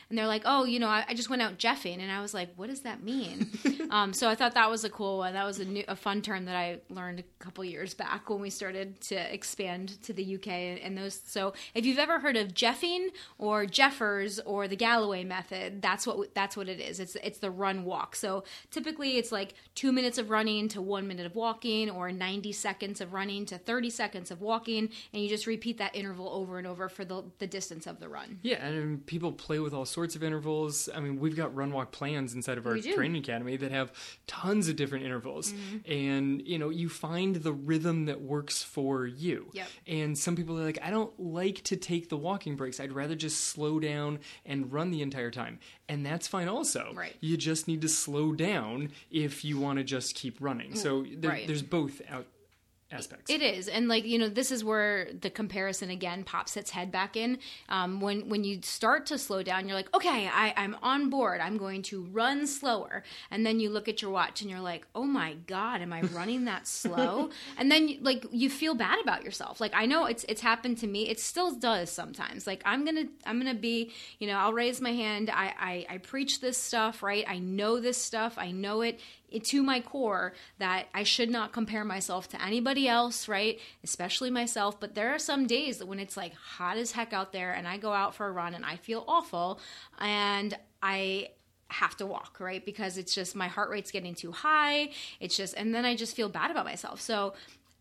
and 0.10 0.18
they're 0.18 0.28
like, 0.28 0.44
"Oh, 0.46 0.64
you 0.64 0.80
know, 0.80 0.88
I, 0.88 1.06
I 1.08 1.14
just 1.14 1.30
went 1.30 1.42
out 1.42 1.58
jeffing," 1.58 2.00
and 2.00 2.12
I 2.12 2.22
was 2.22 2.34
like, 2.34 2.50
"What 2.56 2.70
does 2.70 2.82
that 2.82 3.04
mean?" 3.04 3.52
um, 3.90 4.14
so 4.14 4.30
I 4.30 4.36
thought 4.36 4.54
that 4.54 4.70
was 4.70 4.84
a 4.84 4.90
cool 4.90 5.20
one. 5.20 5.34
That 5.34 5.46
was 5.46 5.60
a 5.60 5.66
new, 5.66 5.84
a 5.88 5.96
fun 5.96 6.22
term 6.22 6.46
that 6.46 6.56
I 6.56 6.80
learned 6.90 7.24
couple 7.42 7.64
years 7.64 7.94
back 7.94 8.30
when 8.30 8.40
we 8.40 8.50
started 8.50 9.02
to 9.02 9.16
expand 9.34 10.02
to 10.04 10.14
the 10.14 10.36
UK 10.36 10.48
and, 10.48 10.98
those. 10.98 11.22
So 11.26 11.54
if 11.74 11.86
you've 11.86 11.98
ever 11.98 12.20
heard 12.20 12.38
of 12.38 12.54
jeffing 12.54 13.08
or 13.38 13.66
Jeffers 13.66 14.40
or 14.40 14.68
the 14.68 14.76
Galloway 14.76 15.24
method, 15.24 15.82
that's 15.82 16.06
what 16.06 16.34
that's 16.36 16.56
what 16.56 16.70
it 16.70 16.80
is. 16.80 17.00
It's 17.00 17.16
it's 17.24 17.40
the 17.40 17.52
run 17.52 17.84
walk. 17.84 18.16
So 18.16 18.44
typically 18.70 19.18
it's 19.18 19.32
like 19.32 19.54
two 19.76 19.92
minutes 19.92 20.18
of 20.18 20.30
running 20.30 20.68
to 20.70 20.82
one 20.82 21.08
minute 21.08 21.26
of 21.26 21.36
walking, 21.36 21.90
or 21.90 22.12
ninety 22.12 22.52
seconds 22.52 23.02
of 23.02 23.14
running 23.14 23.46
to 23.48 23.58
thirty 23.58 23.90
seconds 23.90 24.32
of 24.32 24.42
walking, 24.42 24.90
and 25.14 25.24
you 25.24 25.30
just 25.30 25.48
repeat 25.48 25.78
that 25.80 25.96
interval 25.96 26.30
over 26.30 26.58
and 26.58 26.68
over 26.68 26.90
for 26.90 27.06
the 27.06 27.24
the 27.40 27.48
distance 27.48 27.88
of 27.88 28.00
the 28.00 28.10
run. 28.10 28.40
Yeah, 28.42 28.66
and 28.66 29.06
people 29.06 29.32
play 29.32 29.60
with 29.60 29.74
all 29.74 29.86
sorts 29.86 30.16
of 30.16 30.24
intervals. 30.24 30.90
I 30.94 31.00
mean, 31.00 31.20
we've 31.20 31.36
got 31.36 31.56
run 31.56 31.72
walk 31.72 31.92
plans 31.92 32.34
inside 32.34 32.58
of 32.58 32.66
our 32.66 32.78
training 32.78 33.24
academy 33.24 33.58
that 33.58 33.72
have 33.72 33.92
tons 34.28 34.68
of 34.68 34.76
different 34.76 35.06
intervals. 35.06 35.52
Mm-hmm. 35.52 35.92
And, 35.92 36.48
you 36.48 36.58
know, 36.58 36.70
you 36.70 36.90
find 36.90 37.31
the 37.40 37.54
rhythm 37.54 38.06
that 38.06 38.22
works 38.22 38.64
for 38.64 39.06
you. 39.06 39.50
Yep. 39.54 39.68
And 39.88 40.18
some 40.18 40.36
people 40.36 40.60
are 40.60 40.64
like, 40.64 40.80
I 40.82 40.90
don't 40.90 41.18
like 41.20 41.64
to 41.64 41.76
take 41.76 42.10
the 42.10 42.18
walking 42.18 42.56
breaks. 42.56 42.80
I'd 42.80 42.92
rather 42.92 43.16
just 43.16 43.46
slow 43.46 43.80
down 43.80 44.20
and 44.46 44.72
run 44.72 44.92
the 44.92 45.02
entire 45.02 45.32
time. 45.32 45.60
And 45.90 46.06
that's 46.06 46.28
fine 46.28 46.48
also. 46.48 46.92
Right. 46.96 47.16
You 47.20 47.38
just 47.38 47.68
need 47.68 47.82
to 47.82 47.90
slow 47.90 48.34
down 48.34 48.92
if 49.10 49.44
you 49.44 49.60
want 49.60 49.80
to 49.80 49.84
just 49.84 50.16
keep 50.16 50.38
running. 50.40 50.72
Mm. 50.72 50.78
So 50.78 51.06
there, 51.18 51.32
right. 51.32 51.48
there's 51.48 51.64
both 51.64 52.02
out 52.10 52.26
aspects. 52.94 53.30
It 53.32 53.42
is, 53.42 53.68
and 53.68 53.88
like 53.88 54.06
you 54.06 54.18
know, 54.18 54.30
this 54.30 54.52
is 54.52 54.64
where 54.64 55.08
the 55.20 55.30
comparison 55.30 55.90
again 55.90 56.24
pops 56.24 56.58
its 56.58 56.72
head 56.72 56.92
back 56.92 57.16
in. 57.16 57.40
Um, 57.70 58.02
when 58.02 58.30
when 58.30 58.44
you 58.44 58.60
start 58.62 59.06
to 59.08 59.18
slow 59.18 59.44
down, 59.44 59.68
you're 59.68 59.78
like, 59.78 59.94
okay, 59.96 60.30
I, 60.32 60.54
I'm 60.58 60.76
on 60.82 61.10
board. 61.10 61.42
I'm 61.42 61.58
going 61.58 61.82
to 61.84 62.04
run 62.12 62.48
slower, 62.48 63.04
and 63.30 63.46
then 63.46 63.60
you 63.60 63.70
look 63.70 63.88
at 63.88 64.02
your 64.02 64.12
watch 64.12 64.42
and 64.42 64.50
you're 64.50 64.60
like, 64.60 64.86
oh 64.96 65.04
my 65.06 65.36
god, 65.48 65.82
am 65.82 65.94
I 65.94 66.02
running 66.02 66.46
that 66.46 66.68
slow? 66.82 67.30
and 67.58 67.72
then 67.72 67.98
like 68.02 68.26
you 68.32 68.50
feel 68.50 68.76
bad 68.76 69.00
about 69.02 69.24
yourself. 69.24 69.60
Like 69.62 69.74
I 69.76 69.86
know 69.86 70.06
it's 70.06 70.24
it's 70.30 70.42
happened 70.42 70.78
to 70.80 70.88
me. 70.88 71.10
It 71.10 71.20
still 71.20 71.52
does 71.52 71.90
sometimes. 71.92 72.48
Like 72.48 72.62
I'm 72.66 72.86
gonna 72.86 73.06
I'm 73.26 73.38
gonna 73.40 73.54
be 73.54 73.92
you 74.20 74.28
know 74.28 74.36
I'll 74.38 74.54
raise 74.54 74.82
my 74.82 74.94
hand. 74.94 75.30
I 75.30 75.54
I, 75.60 75.86
I 75.96 75.98
preach 76.00 76.42
this 76.42 76.58
stuff 76.58 77.04
right. 77.04 77.26
I 77.28 77.40
know 77.40 77.80
this 77.80 77.98
stuff. 77.98 78.36
I 78.38 78.52
know 78.52 78.82
it 78.82 78.96
it- 78.96 79.00
to 79.40 79.64
my 79.64 79.80
core 79.80 80.34
that 80.60 80.88
I 80.94 81.04
should 81.04 81.30
not 81.30 81.52
compare 81.52 81.86
myself 81.86 82.28
to 82.30 82.44
anybody 82.44 82.88
else, 82.88 83.28
right? 83.28 83.60
Especially 83.84 84.30
myself. 84.30 84.80
But 84.80 84.96
there 84.96 85.14
are 85.14 85.20
some 85.20 85.48
days 85.48 85.78
that 85.78 85.88
when 85.88 86.00
it's 86.00 86.18
like 86.18 86.34
hot 86.34 86.78
as 86.78 86.92
heck 86.92 87.14
out 87.14 87.32
there 87.32 87.54
and 87.54 87.68
I 87.68 87.78
go 87.78 87.94
out 87.94 88.16
for 88.16 88.28
a 88.28 88.32
run 88.32 88.54
and 88.54 88.66
I 88.66 88.76
feel 88.78 89.04
awful 89.08 89.60
and 90.00 90.58
I 90.82 91.30
have 91.70 91.96
to 91.98 92.06
walk, 92.06 92.38
right? 92.40 92.66
Because 92.66 92.98
it's 92.98 93.16
just 93.16 93.36
my 93.36 93.48
heart 93.48 93.70
rate's 93.70 93.92
getting 93.92 94.14
too 94.14 94.32
high. 94.32 94.92
It's 95.20 95.38
just, 95.38 95.54
and 95.56 95.74
then 95.74 95.86
I 95.86 95.96
just 95.96 96.16
feel 96.16 96.30
bad 96.30 96.52
about 96.52 96.66
myself. 96.66 97.00
So, 97.00 97.34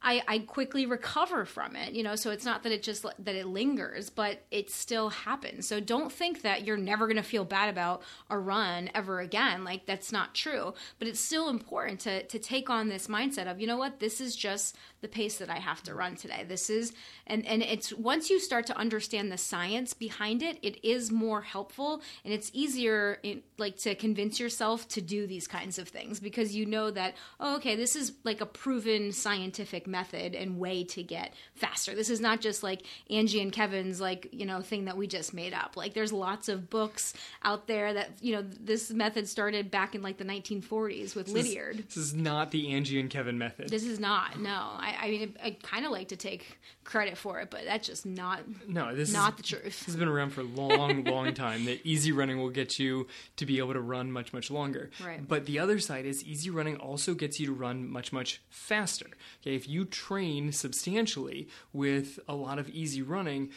I, 0.02 0.22
I 0.26 0.38
quickly 0.40 0.86
recover 0.86 1.44
from 1.44 1.76
it, 1.76 1.92
you 1.92 2.02
know. 2.02 2.16
So 2.16 2.30
it's 2.30 2.44
not 2.44 2.62
that 2.62 2.72
it 2.72 2.82
just 2.82 3.02
that 3.02 3.34
it 3.34 3.46
lingers, 3.46 4.08
but 4.08 4.40
it 4.50 4.70
still 4.70 5.10
happens. 5.10 5.68
So 5.68 5.78
don't 5.78 6.10
think 6.10 6.42
that 6.42 6.64
you're 6.64 6.78
never 6.78 7.06
going 7.06 7.16
to 7.18 7.22
feel 7.22 7.44
bad 7.44 7.68
about 7.68 8.02
a 8.30 8.38
run 8.38 8.90
ever 8.94 9.20
again. 9.20 9.62
Like 9.62 9.84
that's 9.84 10.10
not 10.10 10.34
true. 10.34 10.74
But 10.98 11.08
it's 11.08 11.20
still 11.20 11.48
important 11.48 12.00
to 12.00 12.22
to 12.22 12.38
take 12.38 12.70
on 12.70 12.88
this 12.88 13.08
mindset 13.08 13.50
of 13.50 13.60
you 13.60 13.66
know 13.66 13.76
what 13.76 14.00
this 14.00 14.20
is 14.20 14.34
just 14.34 14.76
the 15.00 15.08
pace 15.08 15.38
that 15.38 15.50
I 15.50 15.58
have 15.58 15.82
to 15.84 15.94
run 15.94 16.16
today. 16.16 16.44
This 16.46 16.70
is 16.70 16.92
and 17.26 17.46
and 17.46 17.62
it's 17.62 17.92
once 17.92 18.30
you 18.30 18.38
start 18.38 18.66
to 18.66 18.76
understand 18.76 19.30
the 19.30 19.38
science 19.38 19.94
behind 19.94 20.42
it, 20.42 20.58
it 20.62 20.84
is 20.84 21.10
more 21.10 21.42
helpful 21.42 22.02
and 22.24 22.32
it's 22.32 22.50
easier 22.52 23.18
in, 23.22 23.42
like 23.58 23.76
to 23.78 23.94
convince 23.94 24.40
yourself 24.40 24.88
to 24.88 25.00
do 25.00 25.26
these 25.26 25.46
kinds 25.46 25.78
of 25.78 25.88
things 25.88 26.20
because 26.20 26.54
you 26.54 26.66
know 26.66 26.90
that 26.90 27.14
oh 27.38 27.56
okay 27.56 27.76
this 27.76 27.96
is 27.96 28.12
like 28.24 28.40
a 28.40 28.46
proven 28.46 29.12
scientific 29.12 29.86
method 29.86 30.34
and 30.34 30.58
way 30.58 30.84
to 30.84 31.02
get 31.02 31.34
faster. 31.54 31.94
This 31.94 32.10
is 32.10 32.20
not 32.20 32.40
just 32.40 32.62
like 32.62 32.82
Angie 33.08 33.40
and 33.40 33.52
Kevin's 33.52 34.00
like, 34.00 34.28
you 34.32 34.46
know, 34.46 34.60
thing 34.60 34.84
that 34.86 34.96
we 34.96 35.06
just 35.06 35.34
made 35.34 35.52
up. 35.52 35.76
Like 35.76 35.94
there's 35.94 36.12
lots 36.12 36.48
of 36.48 36.70
books 36.70 37.14
out 37.42 37.66
there 37.66 37.94
that, 37.94 38.10
you 38.20 38.34
know, 38.34 38.42
this 38.42 38.90
method 38.90 39.28
started 39.28 39.70
back 39.70 39.94
in 39.94 40.02
like 40.02 40.18
the 40.18 40.24
1940s 40.24 41.14
with 41.14 41.28
Lydiard. 41.28 41.84
This 41.86 41.96
is 41.96 42.14
not 42.14 42.50
the 42.50 42.72
Angie 42.72 43.00
and 43.00 43.10
Kevin 43.10 43.38
method. 43.38 43.68
This 43.68 43.84
is 43.84 43.98
not. 43.98 44.40
No. 44.40 44.50
I, 44.50 44.89
I 45.00 45.10
mean, 45.10 45.36
I, 45.42 45.56
kind 45.62 45.84
of 45.84 45.92
like 45.92 46.08
to 46.08 46.16
take 46.16 46.58
credit 46.84 47.18
for 47.18 47.40
it, 47.40 47.50
but 47.50 47.64
that's 47.64 47.86
just 47.86 48.06
not 48.06 48.40
no, 48.66 48.94
this 48.94 49.12
not 49.12 49.32
is, 49.32 49.36
the 49.36 49.42
truth. 49.42 49.64
This 49.64 49.86
has 49.86 49.96
been 49.96 50.08
around 50.08 50.30
for 50.30 50.40
a 50.40 50.44
long, 50.44 51.04
long 51.04 51.34
time. 51.34 51.64
That 51.66 51.84
easy 51.84 52.12
running 52.12 52.38
will 52.38 52.50
get 52.50 52.78
you 52.78 53.06
to 53.36 53.46
be 53.46 53.58
able 53.58 53.74
to 53.74 53.80
run 53.80 54.10
much, 54.12 54.32
much 54.32 54.50
longer. 54.50 54.90
Right. 55.04 55.26
But 55.26 55.46
the 55.46 55.58
other 55.58 55.78
side 55.78 56.06
is 56.06 56.24
easy 56.24 56.50
running 56.50 56.76
also 56.76 57.14
gets 57.14 57.38
you 57.38 57.46
to 57.46 57.52
run 57.52 57.88
much, 57.88 58.12
much 58.12 58.42
faster. 58.48 59.06
Okay, 59.42 59.54
if 59.54 59.68
you 59.68 59.84
train 59.84 60.52
substantially 60.52 61.48
with 61.72 62.18
a 62.28 62.34
lot 62.34 62.58
of 62.58 62.68
easy 62.68 63.02
running, 63.02 63.50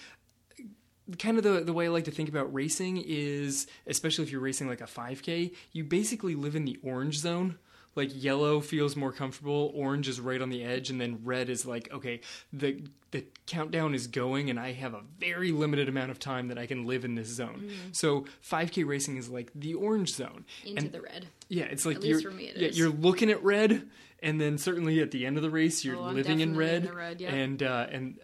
kind 1.19 1.37
of 1.37 1.43
the, 1.43 1.61
the 1.61 1.73
way 1.73 1.85
I 1.85 1.89
like 1.89 2.05
to 2.05 2.11
think 2.11 2.29
about 2.29 2.53
racing 2.53 3.03
is, 3.05 3.67
especially 3.87 4.23
if 4.23 4.31
you're 4.31 4.41
racing 4.41 4.67
like 4.67 4.81
a 4.81 4.85
5K, 4.85 5.53
you 5.71 5.83
basically 5.83 6.35
live 6.35 6.55
in 6.55 6.65
the 6.65 6.79
orange 6.83 7.17
zone. 7.17 7.57
Like 7.95 8.09
yellow 8.13 8.59
feels 8.59 8.95
more 8.95 9.11
comfortable, 9.11 9.71
orange 9.75 10.07
is 10.07 10.19
right 10.19 10.41
on 10.41 10.49
the 10.49 10.63
edge, 10.63 10.89
and 10.89 10.99
then 10.99 11.19
red 11.23 11.49
is 11.49 11.65
like 11.65 11.91
okay, 11.93 12.21
the 12.51 12.83
the 13.11 13.25
countdown 13.45 13.93
is 13.93 14.07
going, 14.07 14.49
and 14.49 14.59
I 14.59 14.71
have 14.71 14.93
a 14.95 15.01
very 15.19 15.51
limited 15.51 15.87
amount 15.87 16.09
of 16.09 16.17
time 16.19 16.47
that 16.47 16.57
I 16.57 16.65
can 16.65 16.85
live 16.85 17.05
in 17.05 17.13
this 17.13 17.27
zone. 17.27 17.65
Mm-hmm. 17.67 17.91
So 17.91 18.25
5K 18.43 18.87
racing 18.87 19.17
is 19.17 19.29
like 19.29 19.51
the 19.53 19.75
orange 19.75 20.15
zone. 20.15 20.45
Into 20.65 20.81
and, 20.85 20.91
the 20.91 21.01
red. 21.01 21.27
Yeah, 21.47 21.65
it's 21.65 21.85
like 21.85 21.97
At 21.97 22.03
you're 22.03 22.15
least 22.17 22.27
for 22.27 22.33
me 22.33 22.45
it 22.45 22.57
yeah, 22.57 22.67
is. 22.69 22.77
you're 22.79 22.89
looking 22.89 23.29
at 23.29 23.43
red, 23.43 23.87
and 24.23 24.41
then 24.41 24.57
certainly 24.57 24.99
at 24.99 25.11
the 25.11 25.27
end 25.27 25.37
of 25.37 25.43
the 25.43 25.51
race 25.51 25.85
you're 25.85 25.95
Oh, 25.97 26.09
living 26.09 26.39
in 26.39 26.57
red, 26.57 26.77
in 26.77 26.85
the 26.85 26.93
red, 26.93 27.21
yeah. 27.21 27.29
and 27.35 27.61
uh, 27.61 27.85
and 27.91 28.17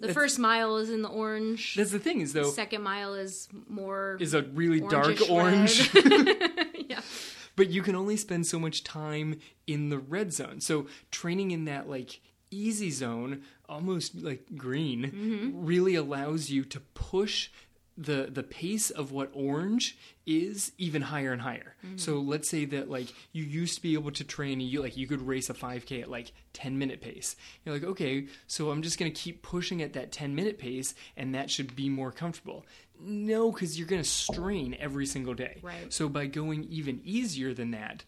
The 0.00 0.14
first 0.14 0.38
mile 0.38 0.76
is 0.76 0.90
in 0.90 1.02
the 1.02 1.08
orange. 1.08 1.74
That's 1.74 1.90
the 1.90 1.98
thing 1.98 2.20
is 2.20 2.32
though 2.32 2.44
the 2.44 2.50
Second 2.52 2.82
mile 2.82 3.14
is 3.14 3.48
more. 3.68 4.16
is 4.20 4.34
a 4.34 4.42
really 4.42 4.78
dark 4.80 5.18
orange. 5.28 5.90
yeah. 6.88 7.00
But 7.56 7.70
you 7.70 7.82
can 7.82 7.96
only 7.96 8.16
spend 8.16 8.46
so 8.46 8.58
much 8.58 8.84
time 8.84 9.38
in 9.66 9.88
the 9.88 9.98
red 9.98 10.32
zone. 10.32 10.60
So 10.60 10.86
training 11.10 11.50
in 11.50 11.64
that 11.64 11.88
like 11.88 12.20
easy 12.50 12.90
zone, 12.90 13.42
almost 13.68 14.14
like 14.22 14.46
green, 14.56 15.02
Mm-hmm. 15.10 15.66
really 15.66 15.94
allows 15.96 16.50
you 16.50 16.64
to 16.64 16.80
push 16.94 17.50
the 17.98 18.28
the 18.30 18.42
pace 18.42 18.90
of 18.90 19.10
what 19.10 19.30
orange 19.32 19.96
is 20.26 20.72
even 20.76 21.00
higher 21.00 21.32
and 21.32 21.40
higher. 21.40 21.76
Mm-hmm. 21.84 21.96
So 21.96 22.18
let's 22.20 22.46
say 22.50 22.66
that 22.66 22.90
like 22.90 23.08
you 23.32 23.42
used 23.42 23.76
to 23.76 23.80
be 23.82 23.94
able 23.94 24.10
to 24.12 24.22
train 24.24 24.60
you 24.60 24.82
like 24.82 24.98
you 24.98 25.06
could 25.06 25.22
race 25.26 25.48
a 25.48 25.54
5k 25.54 26.02
at 26.02 26.10
like 26.10 26.32
10 26.52 26.76
minute 26.78 27.00
pace. 27.00 27.36
You're 27.64 27.74
like, 27.74 27.84
"Okay, 27.84 28.26
so 28.46 28.70
I'm 28.70 28.82
just 28.82 28.98
going 28.98 29.10
to 29.10 29.18
keep 29.18 29.40
pushing 29.40 29.80
at 29.80 29.94
that 29.94 30.12
10 30.12 30.34
minute 30.34 30.58
pace 30.58 30.94
and 31.16 31.34
that 31.34 31.50
should 31.50 31.74
be 31.74 31.88
more 31.88 32.12
comfortable." 32.12 32.66
No, 33.00 33.52
cuz 33.52 33.78
you're 33.78 33.88
going 33.88 34.02
to 34.02 34.08
strain 34.08 34.76
every 34.78 35.06
single 35.06 35.34
day. 35.34 35.60
Right. 35.62 35.92
So 35.92 36.08
by 36.08 36.26
going 36.26 36.64
even 36.64 37.00
easier 37.04 37.54
than 37.54 37.70
that, 37.72 38.04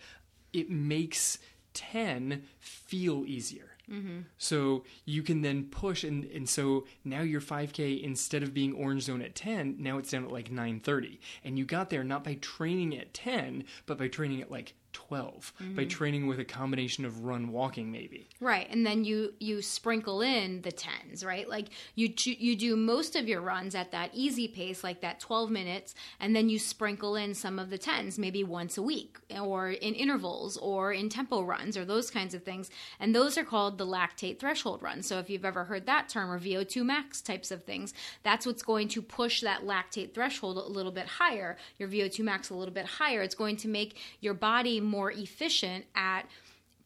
it 0.52 0.70
makes 0.70 1.38
10 1.74 2.42
feel 2.58 3.24
easier. 3.26 3.68
Mm-hmm. 3.90 4.20
So 4.36 4.84
you 5.04 5.22
can 5.22 5.42
then 5.42 5.64
push, 5.64 6.04
and, 6.04 6.24
and 6.24 6.48
so 6.48 6.86
now 7.04 7.22
your 7.22 7.40
5K, 7.40 8.02
instead 8.02 8.42
of 8.42 8.52
being 8.52 8.74
orange 8.74 9.04
zone 9.04 9.22
at 9.22 9.34
10, 9.34 9.76
now 9.78 9.98
it's 9.98 10.10
down 10.10 10.24
at 10.24 10.32
like 10.32 10.50
930. 10.50 11.20
And 11.44 11.58
you 11.58 11.64
got 11.64 11.90
there 11.90 12.04
not 12.04 12.24
by 12.24 12.34
training 12.34 12.96
at 12.98 13.14
10, 13.14 13.64
but 13.86 13.98
by 13.98 14.08
training 14.08 14.42
at 14.42 14.50
like 14.50 14.74
12, 14.98 15.52
by 15.58 15.64
mm-hmm. 15.64 15.88
training 15.88 16.26
with 16.26 16.40
a 16.40 16.44
combination 16.44 17.04
of 17.04 17.24
run 17.24 17.52
walking 17.52 17.92
maybe. 17.92 18.28
Right, 18.40 18.66
and 18.68 18.84
then 18.84 19.04
you 19.04 19.32
you 19.38 19.62
sprinkle 19.62 20.22
in 20.22 20.62
the 20.62 20.72
tens, 20.72 21.24
right? 21.24 21.48
Like 21.48 21.68
you 21.94 22.12
you 22.16 22.56
do 22.56 22.74
most 22.74 23.14
of 23.14 23.28
your 23.28 23.40
runs 23.40 23.76
at 23.76 23.92
that 23.92 24.10
easy 24.12 24.48
pace, 24.48 24.82
like 24.82 25.00
that 25.02 25.20
twelve 25.20 25.50
minutes, 25.50 25.94
and 26.18 26.34
then 26.34 26.48
you 26.48 26.58
sprinkle 26.58 27.14
in 27.14 27.34
some 27.34 27.60
of 27.60 27.70
the 27.70 27.78
tens, 27.78 28.18
maybe 28.18 28.42
once 28.42 28.76
a 28.76 28.82
week, 28.82 29.18
or 29.40 29.70
in 29.70 29.94
intervals, 29.94 30.56
or 30.56 30.92
in 30.92 31.08
tempo 31.08 31.42
runs, 31.42 31.76
or 31.76 31.84
those 31.84 32.10
kinds 32.10 32.34
of 32.34 32.42
things. 32.42 32.68
And 32.98 33.14
those 33.14 33.38
are 33.38 33.44
called 33.44 33.78
the 33.78 33.86
lactate 33.86 34.40
threshold 34.40 34.82
runs. 34.82 35.06
So 35.06 35.20
if 35.20 35.30
you've 35.30 35.44
ever 35.44 35.62
heard 35.64 35.86
that 35.86 36.08
term, 36.08 36.28
or 36.28 36.38
VO 36.38 36.64
two 36.64 36.82
max 36.82 37.20
types 37.20 37.52
of 37.52 37.62
things, 37.62 37.94
that's 38.24 38.46
what's 38.46 38.62
going 38.62 38.88
to 38.88 39.00
push 39.00 39.42
that 39.42 39.62
lactate 39.62 40.12
threshold 40.12 40.56
a 40.56 40.62
little 40.62 40.92
bit 40.92 41.06
higher, 41.06 41.56
your 41.78 41.88
VO 41.88 42.08
two 42.08 42.24
max 42.24 42.50
a 42.50 42.54
little 42.54 42.74
bit 42.74 42.86
higher. 42.86 43.22
It's 43.22 43.36
going 43.36 43.58
to 43.58 43.68
make 43.68 43.96
your 44.20 44.34
body 44.34 44.80
more 44.88 45.10
efficient 45.12 45.84
at 45.94 46.22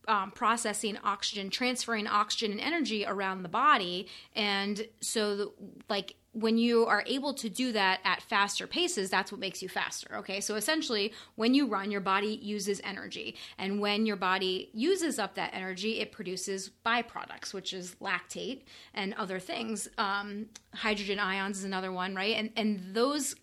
um, 0.08 0.32
processing 0.32 0.98
oxygen, 1.04 1.48
transferring 1.50 2.06
oxygen 2.06 2.52
and 2.52 2.60
energy 2.60 3.04
around 3.06 3.42
the 3.42 3.48
body. 3.48 4.08
And 4.34 4.86
so, 5.00 5.36
the, 5.36 5.52
like, 5.88 6.16
when 6.32 6.56
you 6.56 6.86
are 6.86 7.04
able 7.06 7.34
to 7.34 7.50
do 7.50 7.72
that 7.72 8.00
at 8.04 8.22
faster 8.22 8.66
paces, 8.66 9.10
that's 9.10 9.30
what 9.30 9.38
makes 9.38 9.62
you 9.62 9.68
faster. 9.68 10.16
Okay. 10.16 10.40
So 10.40 10.54
essentially, 10.54 11.12
when 11.34 11.52
you 11.52 11.66
run, 11.66 11.90
your 11.90 12.00
body 12.00 12.38
uses 12.42 12.80
energy. 12.84 13.36
And 13.58 13.80
when 13.80 14.06
your 14.06 14.16
body 14.16 14.70
uses 14.72 15.18
up 15.18 15.34
that 15.34 15.50
energy, 15.52 16.00
it 16.00 16.10
produces 16.10 16.70
byproducts, 16.86 17.52
which 17.52 17.74
is 17.74 17.96
lactate 18.00 18.62
and 18.94 19.12
other 19.14 19.38
things. 19.38 19.88
Um, 19.98 20.46
hydrogen 20.74 21.18
ions 21.18 21.58
is 21.58 21.64
another 21.64 21.92
one, 21.92 22.14
right? 22.14 22.34
And, 22.36 22.50
and 22.56 22.94
those 22.94 23.34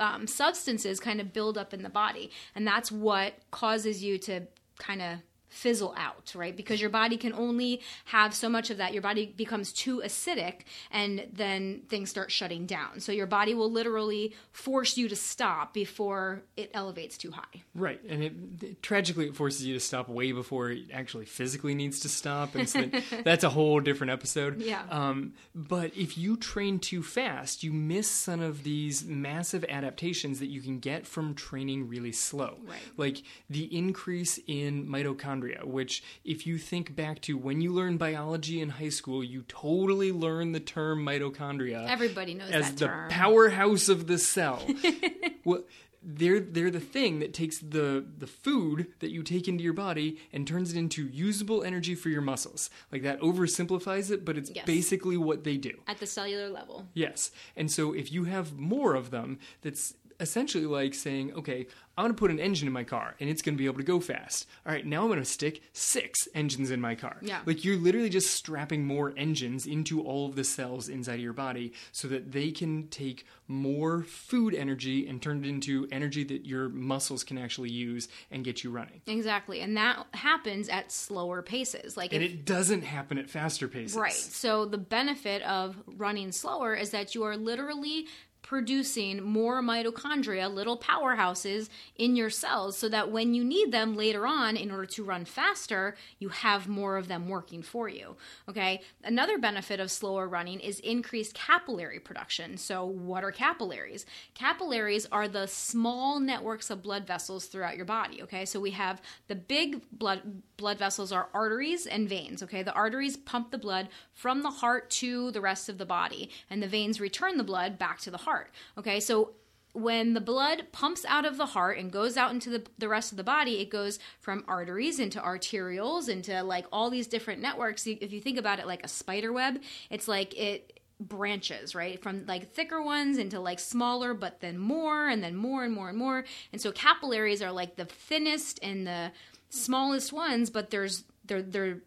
um, 0.00 0.26
substances 0.26 0.98
kind 0.98 1.20
of 1.20 1.32
build 1.32 1.56
up 1.56 1.72
in 1.72 1.82
the 1.82 1.90
body. 1.90 2.30
And 2.54 2.66
that's 2.66 2.90
what 2.90 3.34
causes 3.50 4.02
you 4.02 4.18
to 4.18 4.42
kind 4.78 5.02
of 5.02 5.18
fizzle 5.50 5.92
out, 5.98 6.32
right? 6.34 6.56
Because 6.56 6.80
your 6.80 6.88
body 6.90 7.16
can 7.18 7.32
only 7.34 7.80
have 8.06 8.32
so 8.34 8.48
much 8.48 8.70
of 8.70 8.78
that. 8.78 8.92
Your 8.94 9.02
body 9.02 9.26
becomes 9.36 9.72
too 9.72 10.00
acidic 10.04 10.60
and 10.90 11.26
then 11.32 11.82
things 11.88 12.08
start 12.08 12.30
shutting 12.30 12.64
down. 12.64 13.00
So 13.00 13.12
your 13.12 13.26
body 13.26 13.52
will 13.52 13.70
literally 13.70 14.34
force 14.52 14.96
you 14.96 15.08
to 15.08 15.16
stop 15.16 15.74
before 15.74 16.42
it 16.56 16.70
elevates 16.72 17.18
too 17.18 17.32
high. 17.32 17.62
Right, 17.74 18.00
and 18.08 18.22
it, 18.22 18.32
it- 18.62 18.82
tragically 18.82 19.26
it 19.26 19.36
forces 19.36 19.66
you 19.66 19.74
to 19.74 19.80
stop 19.80 20.08
way 20.08 20.32
before 20.32 20.70
it 20.70 20.84
actually 20.92 21.26
physically 21.26 21.74
needs 21.74 22.00
to 22.00 22.08
stop, 22.08 22.54
and 22.54 22.68
so 22.68 22.82
that- 22.82 23.02
that's 23.24 23.44
a 23.44 23.50
whole 23.50 23.80
different 23.80 24.12
episode. 24.12 24.60
Yeah. 24.62 24.82
Um, 24.90 25.34
but 25.54 25.96
if 25.96 26.16
you 26.16 26.36
train 26.36 26.78
too 26.78 27.02
fast, 27.02 27.62
you 27.62 27.72
miss 27.72 28.08
some 28.08 28.40
of 28.40 28.62
these 28.62 29.04
massive 29.04 29.64
adaptations 29.68 30.38
that 30.38 30.46
you 30.46 30.60
can 30.60 30.78
get 30.78 31.06
from 31.06 31.34
training 31.34 31.88
really 31.88 32.12
slow. 32.12 32.58
Right. 32.64 32.78
Like 32.96 33.22
the 33.48 33.64
increase 33.76 34.38
in 34.46 34.86
mitochondria, 34.86 35.39
which 35.64 36.02
if 36.24 36.46
you 36.46 36.58
think 36.58 36.94
back 36.94 37.20
to 37.22 37.36
when 37.36 37.60
you 37.60 37.72
learned 37.72 37.98
biology 37.98 38.60
in 38.60 38.68
high 38.70 38.88
school, 38.88 39.22
you 39.24 39.42
totally 39.48 40.12
learned 40.12 40.54
the 40.54 40.60
term 40.60 41.04
mitochondria 41.04 41.88
Everybody 41.88 42.34
knows 42.34 42.50
as 42.50 42.66
that 42.70 42.76
the 42.78 42.86
term. 42.86 43.08
powerhouse 43.10 43.88
of 43.88 44.06
the 44.06 44.18
cell. 44.18 44.66
well, 45.44 45.62
they're 46.02 46.40
they're 46.40 46.70
the 46.70 46.80
thing 46.80 47.18
that 47.18 47.34
takes 47.34 47.58
the 47.58 48.02
the 48.16 48.26
food 48.26 48.86
that 49.00 49.10
you 49.10 49.22
take 49.22 49.46
into 49.48 49.62
your 49.62 49.74
body 49.74 50.18
and 50.32 50.46
turns 50.48 50.72
it 50.72 50.78
into 50.78 51.04
usable 51.06 51.62
energy 51.62 51.94
for 51.94 52.08
your 52.08 52.22
muscles. 52.22 52.70
Like 52.90 53.02
that 53.02 53.20
oversimplifies 53.20 54.10
it, 54.10 54.24
but 54.24 54.38
it's 54.38 54.50
Yes. 54.54 54.64
basically 54.64 55.18
what 55.18 55.44
they 55.44 55.58
do. 55.58 55.72
At 55.86 55.98
the 55.98 56.06
cellular 56.06 56.48
level. 56.48 56.86
Yes. 56.94 57.30
And 57.54 57.70
so 57.70 57.92
if 57.92 58.10
you 58.10 58.24
have 58.24 58.58
more 58.58 58.94
of 58.94 59.10
them, 59.10 59.38
that's 59.60 59.92
essentially 60.20 60.66
like 60.66 60.94
saying, 60.94 61.32
okay, 61.34 61.66
I'm 61.96 62.04
going 62.04 62.14
to 62.14 62.18
put 62.18 62.30
an 62.30 62.40
engine 62.40 62.66
in 62.66 62.72
my 62.72 62.84
car 62.84 63.14
and 63.20 63.28
it's 63.28 63.42
going 63.42 63.54
to 63.54 63.58
be 63.58 63.66
able 63.66 63.78
to 63.78 63.82
go 63.82 64.00
fast. 64.00 64.46
All 64.64 64.72
right, 64.72 64.86
now 64.86 65.02
I'm 65.02 65.08
going 65.08 65.18
to 65.18 65.24
stick 65.24 65.60
six 65.72 66.28
engines 66.34 66.70
in 66.70 66.80
my 66.80 66.94
car. 66.94 67.18
Yeah. 67.20 67.40
Like 67.44 67.64
you're 67.64 67.76
literally 67.76 68.08
just 68.08 68.32
strapping 68.32 68.86
more 68.86 69.12
engines 69.16 69.66
into 69.66 70.00
all 70.02 70.26
of 70.26 70.34
the 70.34 70.44
cells 70.44 70.88
inside 70.88 71.14
of 71.14 71.20
your 71.20 71.32
body 71.32 71.72
so 71.92 72.08
that 72.08 72.32
they 72.32 72.52
can 72.52 72.88
take 72.88 73.26
more 73.48 74.04
food 74.04 74.54
energy 74.54 75.06
and 75.08 75.20
turn 75.20 75.44
it 75.44 75.48
into 75.48 75.88
energy 75.92 76.24
that 76.24 76.46
your 76.46 76.68
muscles 76.70 77.24
can 77.24 77.36
actually 77.36 77.70
use 77.70 78.08
and 78.30 78.44
get 78.44 78.64
you 78.64 78.70
running. 78.70 79.02
Exactly. 79.06 79.60
And 79.60 79.76
that 79.76 80.06
happens 80.14 80.68
at 80.68 80.92
slower 80.92 81.42
paces. 81.42 81.96
Like 81.96 82.14
And 82.14 82.22
if 82.22 82.30
it 82.30 82.44
doesn't 82.46 82.82
happen 82.82 83.18
at 83.18 83.28
faster 83.28 83.68
paces. 83.68 83.96
Right. 83.96 84.12
So 84.12 84.64
the 84.64 84.78
benefit 84.78 85.42
of 85.42 85.76
running 85.86 86.32
slower 86.32 86.74
is 86.74 86.90
that 86.90 87.14
you 87.14 87.24
are 87.24 87.36
literally 87.36 88.06
producing 88.50 89.22
more 89.22 89.62
mitochondria, 89.62 90.52
little 90.52 90.76
powerhouses 90.76 91.68
in 91.94 92.16
your 92.16 92.28
cells, 92.28 92.76
so 92.76 92.88
that 92.88 93.08
when 93.08 93.32
you 93.32 93.44
need 93.44 93.70
them 93.70 93.94
later 93.94 94.26
on 94.26 94.56
in 94.56 94.72
order 94.72 94.86
to 94.86 95.04
run 95.04 95.24
faster, 95.24 95.94
you 96.18 96.30
have 96.30 96.66
more 96.66 96.96
of 96.96 97.06
them 97.06 97.28
working 97.28 97.62
for 97.62 97.88
you. 97.88 98.16
Okay. 98.48 98.82
Another 99.04 99.38
benefit 99.38 99.78
of 99.78 99.88
slower 99.88 100.26
running 100.26 100.58
is 100.58 100.80
increased 100.80 101.32
capillary 101.32 102.00
production. 102.00 102.56
So, 102.56 102.84
what 102.84 103.22
are 103.22 103.30
capillaries? 103.30 104.04
Capillaries 104.34 105.06
are 105.12 105.28
the 105.28 105.46
small 105.46 106.18
networks 106.18 106.70
of 106.70 106.82
blood 106.82 107.06
vessels 107.06 107.46
throughout 107.46 107.76
your 107.76 107.84
body. 107.84 108.20
Okay. 108.20 108.44
So, 108.44 108.58
we 108.58 108.72
have 108.72 109.00
the 109.28 109.36
big 109.36 109.80
blood 109.92 110.42
blood 110.56 110.76
vessels 110.76 111.12
are 111.12 111.28
arteries 111.32 111.86
and 111.86 112.08
veins. 112.08 112.42
Okay. 112.42 112.64
The 112.64 112.74
arteries 112.74 113.16
pump 113.16 113.52
the 113.52 113.58
blood 113.58 113.90
from 114.12 114.42
the 114.42 114.50
heart 114.50 114.90
to 114.90 115.30
the 115.30 115.40
rest 115.40 115.68
of 115.68 115.78
the 115.78 115.86
body, 115.86 116.30
and 116.50 116.60
the 116.60 116.66
veins 116.66 117.00
return 117.00 117.36
the 117.36 117.44
blood 117.44 117.78
back 117.78 118.00
to 118.00 118.10
the 118.10 118.18
heart. 118.18 118.39
Okay, 118.78 119.00
so 119.00 119.32
when 119.72 120.14
the 120.14 120.20
blood 120.20 120.64
pumps 120.72 121.04
out 121.08 121.24
of 121.24 121.36
the 121.36 121.46
heart 121.46 121.78
and 121.78 121.92
goes 121.92 122.16
out 122.16 122.32
into 122.32 122.50
the, 122.50 122.62
the 122.78 122.88
rest 122.88 123.12
of 123.12 123.16
the 123.16 123.22
body, 123.24 123.60
it 123.60 123.70
goes 123.70 123.98
from 124.18 124.44
arteries 124.48 124.98
into 124.98 125.20
arterioles 125.20 126.08
into 126.08 126.42
like 126.42 126.66
all 126.72 126.90
these 126.90 127.06
different 127.06 127.40
networks. 127.40 127.86
If 127.86 128.12
you 128.12 128.20
think 128.20 128.36
about 128.38 128.58
it 128.58 128.66
like 128.66 128.84
a 128.84 128.88
spider 128.88 129.32
web, 129.32 129.60
it's 129.88 130.08
like 130.08 130.36
it 130.36 130.80
branches 130.98 131.74
right 131.74 132.02
from 132.02 132.26
like 132.26 132.52
thicker 132.52 132.82
ones 132.82 133.16
into 133.16 133.40
like 133.40 133.58
smaller 133.58 134.12
but 134.12 134.38
then 134.40 134.58
more 134.58 135.08
and 135.08 135.24
then 135.24 135.34
more 135.34 135.64
and 135.64 135.72
more 135.72 135.88
and 135.88 135.96
more 135.96 136.26
and 136.52 136.60
so 136.60 136.70
capillaries 136.72 137.40
are 137.40 137.50
like 137.50 137.74
the 137.76 137.86
thinnest 137.86 138.58
and 138.62 138.86
the 138.86 139.10
smallest 139.48 140.12
ones 140.12 140.50
but 140.50 140.68
there's 140.68 141.04
they're 141.24 141.40
they're 141.40 141.78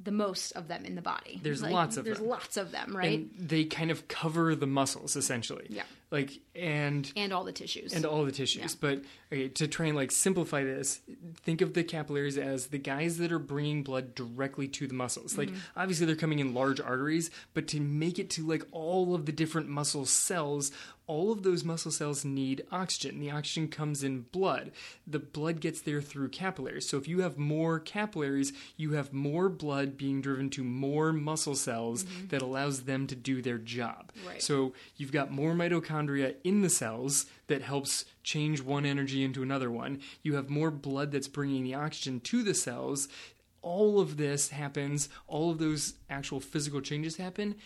the 0.00 0.10
most 0.12 0.52
of 0.52 0.68
them 0.68 0.84
in 0.84 0.96
the 0.96 1.00
body 1.00 1.40
There's 1.42 1.62
Like, 1.62 1.72
lots 1.72 1.96
of 1.96 2.04
there's 2.04 2.18
them. 2.18 2.28
lots 2.28 2.58
of 2.58 2.70
them 2.70 2.94
right 2.94 3.20
And 3.20 3.30
they 3.38 3.64
kind 3.64 3.90
of 3.90 4.06
cover 4.06 4.54
the 4.54 4.66
muscles 4.66 5.16
essentially. 5.16 5.64
Yeah. 5.70 5.84
Like 6.10 6.40
and 6.54 7.10
and 7.16 7.32
all 7.32 7.44
the 7.44 7.52
tissues 7.52 7.92
and 7.92 8.06
all 8.06 8.24
the 8.24 8.32
tissues. 8.32 8.74
But 8.74 9.02
okay, 9.30 9.48
to 9.48 9.68
try 9.68 9.86
and 9.86 9.96
like 9.96 10.10
simplify 10.10 10.64
this, 10.64 11.00
think 11.42 11.60
of 11.60 11.74
the 11.74 11.84
capillaries 11.84 12.38
as 12.38 12.68
the 12.68 12.78
guys 12.78 13.18
that 13.18 13.30
are 13.30 13.38
bringing 13.38 13.82
blood 13.82 14.14
directly 14.14 14.68
to 14.68 14.86
the 14.86 14.94
muscles. 14.94 15.36
Like 15.36 15.48
Mm-hmm. 15.48 15.80
obviously 15.80 16.06
they're 16.06 16.16
coming 16.16 16.40
in 16.40 16.52
large 16.52 16.80
arteries, 16.80 17.30
but 17.54 17.66
to 17.68 17.80
make 17.80 18.18
it 18.18 18.28
to 18.30 18.46
like 18.46 18.64
all 18.70 19.14
of 19.14 19.26
the 19.26 19.32
different 19.32 19.68
muscle 19.68 20.04
cells 20.04 20.72
all 21.08 21.32
of 21.32 21.42
those 21.42 21.64
muscle 21.64 21.90
cells 21.90 22.22
need 22.24 22.64
oxygen. 22.70 23.18
The 23.18 23.30
oxygen 23.30 23.68
comes 23.68 24.04
in 24.04 24.26
blood. 24.30 24.70
The 25.06 25.18
blood 25.18 25.58
gets 25.60 25.80
there 25.80 26.02
through 26.02 26.28
capillaries. 26.28 26.86
So 26.86 26.98
if 26.98 27.08
you 27.08 27.22
have 27.22 27.38
more 27.38 27.80
capillaries, 27.80 28.52
you 28.76 28.92
have 28.92 29.12
more 29.12 29.48
blood 29.48 29.96
being 29.96 30.20
driven 30.20 30.50
to 30.50 30.62
more 30.62 31.14
muscle 31.14 31.56
cells 31.56 32.04
mm-hmm. 32.04 32.28
that 32.28 32.42
allows 32.42 32.82
them 32.82 33.06
to 33.06 33.16
do 33.16 33.40
their 33.40 33.56
job. 33.56 34.12
Right. 34.26 34.42
So 34.42 34.74
you've 34.96 35.10
got 35.10 35.32
more 35.32 35.54
mitochondria 35.54 35.97
in 36.44 36.62
the 36.62 36.70
cells 36.70 37.26
that 37.46 37.62
helps 37.62 38.04
change 38.22 38.60
one 38.62 38.84
energy 38.84 39.24
into 39.24 39.42
another 39.42 39.70
one. 39.70 40.00
You 40.22 40.34
have 40.36 40.50
more 40.50 40.70
blood 40.70 41.12
that's 41.12 41.28
bringing 41.28 41.64
the 41.64 41.74
oxygen 41.74 42.20
to 42.20 42.42
the 42.42 42.54
cells. 42.54 43.08
All 43.62 44.00
of 44.00 44.16
this 44.16 44.50
happens, 44.50 45.08
all 45.26 45.50
of 45.50 45.58
those 45.58 45.94
actual 46.08 46.40
physical 46.40 46.80
changes 46.80 47.16
happen 47.16 47.56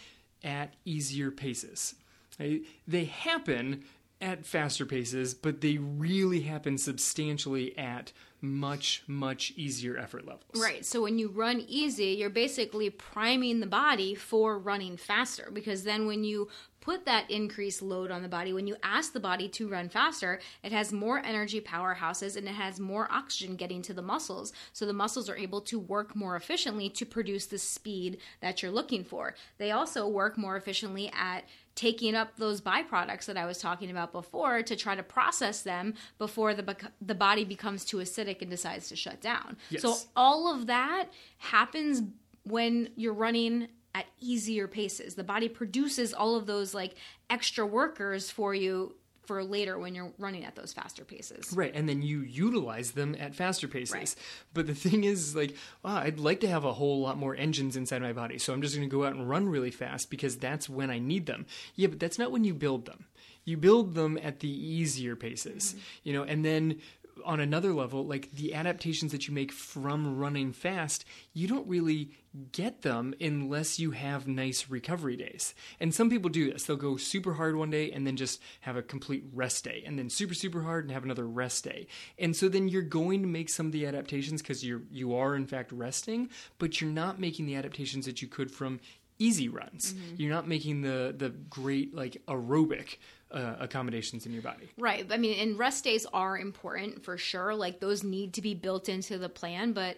at 0.43 0.75
easier 0.85 1.31
paces. 1.31 1.95
They 2.39 3.05
happen 3.05 3.85
at 4.21 4.47
faster 4.47 4.87
paces, 4.87 5.35
but 5.35 5.61
they 5.61 5.79
really 5.79 6.43
happen 6.43 6.79
substantially 6.79 7.77
at 7.77 8.13
much, 8.41 9.03
much 9.07 9.53
easier 9.57 9.97
effort 9.97 10.27
levels. 10.27 10.51
Right. 10.55 10.85
So 10.85 11.03
when 11.03 11.19
you 11.19 11.29
run 11.29 11.65
easy, 11.69 12.07
you're 12.07 12.31
basically 12.31 12.89
priming 12.91 13.61
the 13.61 13.67
body 13.67 14.15
for 14.15 14.59
running 14.59 14.97
faster 14.97 15.51
because 15.53 15.85
then 15.85 16.07
when 16.07 16.25
you 16.25 16.49
put 16.83 17.07
that 17.07 17.31
increased 17.31 17.81
load 17.81 18.11
on 18.11 18.23
the 18.23 18.29
body, 18.29 18.53
when 18.53 18.67
you 18.67 18.77
ask 18.83 19.13
the 19.13 19.21
body 19.21 19.49
to 19.49 19.69
run 19.69 19.89
faster, 19.89 20.41
it 20.63 20.73
has 20.73 20.93
more 20.93 21.21
energy 21.25 21.61
powerhouses 21.61 22.37
and 22.37 22.47
it 22.47 22.55
has 22.55 22.79
more 22.79 23.09
oxygen 23.11 23.57
getting 23.57 23.81
to 23.83 23.95
the 23.95 24.03
muscles. 24.03 24.53
So 24.75 24.85
the 24.85 24.93
muscles 24.93 25.31
are 25.31 25.37
able 25.37 25.63
to 25.63 25.79
work 25.79 26.15
more 26.15 26.37
efficiently 26.37 26.91
to 26.91 27.07
produce 27.07 27.47
the 27.47 27.59
speed 27.59 28.19
that 28.41 28.63
you're 28.63 28.73
looking 28.73 29.05
for. 29.05 29.35
They 29.59 29.71
also 29.71 30.07
work 30.07 30.37
more 30.37 30.57
efficiently 30.57 31.11
at 31.17 31.45
taking 31.75 32.15
up 32.15 32.37
those 32.37 32.61
byproducts 32.61 33.27
that 33.27 33.39
I 33.39 33.47
was 33.47 33.59
talking 33.59 33.91
about 33.91 34.13
before 34.13 34.63
to 34.63 34.77
try 34.77 34.95
to 34.95 35.03
process 35.03 35.63
them 35.63 35.95
before 36.19 36.53
the 36.53 36.77
the 37.01 37.15
body 37.15 37.45
becomes 37.45 37.85
too 37.85 37.99
acidic 37.99 38.43
and 38.43 38.51
decides 38.51 38.89
to 38.89 38.97
shut 38.97 39.21
down. 39.23 39.57
Yes. 39.71 39.83
So 39.83 39.97
all 40.15 40.53
of 40.53 40.67
that 40.67 41.07
happens 41.39 42.03
when 42.45 42.91
you're 42.97 43.15
running 43.15 43.69
at 43.95 44.07
easier 44.21 44.67
paces. 44.67 45.15
The 45.15 45.25
body 45.25 45.49
produces 45.49 46.15
all 46.15 46.37
of 46.37 46.47
those 46.47 46.75
like 46.75 46.95
extra 47.29 47.67
workers 47.67 48.31
for 48.31 48.55
you 48.55 48.95
for 49.25 49.45
later 49.45 49.79
when 49.79 49.95
you're 49.95 50.13
running 50.19 50.45
at 50.45 50.57
those 50.57 50.73
faster 50.73 51.05
paces. 51.05 51.53
Right, 51.55 51.73
and 51.75 51.89
then 51.89 52.03
you 52.03 52.21
utilize 52.21 52.93
them 52.93 53.17
at 53.19 53.35
faster 53.35 53.69
paces. 53.69 53.95
Right. 53.95 54.15
But 54.53 54.67
the 54.67 54.75
thing 54.75 55.05
is, 55.05 55.37
like, 55.37 55.55
oh, 55.85 55.95
I'd 55.95 56.19
like 56.19 56.41
to 56.41 56.49
have 56.49 56.65
a 56.65 56.73
whole 56.73 57.01
lot 57.01 57.17
more 57.17 57.35
engines 57.37 57.77
inside 57.77 58.03
my 58.03 58.13
body, 58.13 58.39
so 58.39 58.53
I'm 58.53 58.63
just 58.63 58.75
going 58.75 58.89
to 58.89 58.95
go 58.95 59.05
out 59.05 59.15
and 59.15 59.29
run 59.29 59.49
really 59.49 59.71
fast 59.71 60.11
because 60.11 60.37
that's 60.37 60.69
when 60.69 60.91
I 60.91 60.99
need 60.99 61.27
them. 61.27 61.47
Yeah, 61.77 61.89
but 61.89 62.01
that's 62.01 62.19
not 62.19 62.33
when 62.33 62.45
you 62.45 62.53
build 62.53 62.87
them. 62.87 63.07
You 63.45 63.57
build 63.57 63.95
them 63.95 64.19
at 64.23 64.41
the 64.41 64.49
easier 64.49 65.17
paces, 65.17 65.71
mm-hmm. 65.71 65.79
you 66.05 66.13
know, 66.13 66.23
and 66.25 66.45
then 66.45 66.81
on 67.25 67.41
another 67.41 67.73
level, 67.73 68.05
like 68.07 68.33
the 68.33 68.55
adaptations 68.55 69.13
that 69.13 69.29
you 69.29 69.35
make 69.35 69.53
from 69.53 70.19
running 70.19 70.53
fast, 70.53 71.05
you 71.33 71.47
don't 71.47 71.67
really 71.67 72.11
get 72.53 72.83
them 72.83 73.15
unless 73.21 73.79
you 73.79 73.91
have 73.91 74.27
nice 74.27 74.69
recovery 74.71 75.17
days. 75.17 75.55
And 75.81 75.95
some 75.95 76.09
people 76.09 76.31
do 76.31 76.51
this. 76.51 76.65
They'll 76.65 76.77
go 76.77 76.97
super 76.97 77.35
hard 77.35 77.57
one 77.57 77.71
day 77.71 77.91
and 77.91 78.07
then 78.07 78.17
just 78.17 78.41
have 78.63 78.77
a 78.77 78.83
complete 78.83 79.25
rest 79.33 79.65
day, 79.65 79.83
and 79.87 79.99
then 79.99 80.09
super 80.09 80.35
super 80.35 80.63
hard 80.63 80.85
and 80.85 80.93
have 80.93 81.05
another 81.05 81.27
rest 81.27 81.65
day. 81.65 81.87
And 82.19 82.35
so 82.35 82.49
then 82.49 82.69
you're 82.69 82.83
going 82.83 83.23
to 83.23 83.29
make 83.29 83.49
some 83.49 83.67
of 83.67 83.73
the 83.73 83.87
adaptations 83.87 84.43
because 84.43 84.65
you're 84.65 84.83
you 84.91 85.15
are 85.15 85.35
in 85.35 85.47
fact 85.47 85.73
resting, 85.73 86.31
but 86.59 86.81
you're 86.81 86.91
not 86.91 87.21
making 87.21 87.47
the 87.47 87.57
adaptations 87.57 88.07
that 88.07 88.23
you 88.23 88.29
could 88.29 88.51
from 88.51 88.81
easy 89.19 89.49
runs. 89.49 89.93
Mm-hmm. 89.93 90.15
You're 90.17 90.35
not 90.35 90.49
making 90.49 90.83
the 90.83 91.15
the 91.17 91.31
great 91.31 91.95
like 91.95 92.23
aerobic 92.27 92.97
uh, 93.33 93.57
accommodations 93.61 94.27
in 94.27 94.33
your 94.33 94.43
body. 94.43 94.69
Right. 94.79 95.07
I 95.11 95.17
mean, 95.17 95.39
and 95.39 95.59
rest 95.59 95.85
days 95.85 96.07
are 96.13 96.39
important 96.39 97.05
for 97.05 97.17
sure. 97.17 97.55
Like 97.55 97.81
those 97.81 98.05
need 98.05 98.35
to 98.35 98.43
be 98.43 98.55
built 98.55 98.89
into 98.89 99.19
the 99.19 99.29
plan, 99.29 99.73
but 99.73 99.97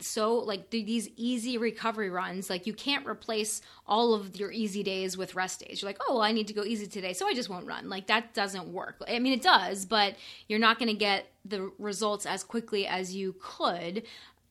so 0.00 0.34
like 0.34 0.70
these 0.70 1.08
easy 1.16 1.56
recovery 1.56 2.10
runs 2.10 2.50
like 2.50 2.66
you 2.66 2.72
can't 2.72 3.06
replace 3.06 3.62
all 3.86 4.12
of 4.12 4.36
your 4.36 4.50
easy 4.50 4.82
days 4.82 5.16
with 5.16 5.36
rest 5.36 5.60
days 5.60 5.80
you're 5.80 5.88
like 5.88 6.00
oh 6.08 6.14
well, 6.14 6.22
i 6.22 6.32
need 6.32 6.48
to 6.48 6.52
go 6.52 6.64
easy 6.64 6.86
today 6.86 7.12
so 7.12 7.28
i 7.28 7.32
just 7.32 7.48
won't 7.48 7.64
run 7.64 7.88
like 7.88 8.08
that 8.08 8.34
doesn't 8.34 8.72
work 8.72 9.00
i 9.06 9.20
mean 9.20 9.32
it 9.32 9.40
does 9.40 9.86
but 9.86 10.16
you're 10.48 10.58
not 10.58 10.80
going 10.80 10.88
to 10.88 10.98
get 10.98 11.30
the 11.44 11.70
results 11.78 12.26
as 12.26 12.42
quickly 12.42 12.88
as 12.88 13.14
you 13.14 13.34
could 13.40 14.02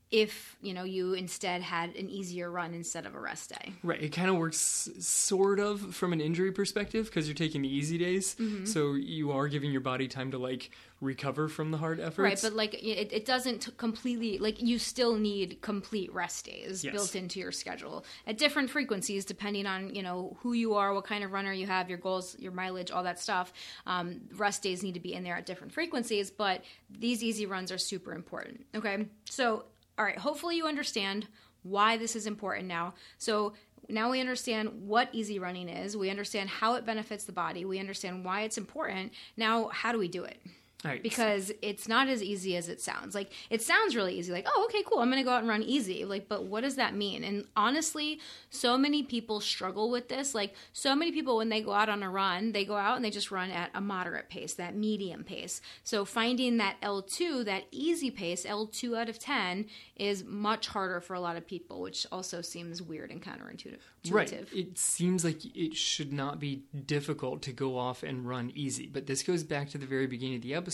if 0.09 0.55
you 0.61 0.73
know 0.73 0.83
you 0.83 1.13
instead 1.13 1.61
had 1.61 1.93
an 1.95 2.09
easier 2.09 2.49
run 2.49 2.73
instead 2.73 3.05
of 3.05 3.13
a 3.13 3.19
rest 3.19 3.49
day. 3.49 3.73
Right 3.83 4.01
it 4.01 4.09
kind 4.09 4.29
of 4.29 4.37
works 4.37 4.89
sort 4.99 5.59
of 5.59 5.93
from 5.93 6.13
an 6.13 6.21
injury 6.21 6.51
perspective 6.51 7.07
because 7.07 7.27
you're 7.27 7.35
taking 7.35 7.61
the 7.61 7.73
easy 7.73 7.97
days. 7.97 8.35
Mm-hmm. 8.35 8.65
so 8.65 8.93
you 8.93 9.31
are 9.31 9.47
giving 9.47 9.71
your 9.71 9.81
body 9.81 10.07
time 10.07 10.31
to 10.31 10.37
like 10.37 10.71
recover 11.01 11.47
from 11.47 11.71
the 11.71 11.77
hard 11.77 11.99
efforts. 11.99 12.17
right 12.17 12.39
but 12.41 12.53
like 12.53 12.73
it, 12.73 13.11
it 13.11 13.25
doesn't 13.25 13.75
completely 13.77 14.37
like 14.39 14.61
you 14.61 14.79
still 14.79 15.15
need 15.15 15.61
complete 15.61 16.11
rest 16.13 16.45
days 16.45 16.83
yes. 16.83 16.93
built 16.93 17.15
into 17.15 17.39
your 17.39 17.51
schedule 17.51 18.03
at 18.25 18.37
different 18.37 18.69
frequencies 18.69 19.25
depending 19.25 19.65
on 19.65 19.93
you 19.93 20.01
know 20.01 20.37
who 20.41 20.53
you 20.53 20.73
are 20.73 20.93
what 20.93 21.03
kind 21.03 21.23
of 21.23 21.31
runner 21.31 21.51
you 21.51 21.67
have 21.67 21.89
your 21.89 21.99
goals 21.99 22.35
your 22.39 22.51
mileage 22.51 22.91
all 22.91 23.03
that 23.03 23.19
stuff. 23.19 23.51
Um, 23.85 24.21
rest 24.35 24.63
days 24.63 24.83
need 24.83 24.93
to 24.93 24.99
be 24.99 25.13
in 25.13 25.23
there 25.23 25.35
at 25.35 25.45
different 25.45 25.73
frequencies 25.73 26.31
but 26.31 26.63
these 26.89 27.23
easy 27.23 27.45
runs 27.45 27.71
are 27.71 27.77
super 27.77 28.13
important 28.13 28.65
okay? 28.73 29.05
So 29.29 29.65
all 29.97 30.05
right, 30.05 30.17
hopefully 30.17 30.55
you 30.55 30.67
understand 30.67 31.27
why 31.63 31.97
this 31.97 32.15
is 32.15 32.27
important 32.27 32.67
now. 32.67 32.93
So 33.17 33.53
now 33.89 34.11
we 34.11 34.19
understand 34.19 34.87
what 34.87 35.09
easy 35.11 35.39
running 35.39 35.69
is. 35.69 35.95
We 35.95 36.09
understand 36.09 36.49
how 36.49 36.75
it 36.75 36.85
benefits 36.85 37.23
the 37.23 37.31
body. 37.31 37.65
We 37.65 37.79
understand 37.79 38.25
why 38.25 38.41
it's 38.41 38.57
important. 38.57 39.13
Now, 39.35 39.69
how 39.69 39.91
do 39.91 39.97
we 39.97 40.07
do 40.07 40.23
it? 40.23 40.39
Right. 40.85 41.01
Because 41.01 41.51
it's 41.63 41.87
not 41.87 42.07
as 42.07 42.21
easy 42.21 42.55
as 42.55 42.69
it 42.69 42.79
sounds. 42.79 43.15
Like 43.15 43.31
it 43.49 43.63
sounds 43.63 43.95
really 43.95 44.13
easy. 44.13 44.31
Like, 44.31 44.45
oh, 44.47 44.65
okay, 44.69 44.83
cool. 44.85 44.99
I'm 44.99 45.09
going 45.09 45.21
to 45.21 45.25
go 45.25 45.31
out 45.31 45.39
and 45.39 45.49
run 45.49 45.63
easy. 45.63 46.05
Like, 46.05 46.29
but 46.29 46.43
what 46.43 46.61
does 46.61 46.75
that 46.75 46.95
mean? 46.95 47.23
And 47.23 47.45
honestly, 47.55 48.19
so 48.51 48.77
many 48.77 49.01
people 49.01 49.39
struggle 49.39 49.89
with 49.89 50.07
this. 50.07 50.35
Like, 50.35 50.53
so 50.73 50.95
many 50.95 51.11
people 51.11 51.37
when 51.37 51.49
they 51.49 51.61
go 51.61 51.73
out 51.73 51.89
on 51.89 52.03
a 52.03 52.09
run, 52.09 52.51
they 52.51 52.63
go 52.63 52.75
out 52.75 52.95
and 52.95 53.03
they 53.03 53.09
just 53.09 53.31
run 53.31 53.49
at 53.49 53.71
a 53.73 53.81
moderate 53.81 54.29
pace, 54.29 54.53
that 54.53 54.75
medium 54.75 55.23
pace. 55.23 55.61
So 55.83 56.05
finding 56.05 56.57
that 56.57 56.79
L2, 56.81 57.45
that 57.45 57.63
easy 57.71 58.11
pace, 58.11 58.45
L2 58.45 58.95
out 58.99 59.09
of 59.09 59.17
10 59.17 59.65
is 59.95 60.23
much 60.23 60.67
harder 60.67 61.01
for 61.01 61.15
a 61.15 61.19
lot 61.19 61.37
of 61.37 61.47
people, 61.47 61.81
which 61.81 62.05
also 62.11 62.41
seems 62.41 62.83
weird 62.83 63.09
and 63.09 63.19
counterintuitive. 63.21 63.79
Right. 64.11 64.31
It 64.53 64.77
seems 64.77 65.25
like 65.25 65.43
it 65.55 65.75
should 65.75 66.13
not 66.13 66.39
be 66.39 66.63
difficult 66.85 67.41
to 67.41 67.51
go 67.51 67.77
off 67.77 68.03
and 68.03 68.27
run 68.27 68.51
easy. 68.53 68.85
But 68.85 69.07
this 69.07 69.23
goes 69.23 69.43
back 69.43 69.71
to 69.71 69.79
the 69.79 69.87
very 69.87 70.05
beginning 70.05 70.35
of 70.35 70.43
the 70.43 70.53
episode. 70.53 70.66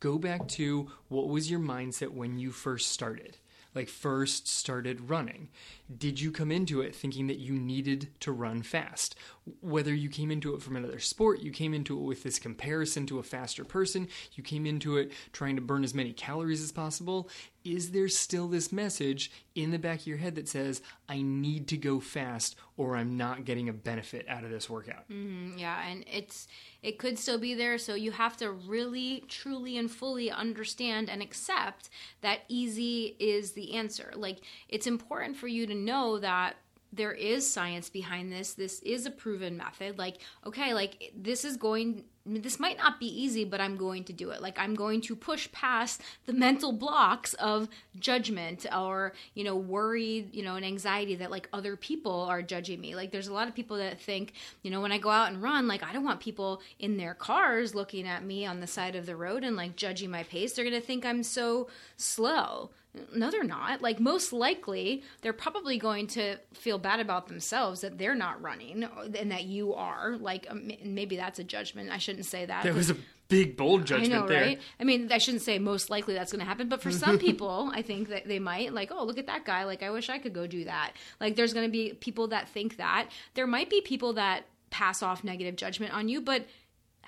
Go 0.00 0.18
back 0.18 0.46
to 0.48 0.90
what 1.08 1.28
was 1.28 1.50
your 1.50 1.60
mindset 1.60 2.10
when 2.10 2.38
you 2.38 2.50
first 2.50 2.90
started? 2.90 3.36
like 3.74 3.88
first 3.88 4.48
started 4.48 5.08
running? 5.08 5.48
Did 5.96 6.20
you 6.20 6.32
come 6.32 6.50
into 6.50 6.80
it 6.80 6.94
thinking 6.94 7.28
that 7.28 7.38
you 7.38 7.52
needed 7.54 8.08
to 8.20 8.32
run 8.32 8.62
fast? 8.62 9.14
Whether 9.60 9.94
you 9.94 10.08
came 10.08 10.30
into 10.30 10.54
it 10.54 10.62
from 10.62 10.76
another 10.76 10.98
sport, 10.98 11.40
you 11.40 11.52
came 11.52 11.74
into 11.74 11.98
it 11.98 12.02
with 12.02 12.22
this 12.22 12.38
comparison 12.38 13.06
to 13.06 13.18
a 13.18 13.22
faster 13.22 13.64
person, 13.64 14.08
you 14.34 14.42
came 14.42 14.66
into 14.66 14.96
it 14.96 15.12
trying 15.32 15.56
to 15.56 15.62
burn 15.62 15.84
as 15.84 15.94
many 15.94 16.12
calories 16.12 16.62
as 16.62 16.72
possible, 16.72 17.28
is 17.74 17.90
there 17.90 18.08
still 18.08 18.48
this 18.48 18.72
message 18.72 19.30
in 19.54 19.70
the 19.70 19.78
back 19.78 20.00
of 20.00 20.06
your 20.06 20.18
head 20.18 20.34
that 20.36 20.48
says, 20.48 20.82
I 21.08 21.22
need 21.22 21.68
to 21.68 21.76
go 21.76 22.00
fast 22.00 22.56
or 22.76 22.96
I'm 22.96 23.16
not 23.16 23.44
getting 23.44 23.68
a 23.68 23.72
benefit 23.72 24.26
out 24.28 24.44
of 24.44 24.50
this 24.50 24.70
workout? 24.70 25.08
Mm-hmm, 25.10 25.58
yeah, 25.58 25.86
and 25.86 26.04
it's 26.10 26.48
it 26.82 26.98
could 26.98 27.18
still 27.18 27.38
be 27.38 27.54
there. 27.54 27.78
So 27.78 27.94
you 27.94 28.12
have 28.12 28.36
to 28.38 28.50
really, 28.50 29.24
truly, 29.28 29.76
and 29.76 29.90
fully 29.90 30.30
understand 30.30 31.10
and 31.10 31.22
accept 31.22 31.90
that 32.20 32.40
easy 32.48 33.16
is 33.18 33.52
the 33.52 33.74
answer. 33.74 34.12
Like, 34.14 34.38
it's 34.68 34.86
important 34.86 35.36
for 35.36 35.48
you 35.48 35.66
to 35.66 35.74
know 35.74 36.18
that 36.18 36.56
there 36.92 37.12
is 37.12 37.50
science 37.50 37.90
behind 37.90 38.32
this. 38.32 38.54
This 38.54 38.80
is 38.80 39.06
a 39.06 39.10
proven 39.10 39.56
method. 39.56 39.98
Like, 39.98 40.18
okay, 40.46 40.72
like 40.72 41.12
this 41.14 41.44
is 41.44 41.56
going 41.56 42.04
this 42.28 42.60
might 42.60 42.78
not 42.78 43.00
be 43.00 43.06
easy, 43.06 43.44
but 43.44 43.60
I'm 43.60 43.76
going 43.76 44.04
to 44.04 44.12
do 44.12 44.30
it. 44.30 44.42
Like 44.42 44.58
I'm 44.58 44.74
going 44.74 45.00
to 45.02 45.16
push 45.16 45.50
past 45.52 46.02
the 46.26 46.32
mental 46.32 46.72
blocks 46.72 47.34
of 47.34 47.68
judgment 47.98 48.66
or, 48.74 49.12
you 49.34 49.44
know, 49.44 49.56
worry, 49.56 50.28
you 50.32 50.42
know, 50.42 50.56
and 50.56 50.64
anxiety 50.64 51.14
that 51.16 51.30
like 51.30 51.48
other 51.52 51.76
people 51.76 52.22
are 52.22 52.42
judging 52.42 52.80
me. 52.80 52.94
Like 52.94 53.10
there's 53.10 53.28
a 53.28 53.32
lot 53.32 53.48
of 53.48 53.54
people 53.54 53.76
that 53.78 54.00
think, 54.00 54.32
you 54.62 54.70
know, 54.70 54.80
when 54.80 54.92
I 54.92 54.98
go 54.98 55.10
out 55.10 55.32
and 55.32 55.42
run, 55.42 55.66
like 55.68 55.82
I 55.82 55.92
don't 55.92 56.04
want 56.04 56.20
people 56.20 56.60
in 56.78 56.96
their 56.96 57.14
cars 57.14 57.74
looking 57.74 58.06
at 58.06 58.24
me 58.24 58.44
on 58.46 58.60
the 58.60 58.66
side 58.66 58.96
of 58.96 59.06
the 59.06 59.16
road 59.16 59.44
and 59.44 59.56
like 59.56 59.76
judging 59.76 60.10
my 60.10 60.22
pace. 60.24 60.52
They're 60.52 60.64
going 60.64 60.80
to 60.80 60.86
think 60.86 61.06
I'm 61.06 61.22
so 61.22 61.68
slow. 61.96 62.70
No, 63.14 63.30
they're 63.30 63.44
not. 63.44 63.82
Like, 63.82 64.00
most 64.00 64.32
likely, 64.32 65.02
they're 65.22 65.32
probably 65.32 65.78
going 65.78 66.06
to 66.08 66.36
feel 66.54 66.78
bad 66.78 67.00
about 67.00 67.28
themselves 67.28 67.82
that 67.82 67.98
they're 67.98 68.14
not 68.14 68.40
running 68.42 68.84
and 68.84 69.30
that 69.30 69.44
you 69.44 69.74
are. 69.74 70.16
Like, 70.16 70.46
um, 70.50 70.70
maybe 70.82 71.16
that's 71.16 71.38
a 71.38 71.44
judgment. 71.44 71.90
I 71.90 71.98
shouldn't 71.98 72.26
say 72.26 72.46
that. 72.46 72.64
There 72.64 72.74
was 72.74 72.90
a 72.90 72.96
big, 73.28 73.56
bold 73.56 73.84
judgment 73.84 74.12
I 74.12 74.16
know, 74.16 74.26
there. 74.26 74.42
right? 74.42 74.60
I 74.80 74.84
mean, 74.84 75.12
I 75.12 75.18
shouldn't 75.18 75.42
say 75.42 75.58
most 75.58 75.90
likely 75.90 76.14
that's 76.14 76.32
going 76.32 76.40
to 76.40 76.46
happen, 76.46 76.68
but 76.68 76.82
for 76.82 76.90
some 76.90 77.18
people, 77.20 77.70
I 77.72 77.82
think 77.82 78.08
that 78.08 78.26
they 78.26 78.38
might. 78.38 78.72
Like, 78.72 78.90
oh, 78.92 79.04
look 79.04 79.18
at 79.18 79.26
that 79.26 79.44
guy. 79.44 79.64
Like, 79.64 79.82
I 79.82 79.90
wish 79.90 80.08
I 80.08 80.18
could 80.18 80.32
go 80.32 80.46
do 80.46 80.64
that. 80.64 80.92
Like, 81.20 81.36
there's 81.36 81.52
going 81.52 81.66
to 81.66 81.72
be 81.72 81.92
people 81.92 82.28
that 82.28 82.48
think 82.48 82.78
that. 82.78 83.08
There 83.34 83.46
might 83.46 83.70
be 83.70 83.80
people 83.80 84.14
that 84.14 84.44
pass 84.70 85.02
off 85.02 85.24
negative 85.24 85.56
judgment 85.56 85.92
on 85.92 86.08
you, 86.08 86.20
but 86.20 86.46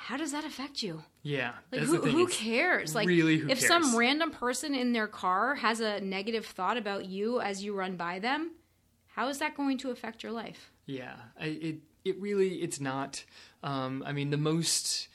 how 0.01 0.17
does 0.17 0.33
that 0.33 0.45
affect 0.45 0.83
you? 0.83 1.03
Yeah, 1.23 1.53
Like 1.71 1.83
who, 1.83 2.01
who 2.01 2.27
cares? 2.27 2.95
Like 2.95 3.07
really, 3.07 3.37
who 3.37 3.51
if 3.51 3.61
some 3.61 3.97
random 3.97 4.31
person 4.31 4.75
in 4.75 4.93
their 4.93 5.07
car 5.07 5.57
has 5.57 5.81
a 5.81 6.01
negative 6.01 6.47
thought 6.47 6.79
about 6.79 7.05
you 7.05 7.41
as 7.41 7.63
you 7.63 7.75
run 7.75 7.97
by 7.97 8.19
them, 8.19 8.53
how 9.09 9.29
is 9.29 9.39
that 9.39 9.57
going 9.57 9.77
to 9.79 9.91
affect 9.91 10.23
your 10.23 10.33
life? 10.33 10.73
Yeah, 10.87 11.17
I, 11.39 11.47
it 11.47 11.77
it 12.05 12.19
really 12.19 12.63
it's 12.63 12.81
not. 12.81 13.25
Um, 13.63 14.03
I 14.07 14.13
mean, 14.13 14.31
the 14.31 14.39
most 14.39 15.09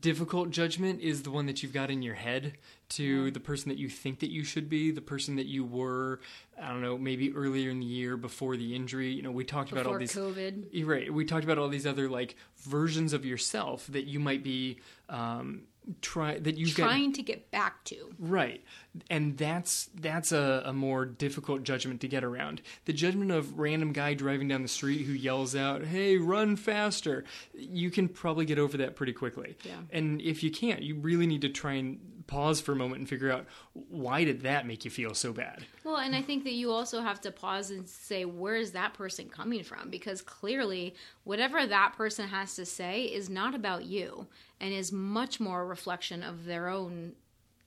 difficult 0.00 0.50
judgment 0.50 1.00
is 1.00 1.22
the 1.22 1.30
one 1.30 1.46
that 1.46 1.62
you've 1.62 1.72
got 1.72 1.90
in 1.90 2.02
your 2.02 2.14
head 2.14 2.58
to 2.90 3.30
the 3.30 3.40
person 3.40 3.70
that 3.70 3.78
you 3.78 3.88
think 3.88 4.20
that 4.20 4.30
you 4.30 4.44
should 4.44 4.68
be, 4.68 4.90
the 4.90 5.00
person 5.00 5.36
that 5.36 5.46
you 5.46 5.64
were. 5.64 6.20
I 6.60 6.68
don't 6.68 6.80
know, 6.80 6.96
maybe 6.96 7.34
earlier 7.34 7.70
in 7.70 7.80
the 7.80 7.86
year 7.86 8.16
before 8.16 8.56
the 8.56 8.74
injury. 8.74 9.12
You 9.12 9.22
know, 9.22 9.30
we 9.30 9.44
talked 9.44 9.72
about 9.72 9.86
all 9.86 9.98
these. 9.98 10.14
COVID. 10.14 10.86
Right. 10.86 11.12
We 11.12 11.24
talked 11.24 11.44
about 11.44 11.58
all 11.58 11.68
these 11.68 11.86
other 11.86 12.08
like 12.08 12.36
versions 12.58 13.12
of 13.12 13.26
yourself 13.26 13.86
that 13.88 14.04
you 14.04 14.18
might 14.18 14.42
be 14.42 14.78
um, 15.08 15.62
try 16.00 16.38
that 16.38 16.58
got 16.74 16.88
Trying 16.88 17.12
to 17.14 17.22
get 17.22 17.50
back 17.50 17.84
to. 17.84 18.12
Right. 18.18 18.62
And 19.10 19.36
that's 19.36 19.88
that's 19.94 20.32
a, 20.32 20.62
a 20.66 20.72
more 20.72 21.04
difficult 21.04 21.62
judgment 21.62 22.00
to 22.00 22.08
get 22.08 22.24
around. 22.24 22.62
The 22.86 22.92
judgment 22.92 23.30
of 23.30 23.58
random 23.58 23.92
guy 23.92 24.14
driving 24.14 24.48
down 24.48 24.62
the 24.62 24.68
street 24.68 25.06
who 25.06 25.12
yells 25.12 25.54
out, 25.54 25.84
"Hey, 25.84 26.16
run 26.16 26.56
faster." 26.56 27.24
You 27.54 27.90
can 27.90 28.08
probably 28.08 28.44
get 28.44 28.58
over 28.58 28.76
that 28.78 28.96
pretty 28.96 29.12
quickly. 29.12 29.56
Yeah. 29.64 29.76
And 29.90 30.20
if 30.20 30.42
you 30.42 30.50
can't, 30.50 30.82
you 30.82 30.96
really 30.96 31.26
need 31.26 31.42
to 31.42 31.48
try 31.48 31.74
and 31.74 31.98
pause 32.26 32.60
for 32.60 32.72
a 32.72 32.76
moment 32.76 33.00
and 33.00 33.08
figure 33.08 33.30
out 33.30 33.46
why 33.72 34.24
did 34.24 34.42
that 34.42 34.66
make 34.66 34.84
you 34.84 34.90
feel 34.90 35.14
so 35.14 35.32
bad? 35.32 35.64
Well, 35.84 35.96
and 35.96 36.14
I 36.14 36.22
think 36.22 36.44
that 36.44 36.54
you 36.54 36.72
also 36.72 37.00
have 37.00 37.20
to 37.22 37.30
pause 37.30 37.70
and 37.70 37.88
say, 37.88 38.24
where 38.24 38.56
is 38.56 38.72
that 38.72 38.94
person 38.94 39.28
coming 39.28 39.62
from? 39.62 39.90
Because 39.90 40.22
clearly, 40.22 40.94
whatever 41.24 41.64
that 41.66 41.94
person 41.96 42.28
has 42.28 42.56
to 42.56 42.66
say 42.66 43.02
is 43.02 43.30
not 43.30 43.54
about 43.54 43.84
you 43.84 44.26
and 44.60 44.72
is 44.72 44.92
much 44.92 45.40
more 45.40 45.62
a 45.62 45.66
reflection 45.66 46.22
of 46.22 46.44
their 46.44 46.68
own 46.68 47.12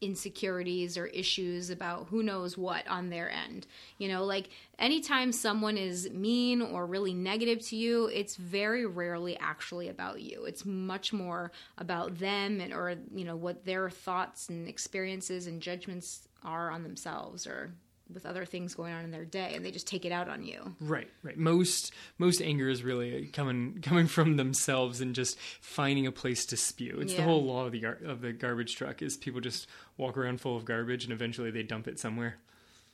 insecurities 0.01 0.97
or 0.97 1.07
issues 1.07 1.69
about 1.69 2.07
who 2.07 2.23
knows 2.23 2.57
what 2.57 2.87
on 2.87 3.09
their 3.09 3.29
end. 3.29 3.67
You 3.97 4.07
know, 4.07 4.23
like 4.23 4.49
anytime 4.77 5.31
someone 5.31 5.77
is 5.77 6.09
mean 6.11 6.61
or 6.61 6.85
really 6.85 7.13
negative 7.13 7.59
to 7.67 7.75
you, 7.75 8.05
it's 8.07 8.35
very 8.35 8.85
rarely 8.85 9.37
actually 9.39 9.89
about 9.89 10.21
you. 10.21 10.45
It's 10.45 10.65
much 10.65 11.11
more 11.11 11.51
about 11.77 12.17
them 12.17 12.61
and 12.61 12.73
or 12.73 12.95
you 13.13 13.25
know 13.25 13.35
what 13.35 13.65
their 13.65 13.89
thoughts 13.89 14.49
and 14.49 14.67
experiences 14.67 15.47
and 15.47 15.61
judgments 15.61 16.27
are 16.43 16.71
on 16.71 16.83
themselves 16.83 17.45
or 17.45 17.73
with 18.13 18.25
other 18.25 18.45
things 18.45 18.73
going 18.75 18.93
on 18.93 19.03
in 19.03 19.11
their 19.11 19.25
day 19.25 19.53
and 19.55 19.63
they 19.65 19.71
just 19.71 19.87
take 19.87 20.05
it 20.05 20.11
out 20.11 20.27
on 20.27 20.43
you. 20.43 20.75
Right, 20.79 21.09
right. 21.23 21.37
Most 21.37 21.93
most 22.17 22.41
anger 22.41 22.69
is 22.69 22.83
really 22.83 23.27
coming 23.27 23.79
coming 23.81 24.07
from 24.17 24.37
themselves 24.37 25.01
and 25.01 25.13
just 25.15 25.37
finding 25.61 26.07
a 26.07 26.11
place 26.11 26.45
to 26.47 26.57
spew. 26.57 26.99
It's 27.01 27.13
the 27.13 27.23
whole 27.23 27.43
law 27.43 27.65
of 27.65 27.71
the 27.71 27.79
gar- 27.79 27.99
of 28.05 28.21
the 28.21 28.33
garbage 28.33 28.75
truck 28.75 29.01
is 29.01 29.17
people 29.17 29.41
just 29.41 29.67
walk 29.97 30.17
around 30.17 30.41
full 30.41 30.57
of 30.57 30.65
garbage 30.65 31.03
and 31.03 31.13
eventually 31.13 31.51
they 31.51 31.63
dump 31.63 31.87
it 31.87 31.99
somewhere. 31.99 32.37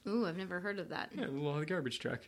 Ooh, 0.07 0.25
I've 0.27 0.37
never 0.37 0.59
heard 0.59 0.79
of 0.79 0.89
that. 0.89 1.09
Yeah, 1.15 1.25
the 1.25 1.31
law 1.31 1.55
of 1.55 1.61
the 1.61 1.65
garbage 1.65 1.99
truck. 1.99 2.21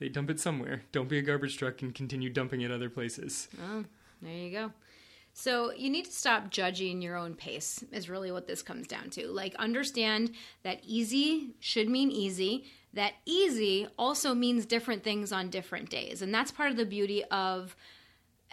They 0.00 0.08
dump 0.08 0.30
it 0.30 0.40
somewhere. 0.40 0.82
Don't 0.90 1.08
be 1.08 1.18
a 1.18 1.22
garbage 1.22 1.56
truck 1.56 1.80
and 1.82 1.94
continue 1.94 2.28
dumping 2.28 2.62
it 2.62 2.70
other 2.72 2.90
places. 2.90 3.48
Oh, 3.70 3.84
there 4.20 4.32
you 4.34 4.50
go. 4.50 4.72
So 5.36 5.72
you 5.72 5.90
need 5.90 6.04
to 6.04 6.12
stop 6.12 6.50
judging 6.50 7.02
your 7.02 7.16
own 7.16 7.34
pace, 7.34 7.84
is 7.90 8.08
really 8.08 8.30
what 8.30 8.46
this 8.46 8.62
comes 8.62 8.86
down 8.86 9.10
to. 9.10 9.26
Like, 9.26 9.56
understand 9.56 10.30
that 10.62 10.80
easy 10.84 11.56
should 11.58 11.88
mean 11.88 12.12
easy, 12.12 12.66
that 12.92 13.14
easy 13.26 13.88
also 13.98 14.32
means 14.32 14.64
different 14.64 15.02
things 15.02 15.32
on 15.32 15.50
different 15.50 15.90
days. 15.90 16.22
And 16.22 16.32
that's 16.32 16.52
part 16.52 16.70
of 16.70 16.76
the 16.76 16.86
beauty 16.86 17.24
of 17.24 17.74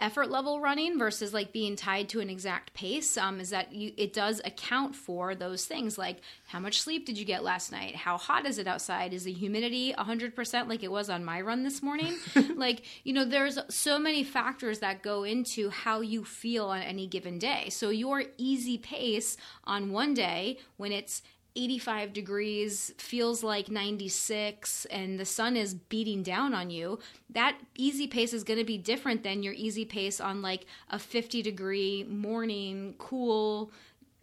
effort 0.02 0.30
level 0.30 0.60
running 0.60 0.98
versus 0.98 1.32
like 1.32 1.52
being 1.52 1.76
tied 1.76 2.08
to 2.08 2.20
an 2.20 2.28
exact 2.28 2.74
pace 2.74 3.16
um, 3.16 3.40
is 3.40 3.50
that 3.50 3.72
you, 3.72 3.92
it 3.96 4.12
does 4.12 4.40
account 4.44 4.94
for 4.94 5.34
those 5.34 5.64
things 5.64 5.96
like 5.96 6.18
how 6.46 6.58
much 6.58 6.82
sleep 6.82 7.06
did 7.06 7.16
you 7.16 7.24
get 7.24 7.44
last 7.44 7.70
night? 7.72 7.94
How 7.94 8.18
hot 8.18 8.44
is 8.44 8.58
it 8.58 8.66
outside? 8.66 9.14
Is 9.14 9.24
the 9.24 9.32
humidity 9.32 9.94
100% 9.96 10.68
like 10.68 10.82
it 10.82 10.90
was 10.90 11.08
on 11.08 11.24
my 11.24 11.40
run 11.40 11.62
this 11.62 11.82
morning? 11.82 12.14
Like 12.56 12.82
you 13.04 13.12
know 13.12 13.24
there's 13.24 13.58
so 13.70 13.98
many 13.98 14.24
factors 14.24 14.80
that 14.80 15.02
go 15.02 15.24
into 15.24 15.70
how 15.70 16.00
you 16.00 16.24
feel 16.24 16.66
on 16.66 16.80
any 16.80 17.06
given 17.06 17.38
day. 17.38 17.68
So 17.70 17.90
your 17.90 18.24
easy 18.36 18.78
pace 18.78 19.36
on 19.64 19.92
one 19.92 20.14
day 20.14 20.58
when 20.76 20.92
it's 20.92 21.22
85 21.54 22.12
degrees 22.12 22.92
feels 22.96 23.42
like 23.42 23.70
96 23.70 24.86
and 24.86 25.18
the 25.18 25.24
sun 25.24 25.56
is 25.56 25.74
beating 25.74 26.22
down 26.22 26.54
on 26.54 26.70
you 26.70 26.98
that 27.30 27.58
easy 27.76 28.06
pace 28.06 28.32
is 28.32 28.44
going 28.44 28.58
to 28.58 28.64
be 28.64 28.78
different 28.78 29.22
than 29.22 29.42
your 29.42 29.54
easy 29.54 29.84
pace 29.84 30.20
on 30.20 30.42
like 30.42 30.66
a 30.90 30.98
50 30.98 31.42
degree 31.42 32.04
morning 32.04 32.94
cool 32.98 33.70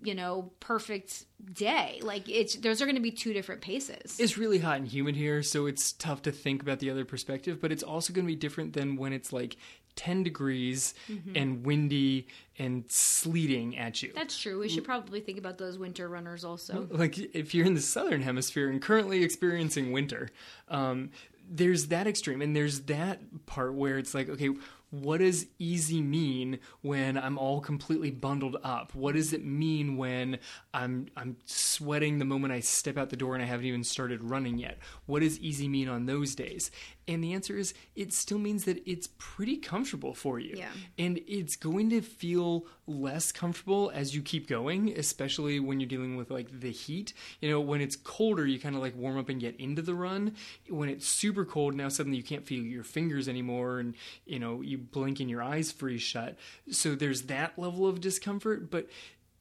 you 0.02 0.16
know 0.16 0.52
perfect 0.60 1.26
day. 1.54 2.00
Like 2.02 2.30
it's 2.30 2.56
those 2.56 2.82
are 2.82 2.86
going 2.86 2.96
to 2.96 3.02
be 3.02 3.12
two 3.12 3.34
different 3.34 3.62
paces. 3.62 4.20
It's 4.20 4.38
really 4.38 4.60
hot 4.60 4.78
and 4.78 4.88
humid 4.88 5.16
here, 5.16 5.44
so 5.44 5.66
it's 5.66 5.94
tough 5.94 6.22
to 6.24 6.32
think 6.32 6.62
about 6.62 6.80
the 6.80 6.90
other 6.90 7.06
perspective, 7.06 7.60
but 7.62 7.72
it's 7.72 7.84
also 7.84 8.14
going 8.14 8.26
to 8.26 8.32
be 8.32 8.36
different 8.36 8.74
than 8.74 8.96
when 8.96 9.14
it's 9.14 9.34
like 9.34 9.58
10 10.00 10.24
degrees 10.24 10.94
and 11.36 11.66
windy 11.66 12.26
and 12.58 12.90
sleeting 12.90 13.78
at 13.78 14.02
you. 14.02 14.14
that's 14.16 14.38
true. 14.38 14.58
We 14.58 14.70
should 14.70 14.86
probably 14.86 15.20
think 15.20 15.38
about 15.38 15.58
those 15.58 15.78
winter 15.78 16.08
runners 16.08 16.46
also. 16.46 16.88
Like 16.90 17.18
if 17.36 17.54
you're 17.54 17.66
in 17.66 17.74
the 17.74 17.82
southern 17.82 18.22
hemisphere 18.22 18.70
and 18.70 18.82
currently 18.82 19.24
experiencing 19.24 19.92
winter 19.92 20.30
um, 20.70 21.10
there's 21.50 21.88
that 21.88 22.08
extreme 22.08 22.42
and 22.42 22.56
there's 22.56 22.82
that 22.82 23.20
part 23.46 23.74
where 23.74 23.98
it's 23.98 24.14
like 24.14 24.30
okay 24.30 24.50
what 24.92 25.20
does 25.20 25.46
easy 25.60 26.02
mean 26.02 26.60
when 26.82 27.18
i'm 27.18 27.38
all 27.38 27.62
completely 27.62 28.10
bundled 28.10 28.58
up? 28.64 28.94
What 28.96 29.14
does 29.16 29.34
it 29.34 29.44
mean 29.46 29.98
when 29.98 30.40
i'm 30.74 31.08
i'm 31.16 31.38
sweating 31.46 32.18
the 32.18 32.26
moment 32.26 32.54
i 32.54 32.60
step 32.60 32.98
out 32.98 33.10
the 33.10 33.16
door 33.16 33.36
and 33.36 33.44
i 33.44 33.46
haven't 33.46 33.66
even 33.66 33.84
started 33.84 34.24
running 34.24 34.58
yet? 34.58 34.80
What 35.06 35.22
does 35.22 35.40
easy 35.40 35.68
mean 35.68 35.90
on 35.90 36.06
those 36.06 36.34
days 36.36 36.72
and 37.10 37.24
the 37.24 37.34
answer 37.34 37.58
is 37.58 37.74
it 37.96 38.14
still 38.14 38.38
means 38.38 38.66
that 38.66 38.82
it's 38.88 39.10
pretty 39.18 39.58
comfortable 39.58 40.14
for 40.14 40.40
you. 40.40 40.54
Yeah. 40.56 40.70
and 40.98 41.20
it's 41.28 41.56
going 41.56 41.90
to 41.90 42.02
feel 42.02 42.68
less 42.86 43.32
comfortable 43.32 43.92
as 43.94 44.16
you 44.16 44.22
keep 44.22 44.48
going 44.48 44.94
especially 44.98 45.60
when 45.60 45.80
you're 45.80 45.90
dealing 45.90 46.16
with 46.16 46.30
like 46.30 46.60
the 46.60 46.72
heat. 46.72 47.14
You 47.42 47.50
know 47.50 47.60
when 47.60 47.82
it's 47.82 47.96
colder 47.96 48.46
you 48.46 48.60
kind 48.60 48.76
of 48.76 48.82
like 48.82 48.96
warm 48.96 49.18
up 49.18 49.28
and 49.30 49.42
get 49.42 49.60
into 49.60 49.82
the 49.82 49.96
run. 49.96 50.36
When 50.70 50.88
it's 50.88 51.08
super 51.08 51.44
cold 51.46 51.74
now 51.76 51.90
suddenly 51.90 52.18
you 52.18 52.24
can't 52.24 52.46
feel 52.46 52.64
your 52.64 52.84
fingers 52.84 53.28
anymore 53.28 53.80
and 53.80 53.96
you 54.26 54.40
know 54.40 54.62
you 54.62 54.78
blink 54.78 55.20
and 55.20 55.30
your 55.30 55.42
eyes 55.42 55.72
freeze 55.72 56.04
shut. 56.04 56.38
So 56.72 56.94
there's 56.96 57.24
that 57.24 57.58
level 57.58 57.88
of 57.88 58.00
discomfort 58.02 58.70
but 58.70 58.88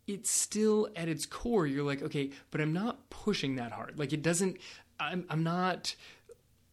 it's 0.06 0.30
still 0.30 0.88
at 0.96 1.06
its 1.06 1.26
core 1.26 1.66
you're 1.66 1.84
like 1.84 2.02
okay 2.02 2.30
but 2.50 2.62
i'm 2.62 2.72
not 2.72 3.10
pushing 3.10 3.56
that 3.56 3.72
hard. 3.72 3.98
Like 3.98 4.14
it 4.14 4.22
doesn't 4.22 4.56
i'm, 4.98 5.24
I'm 5.28 5.42
not 5.42 5.94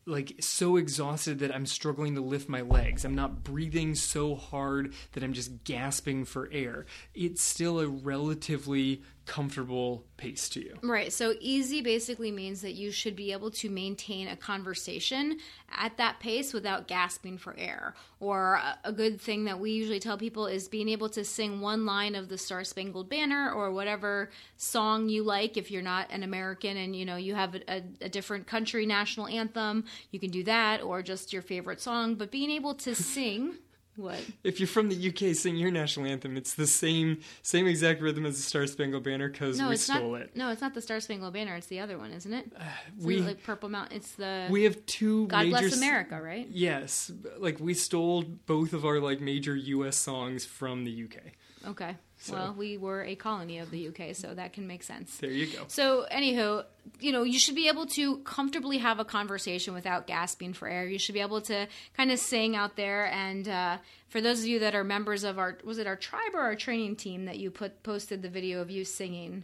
like 0.05 0.35
so 0.39 0.77
exhausted 0.77 1.39
that 1.39 1.53
I'm 1.53 1.65
struggling 1.65 2.15
to 2.15 2.21
lift 2.21 2.47
my 2.47 2.61
legs. 2.61 3.03
I'm 3.05 3.15
not 3.15 3.43
breathing 3.43 3.95
so 3.95 4.35
hard 4.35 4.93
that 5.13 5.23
I'm 5.23 5.33
just 5.33 5.63
gasping 5.63 6.25
for 6.25 6.49
air. 6.51 6.85
It's 7.13 7.41
still 7.41 7.79
a 7.79 7.87
relatively 7.87 9.01
comfortable 9.25 10.05
pace 10.17 10.47
to 10.49 10.61
you. 10.61 10.77
Right. 10.81 11.11
So 11.11 11.35
easy 11.39 11.81
basically 11.81 12.31
means 12.31 12.61
that 12.61 12.73
you 12.73 12.91
should 12.91 13.15
be 13.15 13.31
able 13.31 13.51
to 13.51 13.69
maintain 13.69 14.27
a 14.27 14.35
conversation 14.35 15.39
at 15.71 15.97
that 15.97 16.19
pace 16.19 16.53
without 16.53 16.87
gasping 16.87 17.37
for 17.37 17.55
air. 17.57 17.95
Or 18.19 18.61
a- 18.83 18.93
good 18.93 19.19
thing 19.19 19.45
that 19.45 19.59
we 19.59 19.71
usually 19.71 19.99
tell 19.99 20.17
people 20.17 20.47
is 20.47 20.67
being 20.67 20.87
able 20.89 21.09
to 21.09 21.25
sing 21.25 21.59
one 21.59 21.85
line 21.85 22.15
of 22.15 22.29
the 22.29 22.37
Star 22.37 22.63
Spangled 22.63 23.09
Banner 23.09 23.51
or 23.51 23.71
whatever 23.71 24.29
song 24.57 25.09
you 25.09 25.23
like. 25.23 25.57
If 25.57 25.71
you're 25.71 25.81
not 25.81 26.07
an 26.11 26.23
American 26.23 26.77
and 26.77 26.95
you 26.95 27.05
know 27.05 27.17
you 27.17 27.35
have 27.35 27.55
a, 27.55 27.83
a 28.01 28.09
different 28.09 28.47
country 28.47 28.85
national 28.85 29.27
anthem, 29.27 29.85
you 30.11 30.19
can 30.19 30.29
do 30.29 30.43
that 30.43 30.81
or 30.81 31.01
just 31.01 31.33
your 31.33 31.41
favorite 31.41 31.81
song. 31.81 32.15
But 32.15 32.31
being 32.31 32.51
able 32.51 32.75
to 32.75 32.95
sing. 32.95 33.55
What? 33.97 34.19
If 34.43 34.59
you're 34.59 34.67
from 34.67 34.89
the 34.89 35.07
UK, 35.09 35.35
sing 35.35 35.55
your 35.55 35.71
national 35.71 36.05
anthem. 36.07 36.35
It's 36.35 36.53
the 36.53 36.67
same 36.67 37.19
same 37.41 37.65
exact 37.67 38.01
rhythm 38.01 38.25
as 38.25 38.35
the 38.35 38.41
Star 38.41 38.67
Spangled 38.67 39.03
Banner 39.03 39.29
because 39.29 39.57
No, 39.57 39.69
we 39.69 39.77
stole 39.77 40.11
not. 40.13 40.21
it. 40.21 40.35
No, 40.35 40.49
it's 40.51 40.61
not 40.61 40.73
the 40.73 40.81
Star 40.81 40.99
Spangled 40.99 41.33
Banner. 41.33 41.55
It's 41.55 41.67
the 41.67 41.79
other 41.79 41.97
one, 41.97 42.11
isn't 42.11 42.33
it? 42.33 42.51
Uh, 42.59 42.63
it's 42.95 43.05
we- 43.05 43.21
like 43.21 43.41
Purple 43.43 43.69
Mountain. 43.69 43.95
It's 43.97 44.11
the 44.13 44.47
We 44.51 44.63
have 44.63 44.85
two 44.85 45.27
God 45.27 45.45
major 45.45 45.59
Bless 45.59 45.77
America, 45.77 46.21
right? 46.21 46.47
Yes, 46.49 47.11
like 47.37 47.59
we 47.59 47.73
stole 47.73 48.23
both 48.23 48.73
of 48.73 48.85
our 48.85 48.99
like 48.99 49.21
major 49.21 49.55
US 49.55 49.95
songs 49.97 50.45
from 50.45 50.83
the 50.83 50.91
UK. 51.05 51.31
Okay. 51.69 51.95
Well, 52.31 52.55
we 52.57 52.77
were 52.77 53.03
a 53.03 53.15
colony 53.15 53.59
of 53.59 53.71
the 53.71 53.87
UK, 53.89 54.15
so 54.15 54.33
that 54.33 54.53
can 54.53 54.67
make 54.67 54.83
sense. 54.83 55.17
There 55.17 55.29
you 55.29 55.47
go. 55.47 55.65
So, 55.67 56.05
anywho, 56.11 56.65
you 56.99 57.11
know, 57.11 57.23
you 57.23 57.37
should 57.37 57.55
be 57.55 57.67
able 57.67 57.85
to 57.87 58.17
comfortably 58.19 58.79
have 58.79 58.99
a 58.99 59.05
conversation 59.05 59.73
without 59.73 60.07
gasping 60.07 60.53
for 60.53 60.67
air. 60.67 60.87
You 60.87 60.97
should 60.97 61.13
be 61.13 61.21
able 61.21 61.41
to 61.41 61.67
kind 61.95 62.11
of 62.11 62.19
sing 62.19 62.55
out 62.55 62.77
there. 62.77 63.05
And 63.07 63.47
uh, 63.47 63.77
for 64.09 64.21
those 64.21 64.39
of 64.39 64.47
you 64.47 64.59
that 64.59 64.75
are 64.75 64.83
members 64.83 65.23
of 65.23 65.37
our, 65.37 65.57
was 65.63 65.77
it 65.77 65.87
our 65.87 65.95
tribe 65.95 66.33
or 66.33 66.41
our 66.41 66.55
training 66.55 66.95
team 66.95 67.25
that 67.25 67.37
you 67.37 67.51
put 67.51 67.83
posted 67.83 68.21
the 68.21 68.29
video 68.29 68.61
of 68.61 68.71
you 68.71 68.85
singing? 68.85 69.43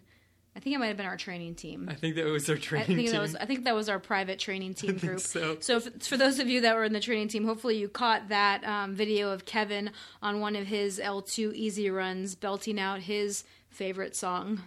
I 0.55 0.59
think 0.59 0.75
it 0.75 0.79
might 0.79 0.87
have 0.87 0.97
been 0.97 1.05
our 1.05 1.17
training 1.17 1.55
team. 1.55 1.87
I 1.89 1.95
think 1.95 2.15
that 2.15 2.25
was 2.25 2.49
our 2.49 2.57
training 2.57 2.83
I 2.83 2.87
think 2.87 2.99
team. 2.99 3.11
that 3.13 3.21
was 3.21 3.35
I 3.35 3.45
think 3.45 3.63
that 3.65 3.75
was 3.75 3.87
our 3.87 3.99
private 3.99 4.37
training 4.37 4.73
team 4.75 4.97
group. 4.97 5.21
so. 5.21 5.57
so 5.59 5.77
if, 5.77 6.03
for 6.05 6.17
those 6.17 6.39
of 6.39 6.47
you 6.47 6.61
that 6.61 6.75
were 6.75 6.83
in 6.83 6.93
the 6.93 6.99
training 6.99 7.29
team, 7.29 7.45
hopefully 7.45 7.77
you 7.77 7.87
caught 7.87 8.29
that 8.29 8.63
um, 8.65 8.93
video 8.93 9.31
of 9.31 9.45
Kevin 9.45 9.91
on 10.21 10.39
one 10.39 10.55
of 10.55 10.67
his 10.67 10.99
L2 10.99 11.53
easy 11.53 11.89
runs 11.89 12.35
belting 12.35 12.79
out 12.79 12.99
his 12.99 13.43
favorite 13.69 14.15
song. 14.15 14.61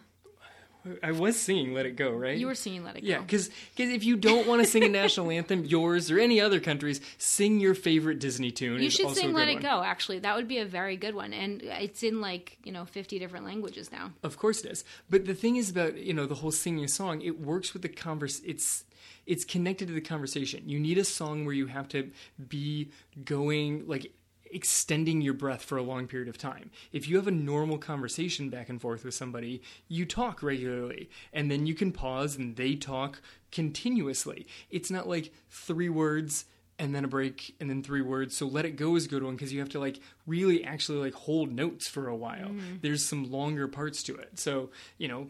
I 1.03 1.12
was 1.12 1.39
singing 1.41 1.74
"Let 1.74 1.87
It 1.87 1.97
Go," 1.97 2.11
right? 2.11 2.37
You 2.37 2.47
were 2.47 2.55
singing 2.55 2.85
"Let 2.85 2.97
It 2.97 3.03
Go." 3.03 3.09
Yeah, 3.09 3.20
because 3.20 3.51
if 3.76 4.05
you 4.05 4.16
don't 4.16 4.47
want 4.47 4.62
to 4.62 4.66
sing 4.66 4.85
a 4.85 4.89
national 4.89 5.30
anthem, 5.30 5.64
yours 5.64 6.11
or 6.11 6.18
any 6.18 6.41
other 6.41 6.61
country's, 6.61 7.01
sing 7.18 7.61
your 7.61 7.74
favorite 7.74 8.18
Disney 8.18 8.51
tune. 8.51 8.82
You 8.82 8.91
should 8.91 9.11
sing 9.11 9.32
"Let 9.32 9.49
It 9.49 9.55
one. 9.55 9.62
Go." 9.62 9.82
Actually, 9.82 10.20
that 10.20 10.37
would 10.37 10.49
be 10.49 10.59
a 10.59 10.64
very 10.64 10.97
good 10.97 11.14
one, 11.14 11.32
and 11.32 11.62
it's 11.62 12.03
in 12.03 12.20
like 12.20 12.59
you 12.64 12.72
know 12.72 12.85
fifty 12.85 13.18
different 13.18 13.47
languages 13.47 13.91
now. 13.91 14.12
Of 14.22 14.39
course 14.39 14.64
it 14.64 14.72
is. 14.72 14.85
But 15.09 15.26
the 15.26 15.35
thing 15.35 15.57
is 15.57 15.70
about, 15.70 15.97
you 15.97 16.14
know, 16.14 16.26
the 16.26 16.37
whole 16.37 16.53
singing 16.53 16.85
a 16.85 16.89
song, 16.89 17.22
it 17.22 17.41
works 17.41 17.72
with 17.72 17.82
the 17.82 17.89
converse 17.89 18.41
it's 18.45 18.85
it's 19.26 19.45
connected 19.45 19.89
to 19.89 19.95
the 19.95 20.01
conversation. 20.01 20.68
You 20.68 20.78
need 20.78 20.99
a 20.99 21.05
song 21.05 21.45
where 21.45 21.55
you 21.55 21.66
have 21.66 21.89
to 21.89 22.11
be 22.49 22.91
going 23.24 23.87
like 23.87 24.12
extending 24.55 25.20
your 25.20 25.34
breath 25.34 25.62
for 25.62 25.76
a 25.76 25.82
long 25.82 26.07
period 26.07 26.28
of 26.28 26.38
time. 26.38 26.70
If 26.92 27.09
you 27.09 27.16
have 27.16 27.26
a 27.26 27.32
normal 27.32 27.78
conversation 27.78 28.48
back 28.48 28.68
and 28.68 28.80
forth 28.80 29.05
with 29.05 29.14
somebody, 29.14 29.62
you 29.88 30.07
talk 30.07 30.42
regularly 30.42 31.11
and 31.32 31.50
then 31.50 31.66
you 31.66 31.74
can 31.74 31.92
pause 31.92 32.36
and 32.36 32.57
they 32.57 32.76
talk 32.76 33.20
continuously. 33.50 34.46
It's 34.70 34.90
not 34.90 35.09
like 35.09 35.32
three 35.50 35.88
words 35.88 36.46
and 36.78 36.94
then 36.94 37.05
a 37.05 37.09
break 37.09 37.55
and 37.61 37.70
then 37.70 37.82
three 37.82 38.02
words 38.02 38.36
so 38.36 38.46
let 38.46 38.64
it 38.64 38.72
go 38.72 38.96
is 38.96 39.07
a 39.07 39.09
good 39.09 39.22
one 39.22 39.36
because 39.36 39.52
you 39.52 39.61
have 39.61 39.68
to 39.68 39.78
like 39.78 40.00
really 40.26 40.64
actually 40.64 40.98
like 40.98 41.14
hold 41.14 41.52
notes 41.52 41.88
for 41.88 42.09
a 42.09 42.16
while. 42.16 42.48
Mm-hmm. 42.48 42.76
There's 42.82 43.05
some 43.05 43.30
longer 43.30 43.68
parts 43.68 44.02
to 44.05 44.16
it. 44.16 44.38
So 44.38 44.70
you 44.98 45.09
know 45.09 45.28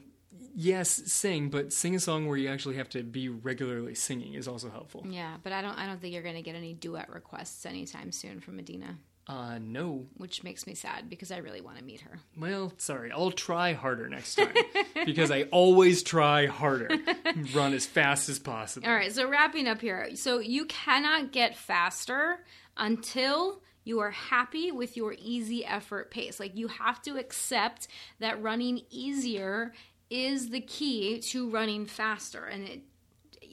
yes 0.56 0.90
sing 1.06 1.48
but 1.48 1.72
sing 1.72 1.94
a 1.94 2.00
song 2.00 2.26
where 2.26 2.36
you 2.36 2.48
actually 2.48 2.76
have 2.76 2.88
to 2.88 3.02
be 3.02 3.28
regularly 3.28 3.94
singing 3.94 4.34
is 4.34 4.48
also 4.48 4.70
helpful. 4.70 5.04
Yeah, 5.08 5.36
but 5.42 5.52
I 5.52 5.62
don't 5.62 5.78
I 5.78 5.86
don't 5.86 6.00
think 6.00 6.14
you're 6.14 6.22
going 6.22 6.36
to 6.36 6.42
get 6.42 6.54
any 6.54 6.74
duet 6.74 7.12
requests 7.12 7.66
anytime 7.66 8.10
soon 8.12 8.40
from 8.40 8.58
Idina, 8.58 8.98
uh 9.26 9.58
no 9.58 10.04
which 10.18 10.42
makes 10.44 10.66
me 10.66 10.74
sad 10.74 11.08
because 11.08 11.30
I 11.32 11.38
really 11.38 11.62
want 11.62 11.78
to 11.78 11.84
meet 11.84 12.02
her. 12.02 12.18
well 12.36 12.72
sorry 12.76 13.10
i'll 13.10 13.30
try 13.30 13.72
harder 13.72 14.06
next 14.08 14.34
time 14.34 14.52
because 15.06 15.30
i 15.30 15.44
always 15.44 16.02
try 16.02 16.44
harder 16.46 16.90
run 17.54 17.72
as 17.72 17.86
fast 17.86 18.28
as 18.28 18.38
possible 18.38 18.86
All 18.86 18.94
right, 18.94 19.10
so 19.12 19.26
wrapping 19.28 19.66
up 19.66 19.80
here. 19.80 20.14
So 20.16 20.40
you 20.40 20.66
cannot 20.66 21.32
get 21.32 21.56
faster 21.56 22.40
until 22.76 23.62
you 23.84 24.00
are 24.00 24.10
happy 24.10 24.70
with 24.72 24.96
your 24.96 25.14
easy 25.18 25.64
effort 25.64 26.10
pace. 26.10 26.38
Like 26.40 26.56
you 26.56 26.68
have 26.68 27.00
to 27.02 27.16
accept 27.18 27.88
that 28.20 28.42
running 28.42 28.82
easier 28.90 29.72
is 30.10 30.50
the 30.50 30.60
key 30.60 31.18
to 31.20 31.48
running 31.50 31.86
faster 31.86 32.44
and 32.44 32.68
it 32.68 32.82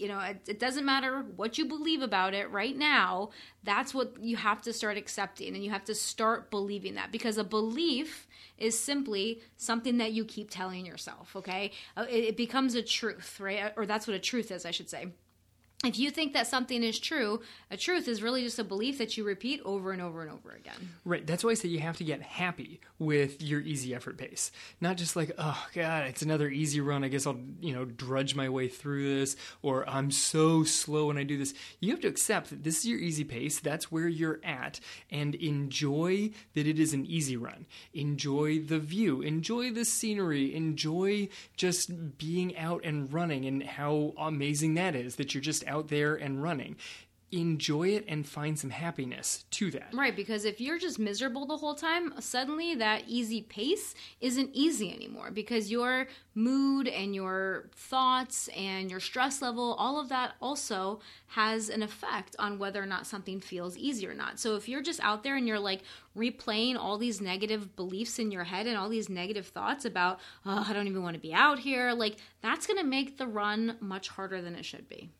you 0.01 0.07
know, 0.07 0.19
it, 0.19 0.41
it 0.47 0.59
doesn't 0.59 0.83
matter 0.83 1.23
what 1.35 1.57
you 1.57 1.65
believe 1.65 2.01
about 2.01 2.33
it 2.33 2.49
right 2.49 2.75
now. 2.75 3.29
That's 3.63 3.93
what 3.93 4.15
you 4.21 4.35
have 4.37 4.61
to 4.63 4.73
start 4.73 4.97
accepting, 4.97 5.53
and 5.55 5.63
you 5.63 5.69
have 5.69 5.85
to 5.85 5.95
start 5.95 6.49
believing 6.49 6.95
that 6.95 7.11
because 7.11 7.37
a 7.37 7.43
belief 7.43 8.27
is 8.57 8.77
simply 8.77 9.41
something 9.57 9.97
that 9.99 10.11
you 10.13 10.25
keep 10.25 10.49
telling 10.49 10.85
yourself. 10.85 11.35
Okay, 11.35 11.71
Uh, 11.95 12.05
it, 12.09 12.23
it 12.23 12.37
becomes 12.37 12.75
a 12.75 12.81
truth, 12.81 13.39
right? 13.39 13.73
Or 13.77 13.85
that's 13.85 14.07
what 14.07 14.15
a 14.15 14.19
truth 14.19 14.51
is, 14.51 14.65
I 14.65 14.71
should 14.71 14.89
say 14.89 15.13
if 15.83 15.97
you 15.97 16.11
think 16.11 16.33
that 16.33 16.45
something 16.45 16.83
is 16.83 16.99
true, 16.99 17.41
a 17.71 17.77
truth 17.77 18.07
is 18.07 18.21
really 18.21 18.43
just 18.43 18.59
a 18.59 18.63
belief 18.63 18.99
that 18.99 19.17
you 19.17 19.23
repeat 19.23 19.61
over 19.65 19.91
and 19.91 20.01
over 20.01 20.21
and 20.21 20.29
over 20.29 20.51
again. 20.51 20.75
Right. 21.05 21.25
That's 21.25 21.43
why 21.43 21.51
I 21.51 21.53
say 21.55 21.69
you 21.69 21.79
have 21.79 21.97
to 21.97 22.03
get 22.03 22.21
happy 22.21 22.79
with 22.99 23.41
your 23.41 23.61
easy 23.61 23.95
effort 23.95 24.17
pace. 24.17 24.51
Not 24.79 24.97
just 24.97 25.15
like, 25.15 25.31
oh 25.39 25.67
god, 25.73 26.05
it's 26.05 26.21
another 26.21 26.49
easy 26.49 26.81
run. 26.81 27.03
I 27.03 27.07
guess 27.07 27.25
I'll, 27.25 27.39
you 27.61 27.73
know, 27.73 27.85
drudge 27.85 28.35
my 28.35 28.47
way 28.47 28.67
through 28.67 29.19
this 29.19 29.35
or 29.63 29.89
I'm 29.89 30.11
so 30.11 30.63
slow 30.63 31.07
when 31.07 31.17
I 31.17 31.23
do 31.23 31.37
this. 31.37 31.55
You 31.79 31.89
have 31.91 32.01
to 32.01 32.07
accept 32.07 32.51
that 32.51 32.63
this 32.63 32.79
is 32.79 32.85
your 32.85 32.99
easy 32.99 33.23
pace. 33.23 33.59
That's 33.59 33.91
where 33.91 34.07
you're 34.07 34.39
at 34.43 34.79
and 35.09 35.33
enjoy 35.33 36.29
that 36.53 36.67
it 36.67 36.79
is 36.79 36.93
an 36.93 37.07
easy 37.07 37.37
run. 37.37 37.65
Enjoy 37.93 38.59
the 38.59 38.79
view, 38.79 39.21
enjoy 39.21 39.71
the 39.71 39.85
scenery, 39.85 40.53
enjoy 40.53 41.29
just 41.57 42.17
being 42.19 42.55
out 42.55 42.81
and 42.83 43.11
running 43.11 43.45
and 43.45 43.63
how 43.63 44.13
amazing 44.17 44.75
that 44.75 44.95
is 44.95 45.15
that 45.15 45.33
you're 45.33 45.41
just 45.41 45.63
out 45.71 45.87
there 45.87 46.15
and 46.15 46.43
running. 46.43 46.75
Enjoy 47.33 47.87
it 47.87 48.03
and 48.09 48.27
find 48.27 48.59
some 48.59 48.71
happiness 48.71 49.45
to 49.51 49.71
that. 49.71 49.93
Right, 49.93 50.13
because 50.13 50.43
if 50.43 50.59
you're 50.59 50.77
just 50.77 50.99
miserable 50.99 51.45
the 51.45 51.55
whole 51.55 51.75
time, 51.75 52.13
suddenly 52.19 52.75
that 52.75 53.03
easy 53.07 53.41
pace 53.43 53.95
isn't 54.19 54.49
easy 54.51 54.93
anymore 54.93 55.31
because 55.31 55.71
your 55.71 56.07
mood 56.35 56.89
and 56.89 57.15
your 57.15 57.69
thoughts 57.73 58.49
and 58.49 58.91
your 58.91 58.99
stress 58.99 59.41
level, 59.41 59.75
all 59.79 59.97
of 59.97 60.09
that 60.09 60.33
also 60.41 60.99
has 61.27 61.69
an 61.69 61.81
effect 61.81 62.35
on 62.37 62.59
whether 62.59 62.83
or 62.83 62.85
not 62.85 63.07
something 63.07 63.39
feels 63.39 63.77
easy 63.77 64.05
or 64.05 64.13
not. 64.13 64.37
So 64.37 64.57
if 64.57 64.67
you're 64.67 64.81
just 64.81 64.99
out 64.99 65.23
there 65.23 65.37
and 65.37 65.47
you're 65.47 65.57
like 65.57 65.83
replaying 66.17 66.75
all 66.75 66.97
these 66.97 67.21
negative 67.21 67.77
beliefs 67.77 68.19
in 68.19 68.29
your 68.31 68.43
head 68.43 68.67
and 68.67 68.75
all 68.75 68.89
these 68.89 69.07
negative 69.07 69.47
thoughts 69.47 69.85
about, 69.85 70.19
oh, 70.45 70.65
I 70.67 70.73
don't 70.73 70.87
even 70.87 71.01
want 71.01 71.13
to 71.13 71.21
be 71.21 71.33
out 71.33 71.59
here, 71.59 71.93
like 71.93 72.17
that's 72.41 72.67
going 72.67 72.79
to 72.79 72.85
make 72.85 73.17
the 73.17 73.27
run 73.27 73.77
much 73.79 74.09
harder 74.09 74.41
than 74.41 74.55
it 74.55 74.65
should 74.65 74.89
be. 74.89 75.11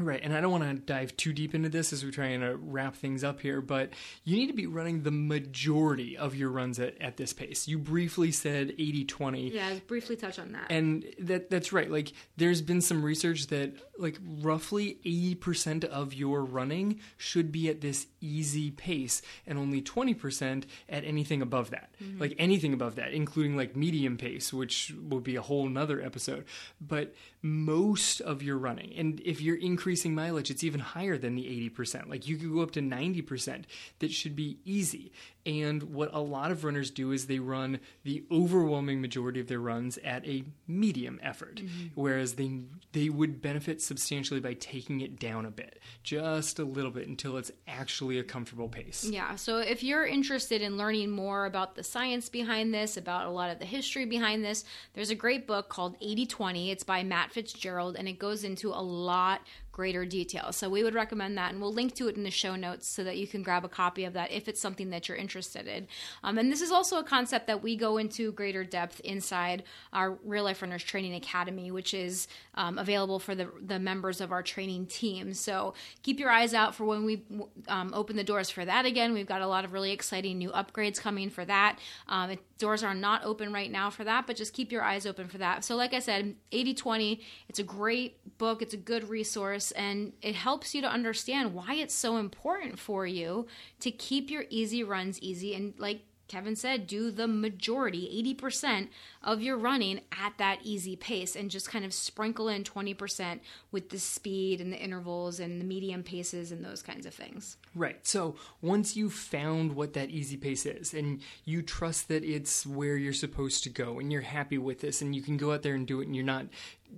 Right, 0.00 0.20
and 0.22 0.34
I 0.34 0.40
don't 0.40 0.50
want 0.50 0.64
to 0.64 0.74
dive 0.74 1.14
too 1.16 1.32
deep 1.34 1.54
into 1.54 1.68
this 1.68 1.92
as 1.92 2.02
we're 2.02 2.10
trying 2.10 2.40
to 2.40 2.56
wrap 2.56 2.96
things 2.96 3.22
up 3.22 3.40
here, 3.40 3.60
but 3.60 3.90
you 4.24 4.36
need 4.36 4.46
to 4.46 4.54
be 4.54 4.66
running 4.66 5.02
the 5.02 5.10
majority 5.10 6.16
of 6.16 6.34
your 6.34 6.48
runs 6.48 6.78
at, 6.78 7.00
at 7.02 7.18
this 7.18 7.34
pace. 7.34 7.68
You 7.68 7.78
briefly 7.78 8.32
said 8.32 8.72
80 8.78 9.04
20. 9.04 9.50
Yeah, 9.50 9.74
briefly 9.86 10.16
touch 10.16 10.38
on 10.38 10.52
that. 10.52 10.66
And 10.70 11.04
that 11.18 11.50
that's 11.50 11.72
right. 11.72 11.90
Like 11.90 12.12
there's 12.36 12.62
been 12.62 12.80
some 12.80 13.04
research 13.04 13.48
that 13.48 13.74
like 13.98 14.18
roughly 14.40 14.98
80% 15.04 15.84
of 15.84 16.14
your 16.14 16.44
running 16.44 17.00
should 17.18 17.52
be 17.52 17.68
at 17.68 17.82
this 17.82 18.06
easy 18.22 18.70
pace 18.70 19.20
and 19.46 19.58
only 19.58 19.82
20% 19.82 20.64
at 20.88 21.04
anything 21.04 21.42
above 21.42 21.70
that. 21.70 21.90
Mm-hmm. 22.02 22.20
Like 22.20 22.34
anything 22.38 22.72
above 22.72 22.94
that, 22.96 23.12
including 23.12 23.56
like 23.56 23.76
medium 23.76 24.16
pace, 24.16 24.52
which 24.52 24.94
will 25.08 25.20
be 25.20 25.36
a 25.36 25.42
whole 25.42 25.68
nother 25.68 26.00
episode. 26.00 26.46
But 26.80 27.14
most 27.42 28.20
of 28.20 28.42
your 28.42 28.56
running, 28.56 28.94
and 28.96 29.20
if 29.20 29.42
you're 29.42 29.56
increasing 29.56 29.89
mileage, 30.14 30.50
it's 30.50 30.64
even 30.64 30.80
higher 30.80 31.16
than 31.18 31.34
the 31.34 31.70
80%. 31.70 32.08
Like 32.08 32.26
you 32.28 32.36
could 32.36 32.52
go 32.52 32.60
up 32.60 32.72
to 32.72 32.80
90%. 32.80 33.64
That 34.00 34.12
should 34.12 34.36
be 34.36 34.58
easy. 34.64 35.12
And 35.46 35.82
what 35.84 36.10
a 36.12 36.20
lot 36.20 36.50
of 36.50 36.64
runners 36.64 36.90
do 36.90 37.12
is 37.12 37.26
they 37.26 37.38
run 37.38 37.80
the 38.04 38.24
overwhelming 38.30 39.00
majority 39.00 39.40
of 39.40 39.48
their 39.48 39.58
runs 39.58 39.98
at 39.98 40.26
a 40.26 40.44
medium 40.68 41.18
effort, 41.22 41.56
mm-hmm. 41.56 41.88
whereas 41.94 42.34
they 42.34 42.60
they 42.92 43.08
would 43.08 43.40
benefit 43.40 43.80
substantially 43.80 44.40
by 44.40 44.54
taking 44.54 45.00
it 45.00 45.18
down 45.18 45.46
a 45.46 45.50
bit, 45.50 45.78
just 46.02 46.58
a 46.58 46.64
little 46.64 46.90
bit 46.90 47.08
until 47.08 47.38
it's 47.38 47.50
actually 47.66 48.18
a 48.18 48.22
comfortable 48.22 48.68
pace. 48.68 49.04
Yeah, 49.04 49.36
so 49.36 49.58
if 49.58 49.82
you're 49.82 50.04
interested 50.04 50.60
in 50.60 50.76
learning 50.76 51.10
more 51.10 51.46
about 51.46 51.74
the 51.74 51.84
science 51.84 52.28
behind 52.28 52.74
this, 52.74 52.98
about 52.98 53.26
a 53.26 53.30
lot 53.30 53.50
of 53.50 53.58
the 53.58 53.64
history 53.64 54.04
behind 54.04 54.44
this, 54.44 54.64
there's 54.92 55.10
a 55.10 55.14
great 55.14 55.46
book 55.46 55.70
called 55.70 55.96
8020. 56.02 56.70
It's 56.70 56.84
by 56.84 57.02
Matt 57.02 57.32
Fitzgerald, 57.32 57.96
and 57.96 58.08
it 58.08 58.18
goes 58.18 58.44
into 58.44 58.68
a 58.68 58.82
lot 58.82 59.40
greater 59.72 60.04
detail. 60.04 60.52
So 60.52 60.68
we 60.68 60.82
would 60.82 60.94
recommend 60.94 61.38
that, 61.38 61.52
and 61.52 61.60
we'll 61.60 61.72
link 61.72 61.94
to 61.94 62.08
it 62.08 62.16
in 62.16 62.24
the 62.24 62.30
show 62.30 62.56
notes 62.56 62.86
so 62.86 63.04
that 63.04 63.16
you 63.16 63.26
can 63.26 63.42
grab 63.42 63.64
a 63.64 63.68
copy 63.68 64.04
of 64.04 64.12
that 64.12 64.30
if 64.30 64.48
it's 64.48 64.60
something 64.60 64.90
that 64.90 65.08
you're 65.08 65.16
interested 65.16 65.29
in. 65.66 65.86
Um, 66.22 66.38
and 66.38 66.52
this 66.52 66.60
is 66.60 66.70
also 66.70 66.98
a 66.98 67.04
concept 67.04 67.46
that 67.46 67.62
we 67.62 67.76
go 67.76 67.98
into 67.98 68.32
greater 68.32 68.64
depth 68.64 69.00
inside 69.00 69.62
our 69.92 70.18
Real 70.24 70.44
Life 70.44 70.62
Runners 70.62 70.84
Training 70.84 71.14
Academy, 71.14 71.70
which 71.70 71.94
is 71.94 72.28
um, 72.54 72.78
available 72.78 73.18
for 73.18 73.34
the, 73.34 73.48
the 73.66 73.78
members 73.78 74.20
of 74.20 74.32
our 74.32 74.42
training 74.42 74.86
team. 74.86 75.34
So 75.34 75.74
keep 76.02 76.18
your 76.18 76.30
eyes 76.30 76.54
out 76.54 76.74
for 76.74 76.84
when 76.84 77.04
we 77.04 77.22
um, 77.68 77.92
open 77.94 78.16
the 78.16 78.24
doors 78.24 78.50
for 78.50 78.64
that 78.64 78.84
again. 78.84 79.12
We've 79.12 79.26
got 79.26 79.42
a 79.42 79.46
lot 79.46 79.64
of 79.64 79.72
really 79.72 79.92
exciting 79.92 80.38
new 80.38 80.50
upgrades 80.50 81.00
coming 81.00 81.30
for 81.30 81.44
that. 81.44 81.78
Um, 82.08 82.30
it, 82.30 82.40
doors 82.60 82.84
are 82.84 82.94
not 82.94 83.24
open 83.24 83.52
right 83.52 83.70
now 83.70 83.90
for 83.90 84.04
that, 84.04 84.26
but 84.26 84.36
just 84.36 84.52
keep 84.52 84.70
your 84.70 84.82
eyes 84.82 85.06
open 85.06 85.26
for 85.26 85.38
that. 85.38 85.64
So, 85.64 85.74
like 85.74 85.92
I 85.92 85.98
said, 85.98 86.36
80 86.52 86.74
20, 86.74 87.20
it's 87.48 87.58
a 87.58 87.64
great 87.64 88.38
book, 88.38 88.62
it's 88.62 88.74
a 88.74 88.76
good 88.76 89.08
resource, 89.08 89.72
and 89.72 90.12
it 90.22 90.36
helps 90.36 90.74
you 90.74 90.80
to 90.82 90.88
understand 90.88 91.54
why 91.54 91.74
it's 91.74 91.94
so 91.94 92.18
important 92.18 92.78
for 92.78 93.06
you 93.06 93.48
to 93.80 93.90
keep 93.90 94.30
your 94.30 94.44
easy 94.50 94.84
runs 94.84 95.18
easy. 95.20 95.54
And, 95.54 95.74
like 95.78 96.02
Kevin 96.30 96.54
said, 96.54 96.86
do 96.86 97.10
the 97.10 97.26
majority, 97.26 98.36
80% 98.40 98.86
of 99.20 99.42
your 99.42 99.56
running 99.56 100.00
at 100.12 100.38
that 100.38 100.60
easy 100.62 100.94
pace 100.94 101.34
and 101.34 101.50
just 101.50 101.68
kind 101.68 101.84
of 101.84 101.92
sprinkle 101.92 102.48
in 102.48 102.62
20% 102.62 103.40
with 103.72 103.90
the 103.90 103.98
speed 103.98 104.60
and 104.60 104.72
the 104.72 104.78
intervals 104.78 105.40
and 105.40 105.60
the 105.60 105.64
medium 105.64 106.04
paces 106.04 106.52
and 106.52 106.64
those 106.64 106.82
kinds 106.82 107.04
of 107.04 107.12
things. 107.12 107.56
Right. 107.74 107.98
So 108.06 108.36
once 108.62 108.94
you've 108.96 109.12
found 109.12 109.74
what 109.74 109.94
that 109.94 110.10
easy 110.10 110.36
pace 110.36 110.66
is 110.66 110.94
and 110.94 111.20
you 111.44 111.62
trust 111.62 112.06
that 112.06 112.22
it's 112.22 112.64
where 112.64 112.96
you're 112.96 113.12
supposed 113.12 113.64
to 113.64 113.68
go 113.68 113.98
and 113.98 114.12
you're 114.12 114.20
happy 114.22 114.56
with 114.56 114.80
this 114.82 115.02
and 115.02 115.16
you 115.16 115.22
can 115.22 115.36
go 115.36 115.52
out 115.52 115.62
there 115.62 115.74
and 115.74 115.84
do 115.84 116.00
it 116.00 116.06
and 116.06 116.14
you're 116.14 116.24
not 116.24 116.46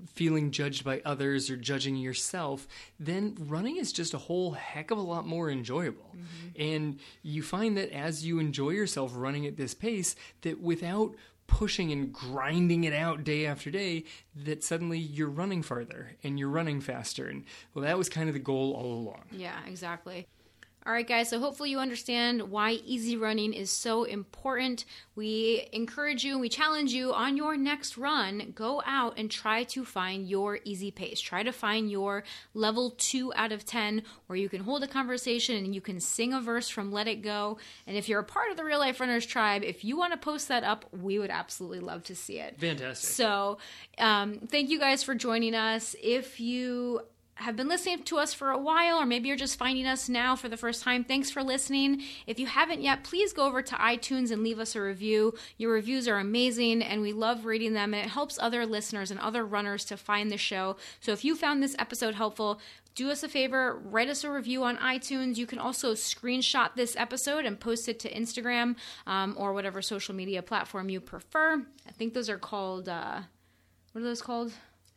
feeling 0.07 0.51
judged 0.51 0.85
by 0.85 1.01
others 1.05 1.51
or 1.51 1.57
judging 1.57 1.97
yourself, 1.97 2.67
then 2.99 3.37
running 3.39 3.77
is 3.77 3.93
just 3.93 4.15
a 4.15 4.19
whole 4.19 4.53
heck 4.53 4.91
of 4.91 4.99
a 4.99 5.03
lot 5.03 5.27
more 5.27 5.51
enjoyable. 5.51 6.11
Mm-hmm. 6.15 6.63
And 6.63 7.01
you 7.23 7.43
find 7.43 7.77
that 7.77 7.91
as 7.91 8.25
you 8.25 8.39
enjoy 8.39 8.71
yourself 8.71 9.13
running 9.15 9.47
at 9.47 9.57
this 9.57 9.75
pace, 9.75 10.15
that 10.43 10.61
without 10.61 11.15
pushing 11.47 11.93
and 11.93 12.13
grinding 12.13 12.85
it 12.85 12.95
out 12.95 13.25
day 13.25 13.45
after 13.45 13.71
day 13.71 14.05
that 14.35 14.65
suddenly 14.65 14.99
you're 14.99 15.29
running 15.29 15.63
farther 15.63 16.17
and 16.23 16.39
you're 16.39 16.49
running 16.49 16.81
faster. 16.81 17.27
And 17.27 17.45
well, 17.75 17.85
that 17.85 17.99
was 17.99 18.09
kind 18.09 18.29
of 18.29 18.33
the 18.33 18.39
goal 18.39 18.73
all 18.73 18.95
along. 18.95 19.25
Yeah, 19.31 19.59
exactly. 19.67 20.27
All 20.85 20.93
right, 20.93 21.07
guys, 21.07 21.29
so 21.29 21.39
hopefully 21.39 21.71
you 21.71 21.79
understand 21.79 22.51
why 22.51 22.73
easy 22.73 23.17
running 23.17 23.53
is 23.53 23.71
so 23.71 24.03
important. 24.03 24.85
We 25.15 25.69
encourage 25.73 26.25
you 26.25 26.33
and 26.33 26.41
we 26.41 26.49
challenge 26.49 26.93
you 26.93 27.15
on 27.15 27.37
your 27.37 27.57
next 27.57 27.97
run, 27.97 28.53
go 28.53 28.83
out 28.85 29.15
and 29.17 29.31
try 29.31 29.63
to 29.65 29.85
find 29.85 30.27
your 30.27 30.59
easy 30.65 30.91
pace. 30.91 31.21
Try 31.21 31.45
to 31.45 31.53
find 31.53 31.89
your 31.89 32.25
level 32.53 32.95
two 32.99 33.33
out 33.35 33.53
of 33.53 33.65
10 33.65 34.03
where 34.27 34.37
you 34.37 34.49
can 34.49 34.65
hold 34.65 34.83
a 34.83 34.89
conversation 34.89 35.55
and 35.55 35.73
you 35.73 35.81
can 35.81 36.01
sing 36.01 36.33
a 36.33 36.41
verse 36.41 36.69
from 36.69 36.91
Let 36.91 37.07
It 37.07 37.23
Go. 37.23 37.59
And 37.87 37.97
if 37.97 38.09
you're 38.09 38.21
a 38.21 38.25
part 38.25 38.51
of 38.51 38.57
the 38.57 38.65
Real 38.65 38.81
Life 38.81 38.99
Runners 38.99 39.25
tribe, 39.25 39.63
if 39.63 39.85
you 39.85 39.97
want 39.97 40.13
to 40.15 40.19
post 40.19 40.49
that 40.49 40.65
up, 40.65 40.85
we 40.91 41.17
would 41.21 41.31
absolutely 41.31 41.79
love 41.79 42.03
to 42.05 42.17
see 42.17 42.41
it. 42.41 42.59
Fantastic. 42.59 43.09
So, 43.09 43.59
um, 43.99 44.41
thank 44.49 44.69
you 44.69 44.81
guys 44.81 45.05
for 45.05 45.15
joining 45.15 45.55
us. 45.55 45.95
If 46.03 46.41
you 46.41 47.03
have 47.37 47.57
been 47.57 47.69
listening 47.69 48.03
to 48.05 48.19
us 48.19 48.35
for 48.35 48.51
a 48.51 48.59
while, 48.59 48.99
or 48.99 49.07
maybe 49.07 49.27
you're 49.27 49.37
just 49.37 49.59
finding 49.59 49.87
us 49.87 50.09
now 50.09 50.37
for 50.37 50.49
the 50.49 50.57
first 50.57 50.83
time, 50.83 51.03
thanks 51.03 51.31
for 51.31 51.43
listening. 51.43 52.03
If 52.27 52.39
you 52.39 52.47
haven't 52.47 52.83
yet, 52.83 53.05
please 53.05 53.33
go 53.33 53.47
over 53.47 53.63
to 53.63 53.75
iTunes 53.77 54.31
and 54.31 54.43
leave 54.43 54.59
us 54.59 54.77
a 54.77 54.83
review. 54.83 55.35
Your 55.57 55.73
reviews 55.73 56.07
are 56.09 56.19
amazing, 56.19 56.83
and 56.83 57.01
we 57.01 57.13
love 57.13 57.47
reading 57.47 57.73
them, 57.73 57.95
and 57.95 58.05
it 58.05 58.11
helps 58.11 58.39
other 58.39 58.67
listeners 58.67 59.11
and 59.11 59.19
other 59.19 59.47
runners 59.47 59.85
to 59.87 59.97
find 59.97 60.31
the 60.31 60.37
show. 60.37 60.77
So 61.01 61.13
if 61.13 61.25
you 61.25 61.35
found 61.35 61.63
this 61.63 61.75
episode 61.79 62.15
helpful, 62.15 62.61
do 62.95 63.11
us 63.11 63.23
a 63.23 63.29
favor, 63.29 63.81
write 63.83 64.11
us 64.11 64.23
a 64.23 64.31
review 64.31 64.65
on 64.65 64.77
iTunes. 64.77 65.39
You 65.39 65.47
can 65.47 65.59
also 65.59 65.95
screenshot 65.95 66.75
this 66.77 66.95
episode 66.97 67.47
and 67.47 67.59
post 67.59 67.89
it 67.89 67.99
to 68.01 68.13
Instagram 68.13 68.77
um, 69.07 69.35
or 69.39 69.55
whatever 69.55 69.81
social 69.81 70.15
media 70.15 70.43
platform 70.43 70.91
you 70.91 71.01
prefer. 71.01 71.65
I 71.89 71.93
think 71.93 72.13
those 72.13 72.29
are 72.29 72.39
called, 72.39 72.91
uh, 72.91 73.23
what 73.93 74.03
are 74.03 74.05
those 74.05 74.21
called? 74.21 74.53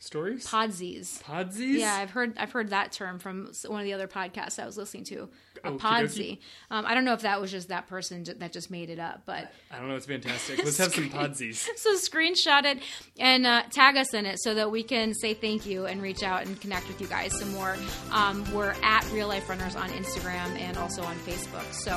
Stories? 0.05 0.45
Podsies. 0.47 1.21
Podsies? 1.23 1.79
Yeah, 1.79 1.95
I've 1.95 2.11
heard 2.11 2.37
I've 2.37 2.51
heard 2.51 2.69
that 2.69 2.91
term 2.91 3.17
from 3.17 3.51
one 3.65 3.79
of 3.79 3.85
the 3.85 3.93
other 3.93 4.07
podcasts 4.07 4.61
I 4.61 4.65
was 4.65 4.77
listening 4.77 5.03
to. 5.05 5.29
A 5.63 5.71
podsy. 5.71 6.39
Um, 6.69 6.85
I 6.85 6.93
don't 6.93 7.05
know 7.05 7.13
if 7.13 7.21
that 7.21 7.41
was 7.41 7.49
just 7.49 7.69
that 7.69 7.87
person 7.87 8.23
that 8.37 8.53
just 8.53 8.69
made 8.69 8.91
it 8.91 8.99
up, 8.99 9.23
but 9.25 9.51
I 9.71 9.79
don't 9.79 9.87
know. 9.89 9.95
It's 9.95 10.05
fantastic. 10.05 10.63
Let's 10.63 10.77
have 10.77 10.93
some 10.93 11.09
podsies. 11.09 11.55
so 11.77 11.95
screenshot 11.95 12.65
it 12.65 12.83
and 13.17 13.47
uh, 13.47 13.63
tag 13.71 13.97
us 13.97 14.13
in 14.13 14.27
it 14.27 14.39
so 14.39 14.53
that 14.53 14.69
we 14.69 14.83
can 14.83 15.15
say 15.15 15.33
thank 15.33 15.65
you 15.65 15.87
and 15.87 16.03
reach 16.03 16.21
out 16.21 16.45
and 16.45 16.61
connect 16.61 16.87
with 16.87 17.01
you 17.01 17.07
guys 17.07 17.35
some 17.39 17.51
more. 17.53 17.75
Um, 18.11 18.45
we're 18.53 18.75
at 18.83 19.09
Real 19.11 19.27
Life 19.27 19.49
Runners 19.49 19.75
on 19.75 19.89
Instagram 19.89 20.55
and 20.59 20.77
also 20.77 21.01
on 21.01 21.15
Facebook. 21.17 21.73
So 21.73 21.93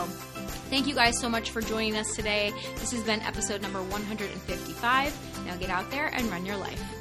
thank 0.71 0.87
you 0.87 0.95
guys 0.95 1.19
so 1.19 1.29
much 1.29 1.51
for 1.51 1.61
joining 1.61 1.97
us 1.97 2.17
today. 2.17 2.55
This 2.77 2.91
has 2.93 3.03
been 3.03 3.21
episode 3.21 3.61
number 3.61 3.83
155. 3.83 5.45
Now 5.45 5.57
get 5.57 5.69
out 5.69 5.91
there 5.91 6.07
and 6.15 6.25
run 6.31 6.47
your 6.47 6.57
life. 6.57 6.98